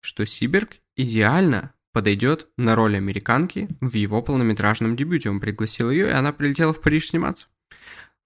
что 0.00 0.26
Сиберг 0.26 0.76
идеально 0.94 1.72
подойдет 1.92 2.48
на 2.56 2.74
роль 2.74 2.96
американки 2.96 3.68
в 3.80 3.94
его 3.94 4.20
полнометражном 4.22 4.96
дебюте. 4.96 5.30
Он 5.30 5.40
пригласил 5.40 5.90
ее, 5.90 6.08
и 6.08 6.12
она 6.12 6.32
прилетела 6.32 6.72
в 6.72 6.80
Париж 6.80 7.08
сниматься. 7.08 7.46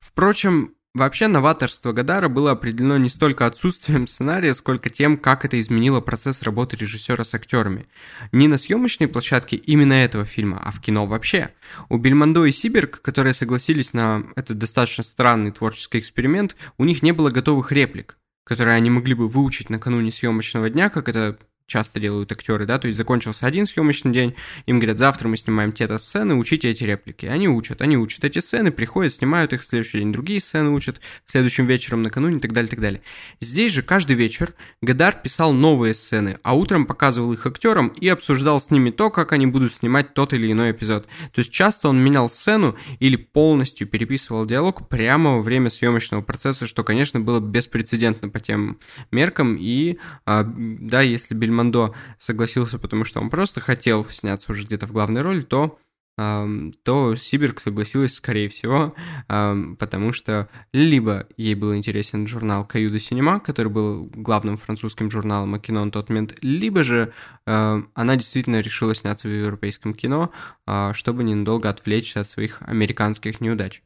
Впрочем, 0.01 0.75
Вообще, 0.92 1.29
новаторство 1.29 1.92
Гадара 1.92 2.29
было 2.29 2.50
определено 2.50 2.98
не 2.98 3.09
столько 3.09 3.46
отсутствием 3.46 4.09
сценария, 4.09 4.55
сколько 4.55 4.90
тем, 4.90 5.18
как 5.18 5.44
это 5.44 5.59
изменило 5.61 6.00
процесс 6.00 6.42
работы 6.42 6.76
режиссера 6.76 7.22
с 7.22 7.33
актерами. 7.33 7.87
Не 8.33 8.48
на 8.48 8.59
съемочной 8.59 9.07
площадке 9.07 9.57
именно 9.57 9.92
этого 9.92 10.24
фильма, 10.24 10.61
а 10.64 10.72
в 10.72 10.81
кино 10.81 11.07
вообще. 11.07 11.55
У 11.88 11.96
Бельмондо 11.96 12.44
и 12.44 12.50
Сиберг, 12.50 13.00
которые 13.03 13.35
согласились 13.35 13.94
на 13.94 14.24
этот 14.35 14.59
достаточно 14.59 15.05
странный 15.05 15.53
творческий 15.53 16.00
эксперимент, 16.00 16.57
у 16.76 16.85
них 16.85 17.03
не 17.03 17.12
было 17.12 17.31
готовых 17.31 17.70
реплик 17.70 18.16
которые 18.50 18.74
они 18.74 18.90
могли 18.90 19.14
бы 19.14 19.29
выучить 19.29 19.70
накануне 19.70 20.11
съемочного 20.11 20.70
дня, 20.70 20.90
как 20.90 21.09
это 21.09 21.38
часто 21.71 22.01
делают 22.01 22.33
актеры, 22.33 22.67
да, 22.67 22.79
то 22.79 22.89
есть 22.89 22.99
закончился 22.99 23.47
один 23.47 23.65
съемочный 23.65 24.13
день, 24.13 24.35
им 24.67 24.81
говорят, 24.81 24.99
завтра 24.99 25.29
мы 25.29 25.37
снимаем 25.37 25.73
те-то 25.73 25.99
сцены, 25.99 26.35
учите 26.35 26.69
эти 26.69 26.83
реплики. 26.83 27.27
Они 27.27 27.49
учат, 27.49 27.81
они 27.81 27.97
учат 27.97 28.25
эти 28.25 28.41
сцены, 28.41 28.73
приходят, 28.73 29.13
снимают 29.13 29.53
их, 29.53 29.63
в 29.63 29.67
следующий 29.67 29.99
день 29.99 30.13
другие 30.13 30.41
сцены 30.41 30.71
учат, 30.71 31.01
следующим 31.27 31.67
вечером, 31.67 32.03
накануне 32.03 32.39
и 32.39 32.41
так 32.41 32.53
далее, 32.53 32.67
и 32.67 32.71
так 32.71 32.81
далее. 32.81 33.03
Здесь 33.41 33.73
же 33.73 33.83
каждый 33.83 34.17
вечер 34.17 34.53
Гадар 34.83 35.15
писал 35.23 35.53
новые 35.53 35.95
сцены, 35.95 36.39
а 36.43 36.57
утром 36.57 36.87
показывал 36.87 37.33
их 37.33 37.47
актерам 37.47 37.89
и 37.89 38.09
обсуждал 38.09 38.61
с 38.61 38.71
ними 38.71 38.91
то, 38.91 39.11
как 39.11 39.33
они 39.33 39.47
будут 39.47 39.73
снимать 39.73 40.13
тот 40.13 40.33
или 40.33 40.51
иной 40.51 40.73
эпизод. 40.73 41.07
То 41.33 41.39
есть 41.39 41.53
часто 41.53 41.89
он 41.89 42.03
менял 42.03 42.29
сцену 42.29 42.75
или 42.99 43.15
полностью 43.15 43.87
переписывал 43.87 44.45
диалог 44.45 44.89
прямо 44.89 45.37
во 45.37 45.43
время 45.43 45.71
съемочного 45.71 46.23
процесса, 46.23 46.67
что, 46.67 46.83
конечно, 46.83 47.21
было 47.21 47.39
беспрецедентно 47.39 48.29
по 48.29 48.41
тем 48.41 48.79
меркам, 49.13 49.57
и, 49.57 49.99
а, 50.27 50.45
да, 50.45 51.03
если 51.03 51.35
Бельман 51.35 51.60
Бельмондо 51.61 51.94
согласился, 52.18 52.79
потому 52.79 53.05
что 53.05 53.20
он 53.20 53.31
просто 53.31 53.61
хотел 53.61 54.05
сняться 54.07 54.53
уже 54.53 54.64
где-то 54.64 54.87
в 54.87 54.92
главной 54.92 55.23
роли, 55.23 55.42
то 55.42 55.79
то 56.16 57.14
Сибирг 57.14 57.61
согласилась, 57.61 58.14
скорее 58.14 58.51
всего, 58.51 58.94
потому 59.27 60.12
что 60.12 60.51
либо 60.70 61.27
ей 61.38 61.55
был 61.55 61.75
интересен 61.75 62.27
журнал 62.27 62.66
«Каюда 62.66 63.01
Синема», 63.01 63.40
который 63.40 63.68
был 63.68 64.05
главным 64.12 64.59
французским 64.59 65.11
журналом 65.11 65.55
о 65.55 65.61
кино 65.61 65.83
на 65.83 65.90
тот 65.90 66.11
момент, 66.11 66.37
либо 66.42 66.85
же 66.85 67.14
она 67.46 68.16
действительно 68.16 68.61
решила 68.61 68.94
сняться 68.94 69.29
в 69.29 69.31
европейском 69.31 69.94
кино, 69.94 70.31
а, 70.66 70.92
чтобы 70.92 71.25
ненадолго 71.25 71.70
отвлечься 71.70 72.20
от 72.20 72.29
своих 72.29 72.61
американских 72.62 73.40
неудач. 73.40 73.83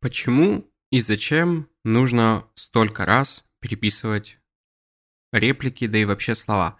Почему 0.00 0.64
и 0.90 1.00
зачем 1.00 1.68
нужно 1.84 2.44
столько 2.54 3.04
раз 3.04 3.44
переписывать 3.60 4.38
реплики, 5.32 5.86
да 5.86 5.98
и 5.98 6.04
вообще 6.04 6.34
слова. 6.34 6.76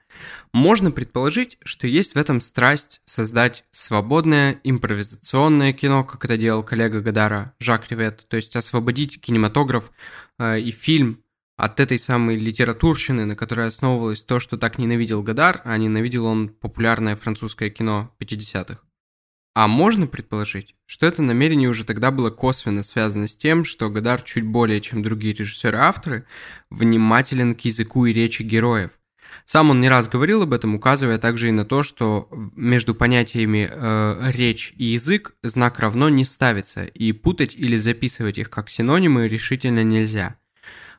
Можно 0.53 0.91
предположить, 0.91 1.59
что 1.65 1.87
есть 1.87 2.15
в 2.15 2.19
этом 2.19 2.41
страсть 2.41 3.01
создать 3.05 3.65
свободное 3.71 4.61
импровизационное 4.63 5.73
кино, 5.73 6.05
как 6.05 6.25
это 6.25 6.37
делал 6.37 6.63
коллега 6.63 7.01
Гадара 7.01 7.55
Жак 7.59 7.91
Ревет, 7.91 8.27
то 8.29 8.37
есть 8.37 8.55
освободить 8.55 9.21
кинематограф 9.21 9.91
э, 10.39 10.61
и 10.61 10.71
фильм 10.71 11.23
от 11.57 11.81
этой 11.81 11.99
самой 11.99 12.37
литературщины, 12.37 13.25
на 13.25 13.37
которой 13.37 13.69
основывалось 13.69 14.25
то, 14.25 14.41
что 14.41 14.57
так 14.57 14.79
ненавидел 14.79 15.23
Гадар, 15.23 15.61
а 15.65 15.77
ненавидел 15.77 16.27
он 16.27 16.49
популярное 16.49 17.17
французское 17.17 17.71
кино 17.71 18.15
50-х. 18.21 18.81
А 19.55 19.69
можно 19.69 20.07
предположить, 20.07 20.75
что 20.87 21.07
это 21.07 21.21
намерение 21.21 21.69
уже 21.69 21.85
тогда 21.85 22.11
было 22.11 22.31
косвенно 22.31 22.83
связано 22.83 23.27
с 23.27 23.37
тем, 23.37 23.65
что 23.65 23.91
Гадар 23.91 24.23
чуть 24.23 24.45
более, 24.47 24.81
чем 24.81 25.03
другие 25.03 25.35
режиссеры-авторы, 25.35 26.25
внимателен 26.71 27.55
к 27.55 27.61
языку 27.61 28.07
и 28.07 28.15
речи 28.15 28.43
героев. 28.43 28.93
Сам 29.45 29.71
он 29.71 29.81
не 29.81 29.91
раз 29.91 30.09
говорил 30.09 30.43
об 30.43 30.55
этом, 30.55 30.75
указывая 30.75 31.19
также 31.19 31.49
и 31.49 31.53
на 31.53 31.67
то, 31.67 31.83
что 31.83 32.29
между 32.55 32.95
понятиями 32.95 33.69
э, 33.71 34.31
речь 34.33 34.73
и 34.77 34.85
язык 34.85 35.35
знак 35.43 35.81
равно 35.81 36.09
не 36.09 36.25
ставится, 36.25 36.85
и 36.85 37.13
путать 37.13 37.55
или 37.55 37.77
записывать 37.77 38.39
их 38.39 38.49
как 38.49 38.71
синонимы 38.71 39.29
решительно 39.29 39.83
нельзя– 39.85 40.37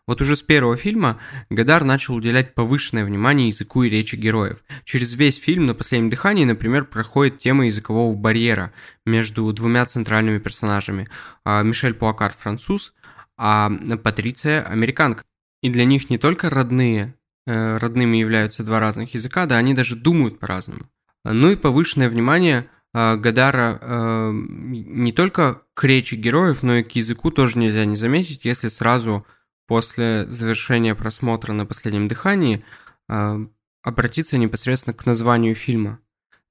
вот 0.05 0.19
уже 0.19 0.35
с 0.35 0.43
первого 0.43 0.75
фильма 0.75 1.19
Гадар 1.49 1.83
начал 1.83 2.15
уделять 2.15 2.55
повышенное 2.55 3.05
внимание 3.05 3.47
языку 3.47 3.83
и 3.83 3.89
речи 3.89 4.15
героев. 4.15 4.63
Через 4.83 5.13
весь 5.13 5.37
фильм 5.37 5.65
на 5.65 5.73
последнем 5.73 6.09
дыхании, 6.09 6.43
например, 6.43 6.85
проходит 6.85 7.37
тема 7.37 7.65
языкового 7.65 8.15
барьера 8.15 8.73
между 9.05 9.51
двумя 9.53 9.85
центральными 9.85 10.39
персонажами. 10.39 11.07
А, 11.45 11.63
Мишель 11.63 11.93
Пуакар 11.93 12.33
француз, 12.33 12.93
а 13.37 13.71
Патриция 14.03 14.61
американка. 14.61 15.23
И 15.61 15.69
для 15.69 15.85
них 15.85 16.09
не 16.09 16.17
только 16.17 16.49
родные, 16.49 17.15
э, 17.47 17.77
родными 17.77 18.17
являются 18.17 18.65
два 18.65 18.81
разных 18.81 19.13
языка, 19.13 19.45
да, 19.45 19.55
они 19.57 19.73
даже 19.73 19.95
думают 19.95 20.39
по-разному. 20.39 20.89
Ну 21.23 21.51
и 21.51 21.55
повышенное 21.55 22.09
внимание 22.09 22.69
э, 22.93 23.15
Гадара 23.15 23.79
э, 23.81 24.31
не 24.33 25.13
только 25.13 25.61
к 25.73 25.85
речи 25.85 26.15
героев, 26.15 26.61
но 26.63 26.75
и 26.75 26.83
к 26.83 26.91
языку 26.91 27.31
тоже 27.31 27.57
нельзя 27.57 27.85
не 27.85 27.95
заметить, 27.95 28.43
если 28.43 28.67
сразу 28.67 29.25
после 29.67 30.25
завершения 30.27 30.95
просмотра 30.95 31.53
на 31.53 31.65
последнем 31.65 32.07
дыхании 32.07 32.63
э, 33.09 33.45
обратиться 33.81 34.37
непосредственно 34.37 34.93
к 34.93 35.05
названию 35.05 35.55
фильма. 35.55 35.99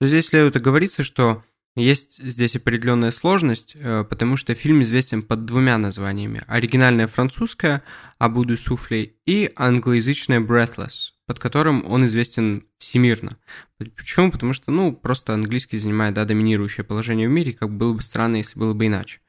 То 0.01 0.07
здесь 0.07 0.29
следует 0.29 0.57
оговориться, 0.57 1.03
что 1.03 1.42
есть 1.75 2.22
здесь 2.22 2.55
определенная 2.57 3.12
сложность, 3.12 3.77
э, 3.77 4.05
потому 4.05 4.37
что 4.37 4.55
фильм 4.55 4.83
известен 4.83 5.22
под 5.22 5.46
двумя 5.46 5.79
названиями. 5.79 6.42
Оригинальное 6.46 7.07
французское 7.07 7.83
«Абуду 8.18 8.57
суфлей» 8.59 9.16
и 9.25 9.51
англоязычное 9.57 10.40
«Breathless», 10.40 11.12
под 11.27 11.38
которым 11.38 11.90
он 11.90 12.05
известен 12.05 12.66
всемирно. 12.77 13.38
Почему? 13.79 14.31
Потому 14.31 14.53
что, 14.53 14.70
ну, 14.70 14.92
просто 14.92 15.33
английский 15.33 15.79
занимает, 15.79 16.14
да, 16.14 16.27
доминирующее 16.27 16.85
положение 16.85 17.27
в 17.27 17.33
мире, 17.33 17.55
как 17.55 17.70
было 17.70 17.94
бы 17.94 18.03
странно, 18.03 18.37
если 18.37 18.59
было 18.59 18.75
бы 18.75 18.87
иначе. 18.87 19.20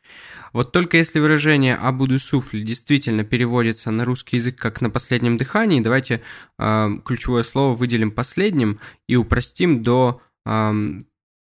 Вот 0.53 0.71
только 0.71 0.97
если 0.97 1.19
выражение 1.19 1.75
«абуду 1.75 2.19
суфли» 2.19 2.61
действительно 2.61 3.23
переводится 3.23 3.89
на 3.89 4.05
русский 4.05 4.37
язык 4.37 4.55
как 4.55 4.81
«на 4.81 4.91
последнем 4.91 5.35
дыхании», 5.35 5.81
давайте 5.81 6.21
э, 6.59 6.89
ключевое 7.03 7.41
слово 7.41 7.73
выделим 7.73 8.11
последним 8.11 8.79
и 9.07 9.15
упростим 9.15 9.81
до, 9.81 10.21
э, 10.45 10.71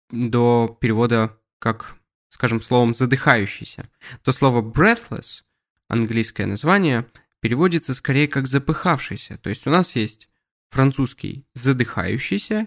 до 0.09 0.77
перевода 0.81 1.37
как, 1.59 1.95
скажем, 2.29 2.59
словом 2.59 2.95
«задыхающийся». 2.95 3.87
То 4.23 4.31
слово 4.31 4.63
«breathless», 4.63 5.43
английское 5.89 6.47
название, 6.47 7.05
переводится 7.39 7.93
скорее 7.93 8.27
как 8.27 8.47
«запыхавшийся». 8.47 9.37
То 9.37 9.49
есть 9.49 9.67
у 9.67 9.69
нас 9.69 9.95
есть 9.95 10.27
французский 10.71 11.45
«задыхающийся» 11.53 12.65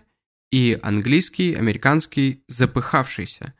и 0.52 0.78
английский, 0.80 1.54
американский 1.54 2.44
«запыхавшийся». 2.46 3.52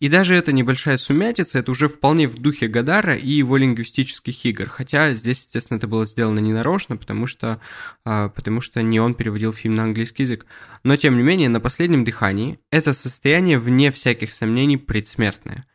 И 0.00 0.08
даже 0.08 0.34
эта 0.34 0.52
небольшая 0.52 0.96
сумятица, 0.96 1.58
это 1.58 1.70
уже 1.70 1.88
вполне 1.88 2.28
в 2.28 2.34
духе 2.34 2.68
Гадара 2.68 3.16
и 3.16 3.30
его 3.30 3.56
лингвистических 3.56 4.44
игр. 4.44 4.68
Хотя 4.68 5.14
здесь, 5.14 5.40
естественно, 5.40 5.78
это 5.78 5.86
было 5.86 6.06
сделано 6.06 6.38
не 6.40 6.52
нарочно, 6.52 6.96
потому 6.96 7.26
что, 7.26 7.60
а, 8.04 8.28
потому 8.28 8.60
что 8.60 8.82
не 8.82 9.00
он 9.00 9.14
переводил 9.14 9.52
фильм 9.52 9.74
на 9.74 9.84
английский 9.84 10.24
язык. 10.24 10.46
Но, 10.82 10.96
тем 10.96 11.16
не 11.16 11.22
менее, 11.22 11.48
на 11.48 11.60
последнем 11.60 12.04
дыхании 12.04 12.58
это 12.70 12.92
состояние, 12.92 13.58
вне 13.58 13.90
всяких 13.90 14.32
сомнений, 14.32 14.76
предсмертное. 14.76 15.66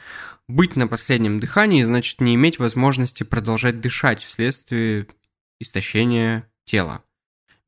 Быть 0.47 0.75
на 0.75 0.87
последнем 0.87 1.39
дыхании 1.39 1.83
значит 1.83 2.21
не 2.21 2.35
иметь 2.35 2.59
возможности 2.59 3.23
продолжать 3.23 3.81
дышать 3.81 4.23
вследствие 4.23 5.07
истощения 5.59 6.49
тела. 6.65 7.03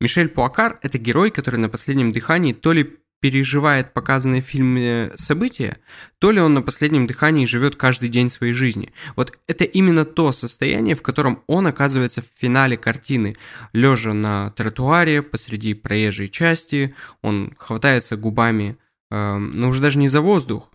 Мишель 0.00 0.28
Пуакар– 0.28 0.80
это 0.82 0.98
герой, 0.98 1.30
который 1.30 1.60
на 1.60 1.68
последнем 1.68 2.10
дыхании 2.10 2.52
то 2.52 2.72
ли 2.72 2.98
переживает 3.22 3.94
показанные 3.94 4.42
в 4.42 4.46
фильме 4.46 5.12
события, 5.14 5.78
то 6.18 6.32
ли 6.32 6.40
он 6.40 6.54
на 6.54 6.60
последнем 6.60 7.06
дыхании 7.06 7.46
живет 7.46 7.76
каждый 7.76 8.08
день 8.08 8.28
своей 8.28 8.52
жизни. 8.52 8.92
Вот 9.14 9.38
это 9.46 9.62
именно 9.62 10.04
то 10.04 10.32
состояние, 10.32 10.96
в 10.96 11.02
котором 11.02 11.44
он 11.46 11.68
оказывается 11.68 12.20
в 12.20 12.26
финале 12.36 12.76
картины, 12.76 13.36
лежа 13.72 14.12
на 14.12 14.50
тротуаре 14.50 15.22
посреди 15.22 15.72
проезжей 15.72 16.26
части, 16.26 16.96
он 17.22 17.54
хватается 17.58 18.16
губами, 18.16 18.76
э, 19.12 19.36
ну 19.36 19.68
уже 19.68 19.80
даже 19.80 20.00
не 20.00 20.08
за 20.08 20.20
воздух, 20.20 20.72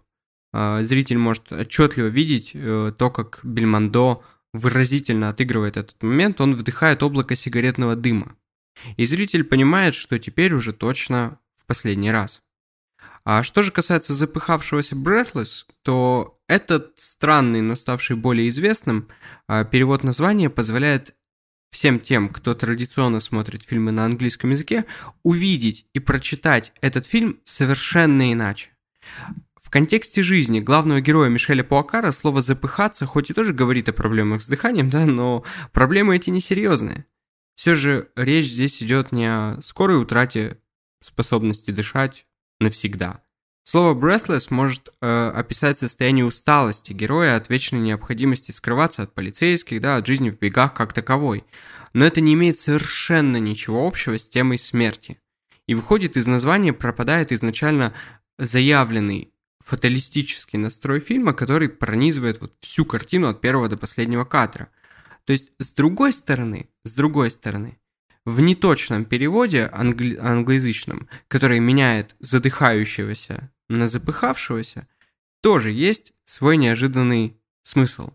э, 0.54 0.84
зритель 0.84 1.18
может 1.18 1.52
отчетливо 1.52 2.08
видеть 2.08 2.52
э, 2.54 2.94
то, 2.98 3.10
как 3.10 3.42
Бельмондо 3.44 4.24
выразительно 4.54 5.28
отыгрывает 5.28 5.76
этот 5.76 6.02
момент, 6.02 6.40
он 6.40 6.56
вдыхает 6.56 7.04
облако 7.04 7.36
сигаретного 7.36 7.98
дыма. 7.98 8.38
И 8.96 9.04
зритель 9.04 9.44
понимает, 9.44 9.96
что 9.96 10.18
теперь 10.18 10.54
уже 10.54 10.72
точно 10.72 11.40
последний 11.68 12.12
раз. 12.12 12.42
А 13.24 13.44
что 13.44 13.62
же 13.62 13.72
касается 13.72 14.14
запыхавшегося 14.14 14.96
Breathless, 14.96 15.66
то 15.84 16.40
этот 16.48 16.94
странный, 16.98 17.62
но 17.62 17.76
ставший 17.76 18.16
более 18.16 18.48
известным, 18.48 19.10
а, 19.48 19.66
перевод 19.66 20.04
названия 20.04 20.50
позволяет 20.50 21.14
всем 21.72 22.00
тем, 22.00 22.30
кто 22.30 22.54
традиционно 22.54 23.20
смотрит 23.20 23.64
фильмы 23.64 23.92
на 23.92 24.06
английском 24.06 24.52
языке, 24.52 24.86
увидеть 25.24 25.86
и 25.94 26.00
прочитать 26.00 26.72
этот 26.82 27.06
фильм 27.06 27.40
совершенно 27.44 28.32
иначе. 28.32 28.72
В 29.62 29.70
контексте 29.70 30.24
жизни 30.24 30.62
главного 30.62 31.02
героя 31.02 31.28
Мишеля 31.30 31.64
Пуакара 31.64 32.14
слово 32.14 32.42
«запыхаться» 32.42 33.06
хоть 33.06 33.30
и 33.30 33.34
тоже 33.34 33.54
говорит 33.54 33.90
о 33.90 33.94
проблемах 33.94 34.42
с 34.42 34.48
дыханием, 34.48 34.90
да, 34.92 35.06
но 35.06 35.44
проблемы 35.74 36.16
эти 36.16 36.30
несерьезные. 36.30 37.06
Все 37.56 37.76
же 37.76 38.10
речь 38.16 38.46
здесь 38.46 38.82
идет 38.82 39.12
не 39.12 39.26
о 39.26 39.60
скорой 39.62 40.02
утрате 40.02 40.60
способности 41.08 41.72
дышать 41.72 42.26
навсегда. 42.60 43.22
Слово 43.64 44.00
breathless 44.00 44.48
может 44.50 44.90
э, 45.02 45.30
описать 45.36 45.78
состояние 45.78 46.24
усталости 46.24 46.94
героя 46.94 47.36
от 47.36 47.50
вечной 47.50 47.82
необходимости 47.82 48.52
скрываться 48.52 49.04
от 49.04 49.14
полицейских, 49.14 49.82
да, 49.82 49.98
от 49.98 50.08
жизни 50.08 50.30
в 50.30 50.40
бегах 50.40 50.74
как 50.74 50.94
таковой. 50.94 51.44
Но 51.92 52.06
это 52.06 52.22
не 52.22 52.34
имеет 52.34 52.58
совершенно 52.58 53.38
ничего 53.38 53.86
общего 53.86 54.18
с 54.18 54.26
темой 54.26 54.58
смерти. 54.58 55.20
И 55.66 55.76
выходит 55.76 56.16
из 56.16 56.28
названия 56.28 56.72
пропадает 56.72 57.34
изначально 57.34 57.94
заявленный 58.40 59.34
фаталистический 59.60 60.58
настрой 60.58 61.02
фильма, 61.02 61.34
который 61.34 61.68
пронизывает 61.68 62.40
вот 62.40 62.54
всю 62.62 62.86
картину 62.86 63.28
от 63.28 63.42
первого 63.42 63.68
до 63.68 63.76
последнего 63.76 64.24
кадра. 64.24 64.70
То 65.26 65.34
есть, 65.34 65.52
с 65.60 65.74
другой 65.74 66.14
стороны, 66.14 66.70
с 66.86 66.94
другой 66.94 67.30
стороны, 67.30 67.78
в 68.28 68.42
неточном 68.42 69.06
переводе 69.06 69.70
англи- 69.72 70.18
англоязычном, 70.18 71.08
который 71.30 71.62
меняет 71.62 72.14
задыхающегося 72.20 73.50
на 73.70 73.88
запыхавшегося, 73.88 74.86
тоже 75.42 75.72
есть 75.72 76.12
свой 76.26 76.58
неожиданный 76.58 77.38
смысл. 77.64 78.10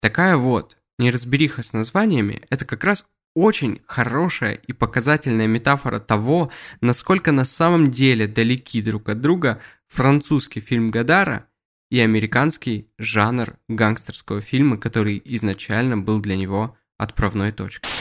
Такая 0.00 0.38
вот 0.38 0.78
неразбериха 0.98 1.62
с 1.62 1.74
названиями– 1.74 2.40
это 2.48 2.64
как 2.64 2.82
раз 2.82 3.04
очень 3.34 3.82
хорошая 3.86 4.54
и 4.54 4.72
показательная 4.72 5.46
метафора 5.46 5.98
того, 5.98 6.50
насколько 6.80 7.30
на 7.30 7.44
самом 7.44 7.90
деле 7.90 8.26
далеки 8.26 8.80
друг 8.80 9.10
от 9.10 9.20
друга 9.20 9.60
французский 9.86 10.60
фильм 10.60 10.90
Гадара 10.90 11.46
и 11.90 12.00
американский 12.00 12.88
жанр 12.96 13.58
гангстерского 13.68 14.40
фильма, 14.40 14.78
который 14.78 15.20
изначально 15.26 15.98
был 15.98 16.20
для 16.20 16.36
него 16.36 16.74
отправной 16.96 17.52
точкой. 17.52 17.97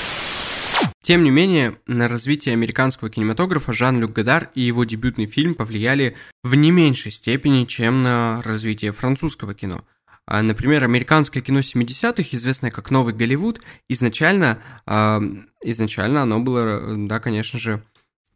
Тем 1.07 1.23
не 1.23 1.29
менее, 1.29 1.79
на 1.87 2.09
развитие 2.09 2.51
американского 2.51 3.09
кинематографа 3.09 3.71
Жан-Люк 3.71 4.11
Гадар 4.11 4.49
и 4.55 4.61
его 4.63 4.83
дебютный 4.83 5.25
фильм 5.25 5.55
повлияли 5.55 6.17
в 6.43 6.53
не 6.55 6.69
меньшей 6.69 7.13
степени, 7.13 7.63
чем 7.63 8.01
на 8.01 8.41
развитие 8.41 8.91
французского 8.91 9.53
кино. 9.53 9.85
А, 10.25 10.41
например, 10.41 10.83
американское 10.83 11.41
кино 11.41 11.59
70-х, 11.59 12.27
известное 12.33 12.71
как 12.71 12.91
Новый 12.91 13.13
Голливуд, 13.13 13.61
изначально, 13.87 14.61
э, 14.85 15.19
изначально 15.63 16.23
оно 16.23 16.41
было, 16.41 16.97
да, 16.97 17.21
конечно 17.21 17.57
же, 17.57 17.81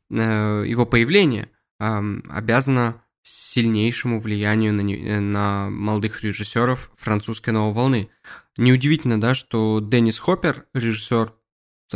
э, 0.09 0.63
его 0.65 0.85
появление 0.85 1.49
э, 1.81 2.01
обязано 2.29 3.03
сильнейшему 3.21 4.17
влиянию 4.17 4.73
на, 4.73 5.19
на 5.19 5.69
молодых 5.69 6.23
режиссеров 6.23 6.89
французской 6.95 7.49
новой 7.49 7.73
волны. 7.73 8.09
Неудивительно, 8.55 9.19
да, 9.19 9.33
что 9.33 9.81
Деннис 9.81 10.19
Хоппер, 10.19 10.67
режиссер 10.73 11.33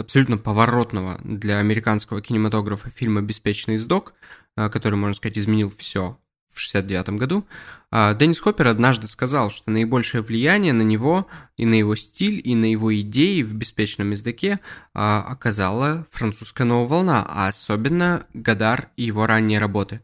абсолютно 0.01 0.37
поворотного 0.37 1.19
для 1.23 1.59
американского 1.59 2.21
кинематографа 2.21 2.89
фильма 2.89 3.21
«Беспечный 3.21 3.75
издок», 3.75 4.13
э, 4.55 4.69
который, 4.69 4.95
можно 4.95 5.13
сказать, 5.13 5.37
изменил 5.37 5.71
все 5.77 6.17
в 6.55 6.59
69 6.59 7.09
году, 7.09 7.45
а, 7.91 8.13
Деннис 8.13 8.39
Хоппер 8.39 8.69
однажды 8.69 9.07
сказал, 9.07 9.51
что 9.51 9.69
наибольшее 9.71 10.21
влияние 10.21 10.73
на 10.73 10.83
него 10.83 11.27
и 11.57 11.65
на 11.65 11.75
его 11.75 11.95
стиль, 11.95 12.41
и 12.43 12.55
на 12.55 12.71
его 12.71 12.95
идеи 13.01 13.41
в 13.41 13.53
«Беспечном 13.53 14.13
издаке» 14.13 14.59
а, 14.93 15.21
оказала 15.21 16.07
французская 16.11 16.63
новая 16.63 16.87
волна, 16.87 17.25
а 17.27 17.47
особенно 17.47 18.25
Гадар 18.33 18.89
и 18.95 19.03
его 19.03 19.27
ранние 19.27 19.59
работы. 19.59 20.01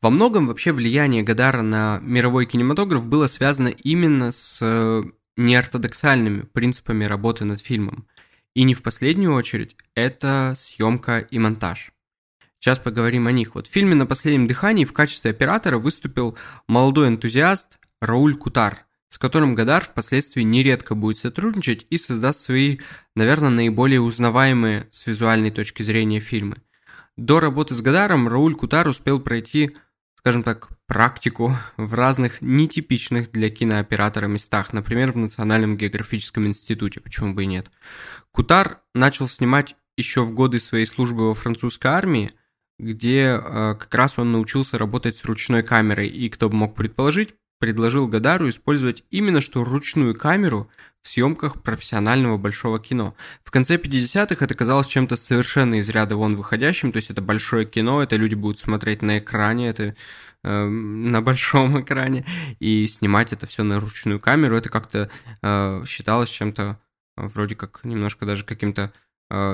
Во 0.00 0.10
многом 0.10 0.48
вообще 0.48 0.72
влияние 0.72 1.22
Гадара 1.22 1.62
на 1.62 2.00
мировой 2.02 2.46
кинематограф 2.46 3.06
было 3.06 3.28
связано 3.28 3.68
именно 3.68 4.32
с 4.32 4.58
э, 4.60 5.04
неортодоксальными 5.36 6.42
принципами 6.42 7.04
работы 7.04 7.44
над 7.44 7.60
фильмом. 7.60 8.08
И 8.54 8.64
не 8.64 8.74
в 8.74 8.82
последнюю 8.82 9.34
очередь, 9.34 9.76
это 9.94 10.54
съемка 10.56 11.18
и 11.18 11.38
монтаж. 11.38 11.92
Сейчас 12.58 12.78
поговорим 12.78 13.26
о 13.26 13.32
них. 13.32 13.54
Вот 13.54 13.66
в 13.66 13.72
фильме 13.72 13.94
«На 13.94 14.06
последнем 14.06 14.46
дыхании» 14.46 14.84
в 14.84 14.92
качестве 14.92 15.32
оператора 15.32 15.78
выступил 15.78 16.36
молодой 16.68 17.08
энтузиаст 17.08 17.78
Рауль 18.00 18.36
Кутар, 18.36 18.86
с 19.08 19.18
которым 19.18 19.54
Гадар 19.54 19.84
впоследствии 19.84 20.42
нередко 20.42 20.94
будет 20.94 21.18
сотрудничать 21.18 21.86
и 21.90 21.96
создаст 21.96 22.40
свои, 22.40 22.78
наверное, 23.16 23.50
наиболее 23.50 24.00
узнаваемые 24.00 24.86
с 24.92 25.06
визуальной 25.06 25.50
точки 25.50 25.82
зрения 25.82 26.20
фильмы. 26.20 26.58
До 27.16 27.40
работы 27.40 27.74
с 27.74 27.82
Гадаром 27.82 28.28
Рауль 28.28 28.54
Кутар 28.54 28.86
успел 28.86 29.18
пройти, 29.18 29.76
скажем 30.14 30.42
так, 30.42 30.68
практику 30.92 31.56
в 31.78 31.94
разных 31.94 32.42
нетипичных 32.42 33.32
для 33.32 33.48
кинооператора 33.48 34.26
местах, 34.26 34.74
например, 34.74 35.12
в 35.12 35.16
Национальном 35.16 35.78
географическом 35.78 36.46
институте, 36.46 37.00
почему 37.00 37.32
бы 37.32 37.44
и 37.44 37.46
нет. 37.46 37.70
Кутар 38.30 38.82
начал 38.94 39.26
снимать 39.26 39.74
еще 39.96 40.20
в 40.20 40.34
годы 40.34 40.60
своей 40.60 40.84
службы 40.84 41.28
во 41.28 41.34
французской 41.34 41.86
армии, 41.86 42.30
где 42.78 43.40
э, 43.42 43.74
как 43.80 43.94
раз 43.94 44.18
он 44.18 44.32
научился 44.32 44.76
работать 44.76 45.16
с 45.16 45.24
ручной 45.24 45.62
камерой, 45.62 46.08
и 46.08 46.28
кто 46.28 46.50
бы 46.50 46.56
мог 46.56 46.74
предположить, 46.74 47.36
предложил 47.62 48.08
Гадару 48.08 48.48
использовать 48.48 49.04
именно 49.12 49.40
что 49.40 49.62
ручную 49.62 50.18
камеру 50.18 50.68
в 51.00 51.06
съемках 51.06 51.62
профессионального 51.62 52.36
большого 52.36 52.80
кино. 52.80 53.14
В 53.44 53.52
конце 53.52 53.76
50-х 53.76 54.44
это 54.44 54.54
казалось 54.54 54.88
чем-то 54.88 55.14
совершенно 55.14 55.76
из 55.76 55.88
ряда 55.88 56.16
вон 56.16 56.34
выходящим, 56.34 56.90
то 56.90 56.96
есть 56.96 57.10
это 57.10 57.22
большое 57.22 57.64
кино, 57.64 58.02
это 58.02 58.16
люди 58.16 58.34
будут 58.34 58.58
смотреть 58.58 59.02
на 59.02 59.20
экране, 59.20 59.68
это 59.68 59.94
э, 60.42 60.66
на 60.66 61.22
большом 61.22 61.80
экране, 61.84 62.26
и 62.58 62.88
снимать 62.88 63.32
это 63.32 63.46
все 63.46 63.62
на 63.62 63.78
ручную 63.78 64.18
камеру, 64.18 64.56
это 64.56 64.68
как-то 64.68 65.08
э, 65.40 65.84
считалось 65.86 66.30
чем-то 66.30 66.80
э, 67.16 67.26
вроде 67.28 67.54
как 67.54 67.84
немножко 67.84 68.26
даже 68.26 68.44
каким-то 68.44 68.92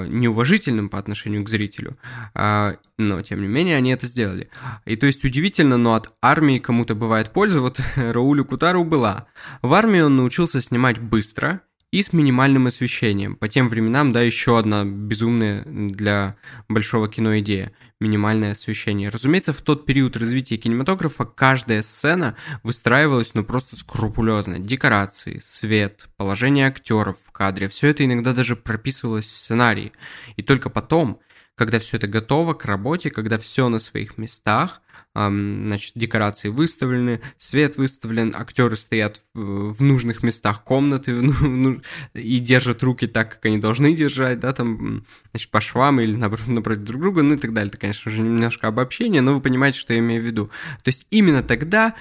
неуважительным 0.09 0.89
по 0.89 0.99
отношению 0.99 1.45
к 1.45 1.49
зрителю, 1.49 1.97
а, 2.35 2.77
но 2.97 3.23
тем 3.23 3.41
не 3.41 3.47
менее 3.47 3.77
они 3.77 3.91
это 3.91 4.07
сделали. 4.07 4.51
И 4.87 4.97
то 4.97 5.07
есть 5.07 5.25
удивительно, 5.25 5.77
но 5.77 5.95
от 5.95 6.13
армии 6.21 6.59
кому-то 6.59 6.95
бывает 6.95 7.33
польза, 7.33 7.61
вот 7.61 7.79
Раулю 7.97 8.45
Кутару 8.45 8.85
была. 8.85 9.27
В 9.63 9.73
армии 9.75 10.01
он 10.01 10.17
научился 10.17 10.61
снимать 10.61 10.99
быстро 10.99 11.61
и 11.91 12.03
с 12.03 12.13
минимальным 12.13 12.67
освещением. 12.67 13.37
По 13.37 13.49
тем 13.49 13.69
временам, 13.69 14.13
да, 14.13 14.21
еще 14.21 14.59
одна 14.59 14.85
безумная 14.85 15.65
для 15.65 16.37
большого 16.69 17.09
кино 17.09 17.39
идея– 17.39 17.73
минимальное 18.01 18.53
освещение. 18.53 19.09
Разумеется, 19.09 19.53
в 19.53 19.63
тот 19.63 19.87
период 19.87 20.17
развития 20.17 20.57
кинематографа 20.57 21.25
каждая 21.25 21.83
сцена 21.83 22.37
выстраивалась 22.63 23.35
ну 23.35 23.43
просто 23.43 23.77
скрупулезно. 23.77 24.59
Декорации, 24.59 25.41
свет, 25.43 26.09
положение 26.17 26.67
актеров 26.67 27.17
в 27.27 27.33
кадре– 27.33 27.69
все 27.71 27.89
это 27.89 28.05
иногда 28.05 28.35
даже 28.35 28.55
прописывалось 28.55 29.27
в 29.31 29.39
сценарии. 29.39 29.93
И 30.37 30.43
только 30.43 30.69
потом, 30.69 31.21
когда 31.59 31.79
все 31.79 31.99
это 31.99 32.09
готово 32.09 32.55
к 32.55 32.65
работе, 32.65 33.11
когда 33.11 33.39
все 33.39 33.69
на 33.69 33.79
своих 33.79 34.17
местах– 34.17 34.81
значит, 35.15 35.93
декорации 35.97 36.49
выставлены, 36.49 37.21
свет 37.37 37.77
выставлен, 37.77 38.35
актеры 38.37 38.77
стоят 38.77 39.21
в, 39.35 39.83
нужных 39.83 40.23
местах 40.23 40.63
комнаты 40.63 41.13
ну, 41.13 41.35
ну, 41.41 41.81
и 42.15 42.39
держат 42.39 42.83
руки 42.83 43.07
так, 43.07 43.35
как 43.35 43.47
они 43.47 43.59
должны 43.59 43.95
держать, 43.95 44.39
да, 44.41 44.53
там, 44.53 45.05
значит, 45.31 45.51
по 45.51 45.61
швам 45.61 46.01
или 46.01 46.15
напротив, 46.15 46.49
напротив 46.49 46.85
друг 46.85 47.03
друга, 47.03 47.23
ну 47.23 47.35
и 47.35 47.39
так 47.39 47.53
далее. 47.53 47.69
Это, 47.69 47.79
конечно 47.79 48.11
же, 48.11 48.23
немножко 48.23 48.69
обобщение, 48.69 49.21
но 49.21 49.35
вы 49.35 49.41
понимаете, 49.41 49.79
что 49.79 49.93
я 49.93 49.99
имею 49.99 50.23
в 50.23 50.27
виду. 50.27 50.51
То 50.83 50.89
есть 50.89 51.07
именно 51.11 51.43
тогда 51.43 51.95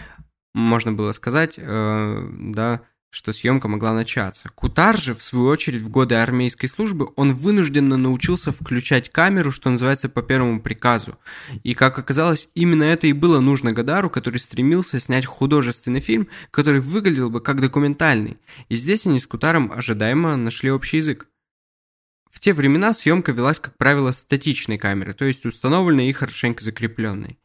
можно 0.54 0.92
было 0.92 1.12
сказать, 1.12 1.56
э, 1.58 2.30
да, 2.32 2.82
что 3.18 3.34
съемка 3.34 3.68
могла 3.68 3.94
начаться. 3.94 4.48
Кутар 4.54 4.96
же, 4.96 5.16
в 5.16 5.24
свою 5.24 5.48
очередь, 5.48 5.82
в 5.82 5.90
годы 5.90 6.14
армейской 6.14 6.70
службы, 6.70 7.10
он 7.16 7.34
вынужденно 7.34 7.98
научился 7.98 8.52
включать 8.52 9.10
камеру, 9.12 9.50
что 9.50 9.72
называется, 9.72 10.08
по 10.08 10.22
первому 10.22 10.62
приказу. 10.62 11.18
И, 11.64 11.74
как 11.74 11.98
оказалось, 11.98 12.48
именно 12.54 12.84
это 12.84 13.08
и 13.08 13.14
было 13.14 13.40
нужно 13.40 13.74
Гадару, 13.74 14.12
который 14.12 14.38
стремился 14.38 15.00
снять 15.00 15.26
художественный 15.26 16.00
фильм, 16.00 16.28
который 16.52 16.80
выглядел 16.80 17.32
бы 17.32 17.42
как 17.42 17.60
документальный. 17.60 18.38
И 18.70 18.76
здесь 18.76 19.08
они 19.08 19.20
с 19.20 19.26
Кутаром 19.26 19.72
ожидаемо 19.72 20.38
нашли 20.38 20.70
общий 20.70 20.98
язык. 20.98 21.28
В 22.30 22.40
те 22.40 22.54
времена 22.54 22.94
съемка 22.94 23.32
велась, 23.32 23.58
как 23.58 23.78
правило, 23.78 24.12
статичной 24.12 24.78
камерой, 24.78 25.16
то 25.16 25.26
есть 25.26 25.44
установленной 25.44 26.08
и 26.08 26.14
хорошенько 26.14 26.64
закрепленной. 26.64 27.40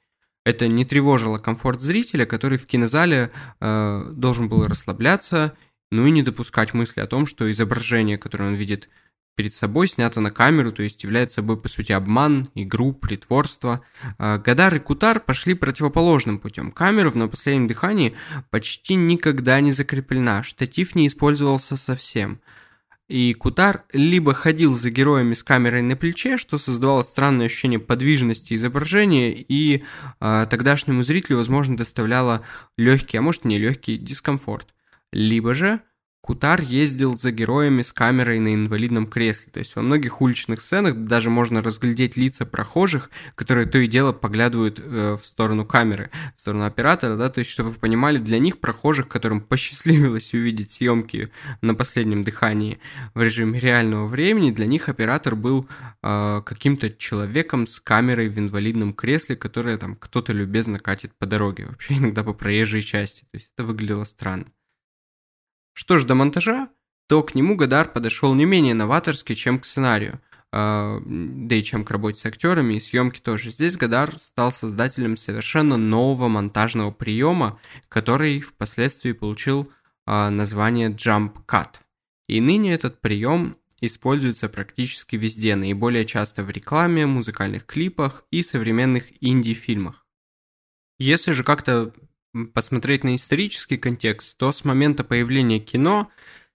Это 0.44 0.66
не 0.68 0.84
тревожило 0.84 1.38
комфорт 1.38 1.80
зрителя, 1.80 2.26
который 2.26 2.58
в 2.58 2.66
кинозале 2.66 3.30
э, 3.60 4.12
должен 4.14 4.48
был 4.48 4.66
расслабляться, 4.66 5.56
ну 5.90 6.06
и 6.06 6.10
не 6.10 6.22
допускать 6.22 6.74
мысли 6.74 7.00
о 7.00 7.06
том, 7.06 7.26
что 7.26 7.50
изображение, 7.50 8.18
которое 8.18 8.50
он 8.50 8.54
видит 8.54 8.88
перед 9.36 9.54
собой, 9.54 9.88
снято 9.88 10.20
на 10.20 10.30
камеру, 10.30 10.72
то 10.72 10.82
есть 10.82 11.04
является 11.04 11.36
собой, 11.36 11.56
по 11.56 11.68
сути, 11.68 11.92
обман, 11.92 12.48
игру, 12.54 12.92
притворство. 12.92 13.82
Э, 14.18 14.38
Гадар 14.38 14.74
и 14.74 14.78
Кутар 14.80 15.20
пошли 15.20 15.54
противоположным 15.54 16.38
путем. 16.38 16.72
Камера 16.72 17.10
в 17.10 17.16
«На 17.16 17.28
последнем 17.28 17.68
дыхании» 17.68 18.16
почти 18.50 18.96
никогда 18.96 19.60
не 19.60 19.70
закреплена, 19.70 20.42
штатив 20.42 20.94
не 20.96 21.06
использовался 21.06 21.76
совсем– 21.76 22.40
и 23.08 23.34
Кутар 23.34 23.84
либо 23.92 24.32
ходил 24.32 24.74
за 24.74 24.90
героями 24.90 25.34
с 25.34 25.42
камерой 25.42 25.82
на 25.82 25.96
плече, 25.96 26.36
что 26.36 26.58
создавало 26.58 27.02
странное 27.02 27.46
ощущение 27.46 27.78
подвижности 27.78 28.54
изображения, 28.54 29.32
и 29.32 29.84
э, 30.20 30.46
тогдашнему 30.48 31.02
зрителю, 31.02 31.38
возможно, 31.38 31.76
доставляло 31.76 32.42
легкий, 32.76 33.18
а 33.18 33.22
может 33.22 33.44
не 33.44 33.58
легкий 33.58 33.98
дискомфорт. 33.98 34.74
Либо 35.12 35.54
же 35.54 35.80
Кутар 36.22 36.62
ездил 36.62 37.16
за 37.16 37.32
героями 37.32 37.82
с 37.82 37.90
камерой 37.90 38.38
на 38.38 38.54
инвалидном 38.54 39.08
кресле. 39.08 39.50
То 39.50 39.58
есть 39.58 39.74
во 39.74 39.82
многих 39.82 40.20
уличных 40.20 40.62
сценах 40.62 40.94
даже 40.94 41.30
можно 41.30 41.62
разглядеть 41.62 42.16
лица 42.16 42.46
прохожих, 42.46 43.10
которые 43.34 43.66
то 43.66 43.78
и 43.78 43.88
дело 43.88 44.12
поглядывают 44.12 44.78
э, 44.78 45.16
в 45.20 45.26
сторону 45.26 45.66
камеры, 45.66 46.10
в 46.36 46.40
сторону 46.40 46.64
оператора, 46.64 47.16
да, 47.16 47.28
то 47.28 47.40
есть 47.40 47.50
чтобы 47.50 47.70
вы 47.70 47.76
понимали, 47.80 48.18
для 48.18 48.38
них 48.38 48.60
прохожих, 48.60 49.08
которым 49.08 49.40
посчастливилось 49.48 50.32
увидеть 50.32 50.70
съемки 50.70 51.28
на 51.60 51.74
последнем 51.74 52.22
дыхании 52.22 52.78
в 53.14 53.20
режиме 53.20 53.58
реального 53.58 54.06
времени, 54.06 54.52
для 54.52 54.68
них 54.68 54.88
оператор 54.88 55.34
был 55.34 55.66
э, 56.04 56.42
каким-то 56.46 56.90
человеком 56.90 57.66
с 57.66 57.80
камерой 57.80 58.28
в 58.28 58.38
инвалидном 58.38 58.94
кресле, 58.94 59.34
которое 59.34 59.76
там 59.76 59.96
кто-то 59.96 60.32
любезно 60.32 60.78
катит 60.78 61.10
по 61.18 61.26
дороге, 61.26 61.66
вообще 61.66 61.94
иногда 61.98 62.22
по 62.22 62.32
проезжей 62.32 62.82
части. 62.82 63.22
То 63.32 63.38
есть 63.38 63.50
это 63.56 63.64
выглядело 63.64 64.04
странно. 64.04 64.46
Что 65.72 65.98
ж 65.98 66.04
до 66.04 66.14
монтажа, 66.14 66.68
то 67.08 67.22
к 67.22 67.34
нему 67.34 67.56
Гадар 67.56 67.88
подошел 67.92 68.34
не 68.34 68.44
менее 68.44 68.74
новаторски, 68.74 69.34
чем 69.34 69.58
к 69.58 69.64
сценарию, 69.64 70.20
э, 70.52 71.00
да 71.04 71.54
и 71.54 71.62
чем 71.62 71.84
к 71.84 71.90
работе 71.90 72.18
с 72.18 72.26
актерами 72.26 72.74
и 72.74 72.80
съемке 72.80 73.20
тоже. 73.20 73.50
Здесь 73.50 73.76
Гадар 73.76 74.16
стал 74.20 74.52
создателем 74.52 75.16
совершенно 75.16 75.76
нового 75.76 76.28
монтажного 76.28 76.90
приема, 76.90 77.58
который 77.88 78.40
впоследствии 78.40 79.12
получил 79.12 79.70
э, 80.06 80.28
название 80.28 80.90
Jump 80.90 81.44
Cut. 81.46 81.76
И 82.28 82.40
ныне 82.40 82.74
этот 82.74 83.00
прием 83.00 83.56
используется 83.82 84.48
практически 84.48 85.16
везде, 85.16 85.56
наиболее 85.56 86.06
часто 86.06 86.44
в 86.44 86.50
рекламе, 86.50 87.04
музыкальных 87.04 87.66
клипах 87.66 88.24
и 88.30 88.40
современных 88.40 89.06
инди-фильмах. 89.20 90.06
Если 90.98 91.32
же 91.32 91.42
как-то 91.42 91.92
посмотреть 92.54 93.04
на 93.04 93.16
исторический 93.16 93.76
контекст, 93.76 94.38
то 94.38 94.52
с 94.52 94.64
момента 94.64 95.04
появления 95.04 95.60
кино 95.60 96.10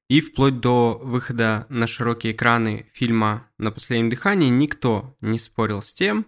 и 0.10 0.22
вплоть 0.22 0.60
до 0.60 1.00
выхода 1.04 1.66
на 1.70 1.88
широкие 1.88 2.34
экраны 2.34 2.88
фильма 2.94 3.50
«На 3.58 3.72
последнем 3.72 4.10
дыхании» 4.10 4.50
никто 4.50 5.16
не 5.22 5.38
спорил 5.38 5.82
с 5.82 5.94
тем, 5.94 6.26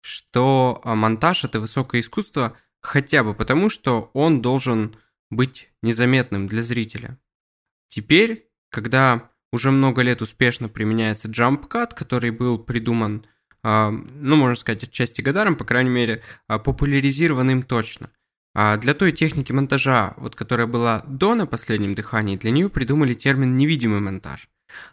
что 0.00 0.80
а, 0.84 0.94
монтаж– 0.94 1.44
это 1.44 1.60
высокое 1.60 2.00
искусство 2.00 2.56
хотя 2.80 3.24
бы 3.24 3.34
потому, 3.34 3.68
что 3.68 4.10
он 4.12 4.42
должен 4.42 4.96
быть 5.30 5.70
незаметным 5.82 6.46
для 6.46 6.62
зрителя. 6.62 7.18
Теперь, 7.88 8.50
когда 8.70 9.30
уже 9.52 9.70
много 9.70 10.02
лет 10.02 10.20
успешно 10.20 10.68
применяется 10.68 11.28
jump 11.28 11.68
cut, 11.68 11.94
который 11.94 12.30
был 12.30 12.58
придуман, 12.58 13.26
а, 13.62 13.90
ну, 13.90 14.36
можно 14.36 14.56
сказать, 14.56 14.82
отчасти 14.84 15.22
Гадаром, 15.22 15.56
по 15.56 15.64
крайней 15.64 15.90
мере, 15.90 16.22
а, 16.48 16.58
популяризированным 16.58 17.62
точно– 17.62 18.10
а 18.54 18.76
для 18.76 18.94
той 18.94 19.12
техники 19.12 19.52
монтажа, 19.52 20.14
вот 20.16 20.34
которая 20.34 20.66
была 20.66 21.04
до 21.06 21.34
на 21.34 21.46
последнем 21.46 21.94
дыхании, 21.94 22.36
для 22.36 22.50
нее 22.50 22.68
придумали 22.68 23.14
термин 23.14 23.56
«невидимый 23.56 24.00
монтаж». 24.00 24.48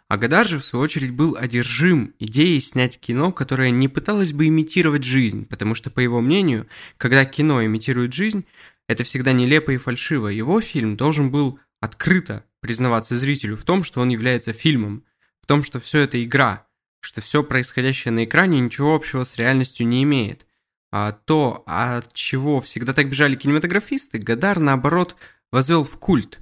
А 0.08 0.16
Гадар 0.18 0.46
же, 0.46 0.58
в 0.58 0.64
свою 0.64 0.82
очередь, 0.82 1.12
был 1.12 1.36
одержим 1.38 2.14
идеей 2.18 2.60
снять 2.60 2.98
кино, 2.98 3.32
которое 3.32 3.70
не 3.70 3.88
пыталось 3.88 4.32
бы 4.32 4.46
имитировать 4.46 5.04
жизнь, 5.04 5.46
потому 5.46 5.74
что, 5.74 5.90
по 5.90 6.00
его 6.00 6.20
мнению, 6.20 6.66
когда 6.96 7.24
кино 7.24 7.64
имитирует 7.64 8.12
жизнь, 8.12 8.44
это 8.88 9.04
всегда 9.04 9.32
нелепо 9.32 9.70
и 9.70 9.78
фальшиво. 9.78 10.28
Его 10.28 10.60
фильм 10.60 10.96
должен 10.96 11.30
был 11.30 11.58
открыто 11.80 12.44
признаваться 12.60 13.16
зрителю 13.16 13.56
в 13.56 13.64
том, 13.64 13.84
что 13.84 14.00
он 14.00 14.10
является 14.10 14.52
фильмом, 14.52 15.04
в 15.40 15.46
том, 15.46 15.62
что 15.62 15.80
все 15.80 16.00
это 16.00 16.22
игра, 16.22 16.66
что 17.00 17.20
все 17.20 17.42
происходящее 17.42 18.12
на 18.12 18.24
экране 18.24 18.60
ничего 18.60 18.94
общего 18.94 19.24
с 19.24 19.36
реальностью 19.36 19.86
не 19.86 20.02
имеет. 20.02 20.46
А 20.92 21.12
то, 21.12 21.62
от 21.66 22.12
чего 22.12 22.60
всегда 22.60 22.92
так 22.92 23.08
бежали 23.08 23.36
кинематографисты, 23.36 24.18
Гадар, 24.18 24.58
наоборот, 24.58 25.16
возвел 25.52 25.84
в 25.84 25.96
культ. 25.98 26.40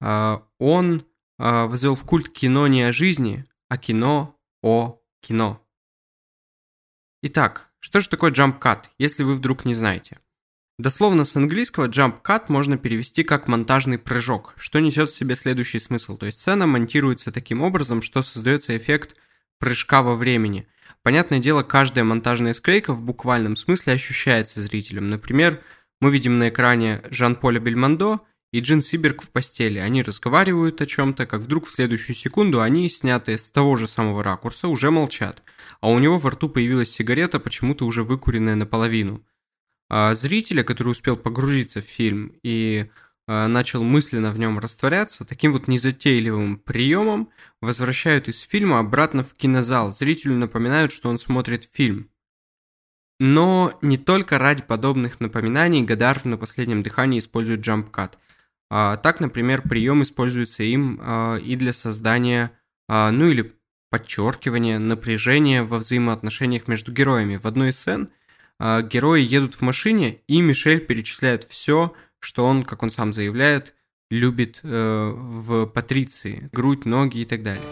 А, 0.00 0.44
он 0.58 1.02
а, 1.38 1.66
возвел 1.66 1.94
в 1.94 2.04
культ 2.04 2.28
кино 2.28 2.66
не 2.66 2.82
о 2.82 2.92
жизни, 2.92 3.44
а 3.68 3.76
кино 3.76 4.36
о 4.62 5.00
кино. 5.20 5.62
Итак, 7.22 7.70
что 7.78 8.00
же 8.00 8.08
такое 8.08 8.32
jump 8.32 8.60
cut, 8.60 8.86
если 8.98 9.22
вы 9.22 9.36
вдруг 9.36 9.64
не 9.64 9.74
знаете? 9.74 10.18
Дословно 10.78 11.24
с 11.24 11.36
английского 11.36 11.88
jump 11.88 12.22
cut 12.22 12.46
можно 12.48 12.76
перевести 12.76 13.22
как 13.22 13.46
монтажный 13.46 13.98
прыжок, 13.98 14.54
что 14.56 14.80
несет 14.80 15.08
в 15.10 15.14
себе 15.14 15.36
следующий 15.36 15.78
смысл. 15.78 16.16
То 16.16 16.26
есть 16.26 16.40
сцена 16.40 16.66
монтируется 16.66 17.30
таким 17.30 17.62
образом, 17.62 18.02
что 18.02 18.20
создается 18.20 18.76
эффект 18.76 19.16
прыжка 19.60 20.02
во 20.02 20.16
времени– 20.16 20.66
Понятное 21.06 21.38
дело, 21.38 21.62
каждая 21.62 22.04
монтажная 22.04 22.52
склейка 22.52 22.92
в 22.92 23.00
буквальном 23.00 23.54
смысле 23.54 23.92
ощущается 23.92 24.60
зрителем. 24.60 25.08
Например, 25.08 25.62
мы 26.00 26.10
видим 26.10 26.40
на 26.40 26.48
экране 26.48 27.00
Жан-Поля 27.10 27.60
Бельмондо 27.60 28.22
и 28.52 28.58
Джин 28.58 28.80
Сиберг 28.80 29.22
в 29.22 29.30
постели. 29.30 29.78
Они 29.78 30.02
разговаривают 30.02 30.80
о 30.80 30.86
чем-то, 30.86 31.26
как 31.26 31.42
вдруг 31.42 31.68
в 31.68 31.70
следующую 31.70 32.16
секунду 32.16 32.60
они, 32.60 32.88
снятые 32.88 33.38
с 33.38 33.48
того 33.52 33.76
же 33.76 33.86
самого 33.86 34.24
ракурса, 34.24 34.66
уже 34.66 34.90
молчат. 34.90 35.44
А 35.80 35.90
у 35.90 36.00
него 36.00 36.18
во 36.18 36.30
рту 36.30 36.48
появилась 36.48 36.90
сигарета, 36.90 37.38
почему-то 37.38 37.86
уже 37.86 38.02
выкуренная 38.02 38.56
наполовину. 38.56 39.24
А 39.88 40.12
зрителя, 40.16 40.64
который 40.64 40.88
успел 40.88 41.16
погрузиться 41.16 41.82
в 41.82 41.84
фильм 41.84 42.32
и 42.42 42.90
начал 43.26 43.82
мысленно 43.82 44.30
в 44.30 44.38
нем 44.38 44.58
растворяться, 44.58 45.24
таким 45.24 45.52
вот 45.52 45.66
незатейливым 45.66 46.58
приемом 46.58 47.30
возвращают 47.60 48.28
из 48.28 48.42
фильма 48.42 48.78
обратно 48.78 49.24
в 49.24 49.34
кинозал. 49.34 49.92
Зрителю 49.92 50.34
напоминают, 50.34 50.92
что 50.92 51.08
он 51.08 51.18
смотрит 51.18 51.68
фильм. 51.72 52.10
Но 53.18 53.78
не 53.80 53.96
только 53.96 54.38
ради 54.38 54.62
подобных 54.62 55.20
напоминаний 55.20 55.82
Гадар 55.82 56.20
на 56.24 56.36
последнем 56.36 56.82
дыхании 56.82 57.18
использует 57.18 57.60
джампкат. 57.60 58.18
А, 58.68 58.96
так, 58.96 59.20
например, 59.20 59.62
прием 59.62 60.02
используется 60.02 60.62
им 60.64 61.00
а, 61.00 61.36
и 61.36 61.56
для 61.56 61.72
создания, 61.72 62.52
а, 62.88 63.10
ну 63.10 63.28
или 63.28 63.54
подчеркивания 63.90 64.78
напряжения 64.78 65.62
во 65.62 65.78
взаимоотношениях 65.78 66.68
между 66.68 66.92
героями. 66.92 67.36
В 67.36 67.46
одной 67.46 67.70
из 67.70 67.78
сцен 67.78 68.10
герои 68.58 69.20
едут 69.20 69.54
в 69.54 69.60
машине, 69.60 70.22
и 70.28 70.40
Мишель 70.40 70.80
перечисляет 70.80 71.44
все, 71.44 71.92
что 72.26 72.44
он, 72.44 72.64
как 72.64 72.82
он 72.82 72.90
сам 72.90 73.12
заявляет, 73.12 73.72
любит 74.10 74.58
э, 74.64 75.12
в 75.14 75.66
Патриции, 75.66 76.50
грудь, 76.50 76.84
ноги 76.84 77.18
и 77.18 77.24
так 77.24 77.44
далее. 77.44 77.62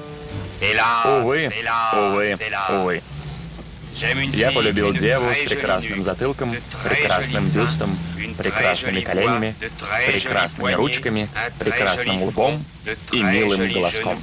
Увы, 1.04 1.50
увы, 1.92 2.38
увы. 2.70 3.02
Я 4.32 4.52
полюбил 4.52 4.92
деву 4.92 5.34
с 5.34 5.48
прекрасным 5.48 6.04
затылком, 6.04 6.52
прекрасным 6.84 7.48
бюстом, 7.48 7.98
прекрасными 8.38 9.00
коленями, 9.00 9.56
прекрасными 10.06 10.72
ручками, 10.74 11.28
прекрасным 11.58 12.22
лбом 12.22 12.64
и 13.10 13.22
милым 13.24 13.68
голоском. 13.68 14.22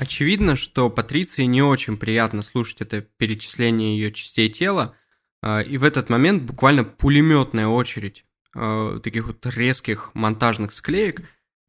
Очевидно, 0.00 0.56
что 0.56 0.88
Патриции 0.88 1.44
не 1.44 1.60
очень 1.60 1.98
приятно 1.98 2.42
слушать 2.42 2.80
это 2.80 3.02
перечисление 3.02 3.98
ее 3.98 4.12
частей 4.12 4.48
тела, 4.48 4.96
а, 5.42 5.60
и 5.60 5.76
в 5.76 5.84
этот 5.84 6.08
момент 6.08 6.44
буквально 6.44 6.84
пулеметная 6.84 7.66
очередь 7.66 8.24
э, 8.54 9.00
таких 9.02 9.26
вот 9.26 9.44
резких 9.46 10.10
монтажных 10.14 10.72
склеек 10.72 11.22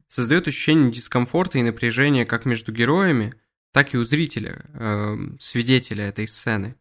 создает 0.06 0.48
ощущение 0.48 0.90
дискомфорта 0.90 1.58
и 1.58 1.62
напряжения 1.62 2.24
как 2.24 2.44
между 2.44 2.72
героями, 2.72 3.34
так 3.72 3.94
и 3.94 3.98
у 3.98 4.04
зрителя, 4.04 4.64
э, 4.74 5.16
свидетеля 5.38 6.08
этой 6.08 6.26
сцены. 6.26 6.76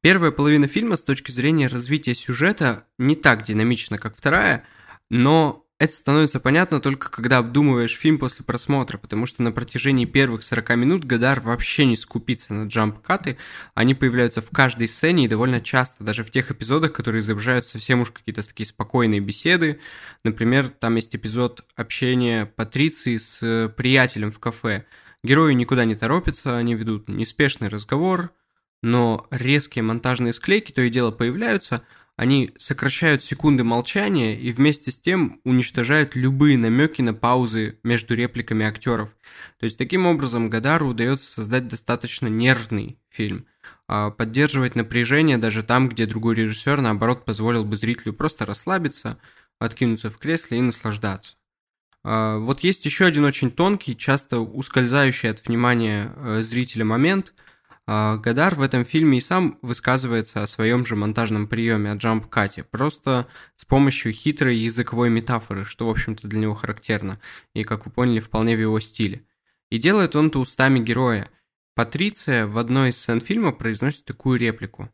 Первая 0.00 0.30
половина 0.30 0.68
фильма 0.68 0.96
с 0.96 1.02
точки 1.02 1.30
зрения 1.30 1.66
развития 1.66 2.14
сюжета 2.14 2.86
не 2.98 3.16
так 3.16 3.42
динамична, 3.42 3.98
как 3.98 4.16
вторая, 4.16 4.64
но 5.10 5.65
это 5.78 5.92
становится 5.92 6.40
понятно 6.40 6.80
только 6.80 7.10
когда 7.10 7.38
обдумываешь 7.38 7.96
фильм 7.96 8.18
после 8.18 8.44
просмотра, 8.44 8.96
потому 8.96 9.26
что 9.26 9.42
на 9.42 9.52
протяжении 9.52 10.06
первых 10.06 10.42
40 10.42 10.70
минут 10.76 11.04
Гадар 11.04 11.40
вообще 11.40 11.84
не 11.84 11.96
скупится 11.96 12.54
на 12.54 12.66
джамп-каты, 12.66 13.36
они 13.74 13.94
появляются 13.94 14.40
в 14.40 14.48
каждой 14.50 14.88
сцене 14.88 15.26
и 15.26 15.28
довольно 15.28 15.60
часто, 15.60 16.02
даже 16.02 16.24
в 16.24 16.30
тех 16.30 16.50
эпизодах, 16.50 16.94
которые 16.94 17.20
изображают 17.20 17.66
совсем 17.66 18.00
уж 18.00 18.10
какие-то 18.10 18.46
такие 18.46 18.66
спокойные 18.66 19.20
беседы. 19.20 19.80
Например, 20.24 20.70
там 20.70 20.94
есть 20.94 21.14
эпизод 21.14 21.64
общения 21.76 22.46
Патриции 22.46 23.18
с 23.18 23.68
приятелем 23.76 24.32
в 24.32 24.38
кафе. 24.38 24.86
Герои 25.22 25.52
никуда 25.52 25.84
не 25.84 25.94
торопятся, 25.94 26.56
они 26.56 26.74
ведут 26.74 27.08
неспешный 27.08 27.68
разговор, 27.68 28.30
но 28.82 29.26
резкие 29.30 29.82
монтажные 29.82 30.32
склейки 30.32 30.72
то 30.72 30.80
и 30.80 30.88
дело 30.88 31.10
появляются– 31.10 31.82
они 32.16 32.52
сокращают 32.56 33.22
секунды 33.22 33.62
молчания 33.62 34.38
и 34.38 34.50
вместе 34.50 34.90
с 34.90 34.98
тем 34.98 35.40
уничтожают 35.44 36.16
любые 36.16 36.56
намеки 36.56 37.02
на 37.02 37.12
паузы 37.12 37.78
между 37.82 38.14
репликами 38.14 38.64
актеров. 38.64 39.14
То 39.60 39.64
есть 39.64 39.76
таким 39.76 40.06
образом 40.06 40.48
Гадару 40.48 40.88
удается 40.88 41.30
создать 41.30 41.68
достаточно 41.68 42.26
нервный 42.26 42.98
фильм, 43.10 43.46
а 43.86 44.10
поддерживать 44.10 44.76
напряжение 44.76 45.36
даже 45.36 45.62
там, 45.62 45.90
где 45.90 46.06
другой 46.06 46.36
режиссер, 46.36 46.80
наоборот, 46.80 47.26
позволил 47.26 47.64
бы 47.64 47.76
зрителю 47.76 48.14
просто 48.14 48.46
расслабиться, 48.46 49.18
откинуться 49.58 50.10
в 50.10 50.16
кресле 50.16 50.58
и 50.58 50.62
наслаждаться. 50.62 51.36
А, 52.02 52.38
вот 52.38 52.60
есть 52.60 52.86
еще 52.86 53.04
один 53.04 53.26
очень 53.26 53.50
тонкий, 53.50 53.94
часто 53.94 54.38
ускользающий 54.40 55.30
от 55.30 55.46
внимания 55.46 56.14
э, 56.16 56.40
зрителя 56.40 56.86
момент– 56.86 57.34
Гадар 57.86 58.56
в 58.56 58.62
этом 58.62 58.84
фильме 58.84 59.18
и 59.18 59.20
сам 59.20 59.58
высказывается 59.62 60.42
о 60.42 60.46
своем 60.48 60.84
же 60.84 60.96
монтажном 60.96 61.46
приеме, 61.46 61.90
о 61.90 61.94
джамп-кате, 61.94 62.64
просто 62.64 63.28
с 63.54 63.64
помощью 63.64 64.12
хитрой 64.12 64.56
языковой 64.56 65.08
метафоры, 65.08 65.64
что, 65.64 65.86
в 65.86 65.90
общем-то, 65.90 66.26
для 66.26 66.40
него 66.40 66.54
характерно, 66.54 67.20
и, 67.54 67.62
как 67.62 67.86
вы 67.86 67.92
поняли, 67.92 68.18
вполне 68.18 68.56
в 68.56 68.60
его 68.60 68.80
стиле. 68.80 69.24
И 69.70 69.78
делает 69.78 70.16
он 70.16 70.28
это 70.28 70.40
устами 70.40 70.80
героя. 70.80 71.28
Патриция 71.76 72.46
в 72.46 72.58
одной 72.58 72.90
из 72.90 72.98
сцен 72.98 73.20
фильма 73.20 73.52
произносит 73.52 74.04
такую 74.04 74.38
реплику. 74.38 74.90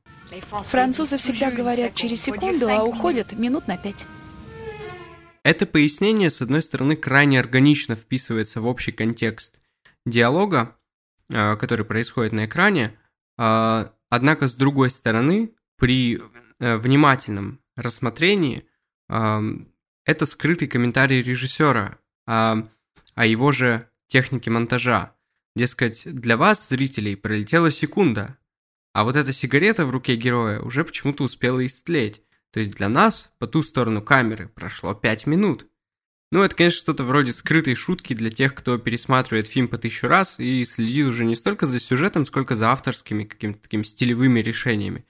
Французы 0.65 1.17
всегда 1.17 1.51
говорят 1.51 1.95
через 1.95 2.23
секунду, 2.23 2.69
а 2.69 2.85
уходят 2.85 3.33
минут 3.33 3.69
на 3.69 3.79
пять. 3.79 4.07
Это 5.45 5.65
пояснение, 5.67 6.29
с 6.29 6.43
одной 6.43 6.63
стороны, 6.63 6.95
крайне 6.97 7.41
органично 7.41 7.97
вписывается 7.97 8.61
в 8.61 8.67
общий 8.67 8.93
контекст 8.93 9.61
диалога, 10.07 10.59
а, 10.61 10.82
который 11.33 11.85
происходит 11.85 12.33
на 12.33 12.47
экране, 12.47 12.99
а, 13.39 13.93
однако, 14.11 14.49
с 14.49 14.55
другой 14.55 14.91
стороны, 14.91 15.55
при 15.79 16.19
э, 16.61 16.77
внимательном 16.77 17.61
рассмотрении 17.77 18.67
это 19.09 20.27
скрытый 20.27 20.69
комментарий 20.69 21.23
режиссера 21.23 21.99
о, 22.27 22.69
о 23.15 23.27
его 23.27 23.53
же 23.53 23.89
технике 24.07 24.51
монтажа. 24.51 25.15
Дескать, 25.55 26.03
для 26.05 26.37
вас, 26.37 26.69
зрителей, 26.69 27.17
пролетела 27.17 27.71
секунда, 27.71 28.39
а 28.93 29.05
вот 29.05 29.17
эта 29.17 29.33
сигарета 29.33 29.85
в 29.87 29.91
руке 29.91 30.17
героя 30.17 30.61
уже 30.61 30.85
почему-то 30.85 31.25
успела 31.25 31.65
истлеть. 31.65 32.23
То 32.53 32.61
есть 32.61 32.75
для 32.75 32.89
нас, 32.89 33.33
по 33.39 33.47
ту 33.47 33.63
сторону 33.63 34.03
камеры, 34.03 34.49
прошло 34.49 34.95
5 34.95 35.27
минут. 35.27 35.67
Ну, 36.33 36.43
это, 36.43 36.57
конечно, 36.57 36.81
что-то 36.81 37.05
вроде 37.05 37.31
скрытой 37.31 37.75
шутки 37.75 38.15
для 38.15 38.31
тех, 38.31 38.55
кто 38.55 38.79
пересматривает 38.79 39.47
фильм 39.47 39.69
по 39.69 39.77
тысячу 39.77 40.09
раз 40.09 40.41
и 40.41 40.65
следит 40.65 41.07
уже 41.07 41.27
не 41.27 41.35
столько 41.35 41.67
за 41.67 41.79
сюжетом, 41.79 42.25
сколько 42.25 42.55
за 42.55 42.71
авторскими 42.71 43.25
какими-то 43.25 43.61
такими 43.61 43.83
стилевыми 43.83 44.41
решениями. 44.41 45.05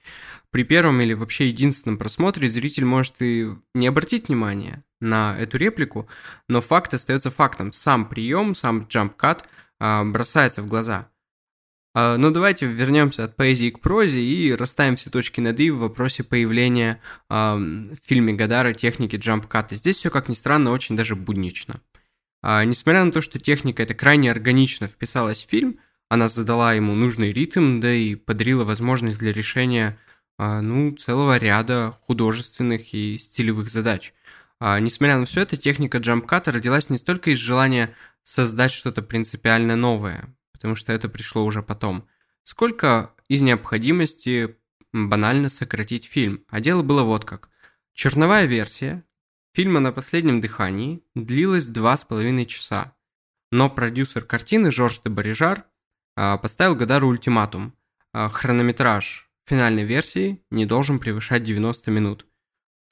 При 0.51 0.65
первом 0.65 0.99
или 0.99 1.13
вообще 1.13 1.47
единственном 1.47 1.97
просмотре 1.97 2.49
зритель 2.49 2.83
может 2.83 3.21
и 3.21 3.47
не 3.73 3.87
обратить 3.87 4.27
внимания 4.27 4.83
на 4.99 5.37
эту 5.39 5.57
реплику, 5.57 6.09
но 6.49 6.59
факт 6.59 6.93
остается 6.93 7.31
фактом. 7.31 7.71
Сам 7.71 8.09
прием, 8.09 8.53
сам 8.53 8.85
джамп-кат 8.89 9.47
а, 9.79 10.03
бросается 10.03 10.61
в 10.61 10.67
глаза– 10.67 11.07
Но 11.95 12.17
ну, 12.17 12.31
давайте 12.31 12.65
вернемся 12.65 13.23
от 13.23 13.35
поэзии 13.35 13.69
к 13.69 13.79
прозе 13.79 14.19
и 14.19 14.51
расставим 14.55 14.95
все 14.95 15.11
точки 15.11 15.41
над 15.41 15.59
«и» 15.59 15.69
в 15.69 15.77
вопросе 15.77 16.23
появления 16.23 16.99
э, 17.29 17.33
в 17.33 17.97
фильме 18.03 18.33
Гадара 18.33 18.73
техники 18.73 19.15
джамп-ката. 19.15 19.75
Здесь 19.75 19.97
все, 19.97 20.09
как 20.09 20.27
ни 20.27 20.33
странно, 20.33 20.71
очень 20.71 20.97
даже 20.97 21.15
буднично. 21.15 21.81
А, 22.41 22.65
несмотря 22.65 23.03
на 23.03 23.11
то, 23.11 23.21
что 23.21 23.39
техника 23.39 23.83
эта 23.83 23.93
крайне 23.93 24.31
органично 24.31 24.87
вписалась 24.87 25.45
в 25.45 25.49
фильм, 25.49 25.79
она 26.09 26.29
задала 26.29 26.73
ему 26.73 26.93
нужный 26.93 27.31
ритм, 27.31 27.79
да 27.79 27.93
и 27.93 28.15
подарила 28.15 28.65
возможность 28.65 29.19
для 29.19 29.31
решения 29.31 29.97
э, 30.37 30.59
ну, 30.59 30.91
целого 30.91 31.37
ряда 31.37 31.95
художественных 32.01 32.93
и 32.93 33.17
стилевых 33.17 33.69
задач. 33.69 34.13
Э, 34.59 34.79
несмотря 34.79 35.17
на 35.17 35.25
все 35.25 35.41
это, 35.41 35.57
техника 35.57 35.99
джамп-ката 35.99 36.51
родилась 36.51 36.89
не 36.89 36.97
столько 36.97 37.31
из 37.31 37.37
желания 37.37 37.95
создать 38.23 38.71
что-то 38.71 39.01
принципиально 39.01 39.75
новое, 39.75 40.35
потому 40.63 40.75
что 40.77 40.93
это 40.93 41.09
пришло 41.09 41.43
уже 41.43 41.61
потом. 41.61 42.07
Сколько 42.43 43.13
из 43.27 43.41
необходимости 43.41 44.55
банально 44.93 45.49
сократить 45.49 46.05
фильм. 46.05 46.45
А 46.47 46.61
дело 46.61 46.83
было 46.83 47.03
вот 47.03 47.25
как. 47.25 47.49
Черновая 47.91 48.45
версия 48.45 49.03
фильма 49.53 49.81
«На 49.81 49.91
последнем 49.91 50.39
дыхании» 50.39 51.03
длилась 51.15 51.67
два 51.67 51.97
с 51.97 52.05
половиной 52.05 52.45
часа. 52.45 52.95
Но 53.51 53.69
продюсер 53.69 54.23
картины 54.23 54.71
Жорж 54.71 55.01
де 55.03 55.09
Барижар 55.09 55.65
а, 56.15 56.37
поставил 56.37 56.77
Гадару 56.77 57.09
ультиматум. 57.09 57.77
А, 58.13 58.29
хронометраж 58.29 59.29
финальной 59.45 59.83
версии 59.83 60.45
не 60.49 60.65
должен 60.65 60.97
превышать 60.97 61.43
90 61.43 61.91
минут. 61.91 62.25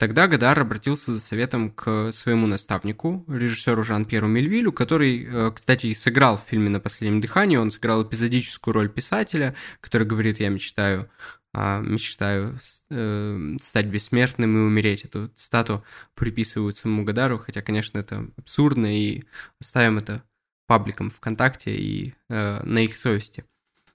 Тогда 0.02 0.28
Гадар 0.28 0.60
обратился 0.60 1.14
за 1.14 1.22
советом 1.22 1.70
к 1.70 2.12
своему 2.12 2.48
наставнику, 2.48 3.24
режиссеру 3.28 3.84
Жан-Пьеру 3.84 4.28
Мельвилю, 4.28 4.72
который, 4.74 5.28
э, 5.32 5.52
кстати, 5.52 5.94
сыграл 5.94 6.38
в 6.38 6.50
фильме 6.50 6.70
«На 6.70 6.80
последнем 6.80 7.22
дыхании». 7.22 7.58
Он 7.58 7.70
сыграл 7.70 8.02
эпизодическую 8.02 8.74
роль 8.74 8.90
писателя, 8.90 9.56
который 9.80 10.08
говорит 10.08 10.40
«я 10.40 10.50
мечтаю, 10.50 11.08
а, 11.54 11.82
мечтаю 11.82 12.60
э, 12.90 13.58
стать 13.62 13.86
бессмертным 13.86 14.58
и 14.58 14.62
умереть». 14.62 15.06
Эту 15.06 15.28
цитату 15.36 15.84
приписывают 16.16 16.76
самому 16.76 17.04
Гадару, 17.04 17.38
хотя, 17.38 17.62
конечно, 17.62 18.00
это 18.00 18.26
абсурдно, 18.38 18.88
и 18.88 19.22
оставим 19.60 20.00
это 20.00 20.24
пабликом 20.66 21.12
ВКонтакте 21.12 21.76
и 21.76 22.16
э, 22.28 22.64
на 22.64 22.80
их 22.80 22.98
совести. 22.98 23.46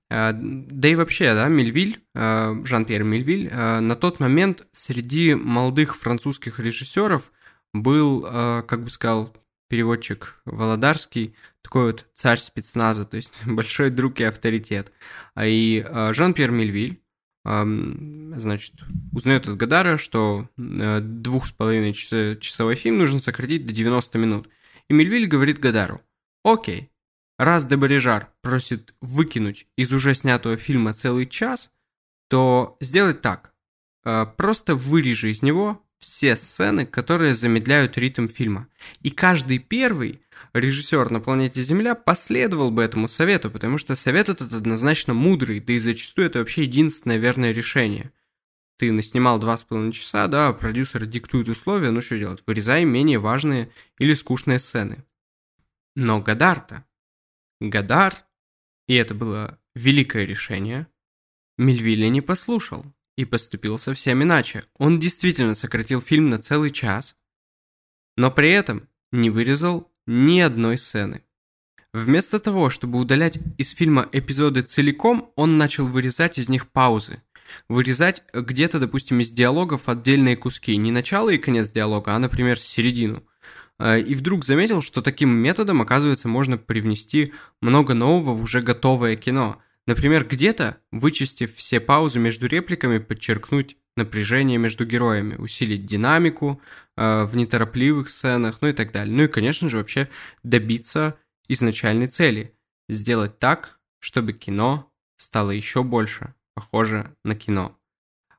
Э, 0.08 0.32
да 0.32 0.88
и 0.88 0.94
вообще, 0.94 1.34
да, 1.34 1.48
Мельвиль, 1.48 2.00
э, 2.14 2.62
Жан-Пьер 2.64 3.02
Мельвиль, 3.02 3.48
э, 3.50 3.80
на 3.80 3.96
тот 3.96 4.20
момент 4.20 4.66
среди 4.72 5.34
молодых 5.34 5.96
французских 5.96 6.60
режиссеров 6.60 7.32
был, 7.72 8.22
как 8.22 8.84
бы 8.84 8.88
сказал 8.88 9.36
переводчик 9.68 10.40
Володарский, 10.46 11.34
такой 11.60 11.86
вот 11.86 12.06
царь 12.14 12.38
спецназа, 12.38 13.04
то 13.04 13.16
есть 13.16 13.34
большой 13.46 13.90
друг 13.90 14.20
и 14.20 14.24
авторитет. 14.24 14.92
А 15.34 15.46
И 15.46 15.84
Жан-Пьер 16.12 16.52
Мельвиль, 16.52 17.02
значит, 17.44 18.74
узнает 19.12 19.46
от 19.46 19.56
Гадара, 19.56 19.98
что 19.98 20.48
двух 20.56 21.46
с 21.46 21.52
половиной 21.52 21.92
часовой 21.92 22.76
фильм 22.76 22.96
нужно 22.96 23.18
сократить 23.18 23.66
до 23.66 23.74
90 23.74 24.18
минут. 24.18 24.48
И 24.88 24.94
Мельвиль 24.94 25.26
говорит 25.26 25.58
Гадару, 25.58 26.00
окей, 26.42 26.90
раз 27.38 27.66
Дебарижар 27.66 28.30
просит 28.42 28.94
выкинуть 29.00 29.66
из 29.76 29.92
уже 29.92 30.14
снятого 30.14 30.56
фильма 30.56 30.94
целый 30.94 31.26
час, 31.26 31.70
то 32.28 32.76
сделать 32.80 33.22
так. 33.22 33.52
Э, 34.04 34.26
просто 34.36 34.74
вырежи 34.74 35.30
из 35.30 35.42
него 35.42 35.82
все 35.98 36.36
сцены, 36.36 36.86
которые 36.86 37.34
замедляют 37.34 37.96
ритм 37.98 38.28
фильма. 38.28 38.68
И 39.02 39.10
каждый 39.10 39.58
первый 39.58 40.20
режиссер 40.52 41.10
на 41.10 41.20
планете 41.20 41.62
Земля 41.62 41.94
последовал 41.94 42.70
бы 42.70 42.82
этому 42.82 43.08
совету, 43.08 43.50
потому 43.50 43.78
что 43.78 43.94
совет 43.94 44.28
этот 44.28 44.52
однозначно 44.52 45.14
мудрый, 45.14 45.60
да 45.60 45.72
и 45.72 45.78
зачастую 45.78 46.28
это 46.28 46.40
вообще 46.40 46.62
единственное 46.62 47.16
верное 47.16 47.52
решение. 47.52 48.12
Ты 48.78 48.92
наснимал 48.92 49.38
два 49.38 49.56
с 49.56 49.64
половиной 49.64 49.92
часа, 49.92 50.28
да, 50.28 50.52
продюсер 50.52 51.06
диктует 51.06 51.48
условия, 51.48 51.90
ну 51.90 52.02
что 52.02 52.18
делать, 52.18 52.42
вырезай 52.46 52.84
менее 52.84 53.18
важные 53.18 53.70
или 53.98 54.12
скучные 54.12 54.58
сцены. 54.58 55.04
Но 55.94 56.20
Гадарта 56.20 56.84
Гадар, 57.60 58.14
и 58.86 58.94
это 58.94 59.14
было 59.14 59.58
великое 59.74 60.24
решение, 60.24 60.86
Мельвилля 61.58 62.08
не 62.08 62.20
послушал 62.20 62.84
и 63.16 63.24
поступил 63.24 63.78
совсем 63.78 64.22
иначе. 64.22 64.64
Он 64.78 64.98
действительно 64.98 65.54
сократил 65.54 66.00
фильм 66.00 66.28
на 66.28 66.38
целый 66.38 66.70
час, 66.70 67.16
но 68.16 68.30
при 68.30 68.50
этом 68.50 68.88
не 69.10 69.30
вырезал 69.30 69.90
ни 70.06 70.40
одной 70.40 70.76
сцены. 70.76 71.22
Вместо 71.94 72.38
того, 72.40 72.68
чтобы 72.68 72.98
удалять 72.98 73.38
из 73.56 73.70
фильма 73.70 74.06
эпизоды 74.12 74.60
целиком, 74.62 75.32
он 75.34 75.56
начал 75.56 75.86
вырезать 75.86 76.38
из 76.38 76.50
них 76.50 76.70
паузы. 76.70 77.22
Вырезать 77.68 78.22
где-то, 78.34 78.78
допустим, 78.78 79.20
из 79.20 79.30
диалогов 79.30 79.88
отдельные 79.88 80.36
куски. 80.36 80.76
Не 80.76 80.90
начало 80.90 81.30
и 81.30 81.38
конец 81.38 81.70
диалога, 81.70 82.14
а, 82.14 82.18
например, 82.18 82.58
середину– 82.58 83.22
и 83.78 84.14
вдруг 84.14 84.44
заметил, 84.44 84.80
что 84.80 85.02
таким 85.02 85.30
методом, 85.30 85.82
оказывается, 85.82 86.28
можно 86.28 86.56
привнести 86.56 87.32
много 87.60 87.94
нового 87.94 88.34
в 88.34 88.42
уже 88.42 88.62
готовое 88.62 89.16
кино. 89.16 89.60
Например, 89.86 90.26
где-то, 90.26 90.78
вычистив 90.90 91.54
все 91.54 91.78
паузы 91.78 92.18
между 92.18 92.46
репликами, 92.46 92.98
подчеркнуть 92.98 93.76
напряжение 93.96 94.58
между 94.58 94.84
героями, 94.84 95.36
усилить 95.36 95.86
динамику 95.86 96.60
э, 96.96 97.24
в 97.24 97.36
неторопливых 97.36 98.10
сценах, 98.10 98.58
ну 98.60 98.68
и 98.68 98.72
так 98.72 98.92
далее. 98.92 99.14
Ну 99.14 99.24
и, 99.24 99.28
конечно 99.28 99.68
же, 99.68 99.78
вообще 99.78 100.08
добиться 100.42 101.18
изначальной 101.48 102.08
цели. 102.08 102.54
Сделать 102.88 103.38
так, 103.38 103.78
чтобы 104.00 104.32
кино 104.32 104.90
стало 105.16 105.50
еще 105.50 105.82
больше 105.82 106.34
похоже 106.54 107.14
на 107.24 107.34
кино. 107.34 107.78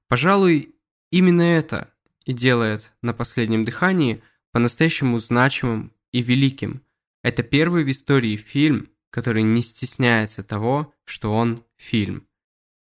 Пожалуй, 0.07 0.75
именно 1.11 1.41
это 1.41 1.93
и 2.25 2.33
делает 2.33 2.93
на 3.03 3.13
последнем 3.13 3.65
дыхании– 3.65 4.23
по-настоящему 4.57 5.19
значимым 5.19 5.93
и 6.11 6.23
великим. 6.23 6.81
Это 7.21 7.43
первый 7.43 7.83
в 7.83 7.91
истории 7.91 8.35
фильм, 8.37 8.89
который 9.11 9.43
не 9.43 9.61
стесняется 9.61 10.41
того, 10.41 10.95
что 11.05 11.31
он 11.31 11.63
фильм. 11.77 12.25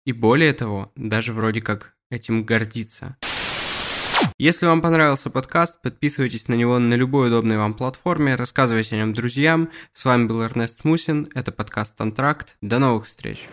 И 0.03 0.11
более 0.11 0.53
того, 0.53 0.91
даже 0.95 1.32
вроде 1.32 1.61
как 1.61 1.93
этим 2.09 2.43
гордится. 2.43 3.17
Если 4.39 4.65
вам 4.65 4.82
понравился 4.82 5.30
подкаст, 5.30 5.80
подписывайтесь 5.84 6.47
на 6.47 6.55
него 6.55 6.80
на 6.80 6.95
любой 6.95 7.28
удобной 7.28 7.59
вам 7.59 7.76
платформе, 7.76 8.34
рассказывайте 8.34 8.95
о 8.95 8.97
нем 8.97 9.13
друзьям. 9.13 9.70
С 9.93 10.05
вами 10.05 10.26
был 10.26 10.41
Эрнест 10.41 10.84
Мусин, 10.86 11.28
это 11.36 11.51
подкаст 11.51 12.01
«Антракт». 12.01 12.57
До 12.61 12.80
новых 12.80 13.05
встреч! 13.05 13.47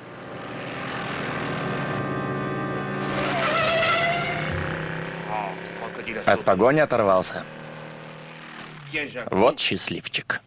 От 6.25 6.45
погони 6.45 6.81
оторвался. 6.81 7.45
Вот 9.31 9.61
счастливчик. 9.61 10.41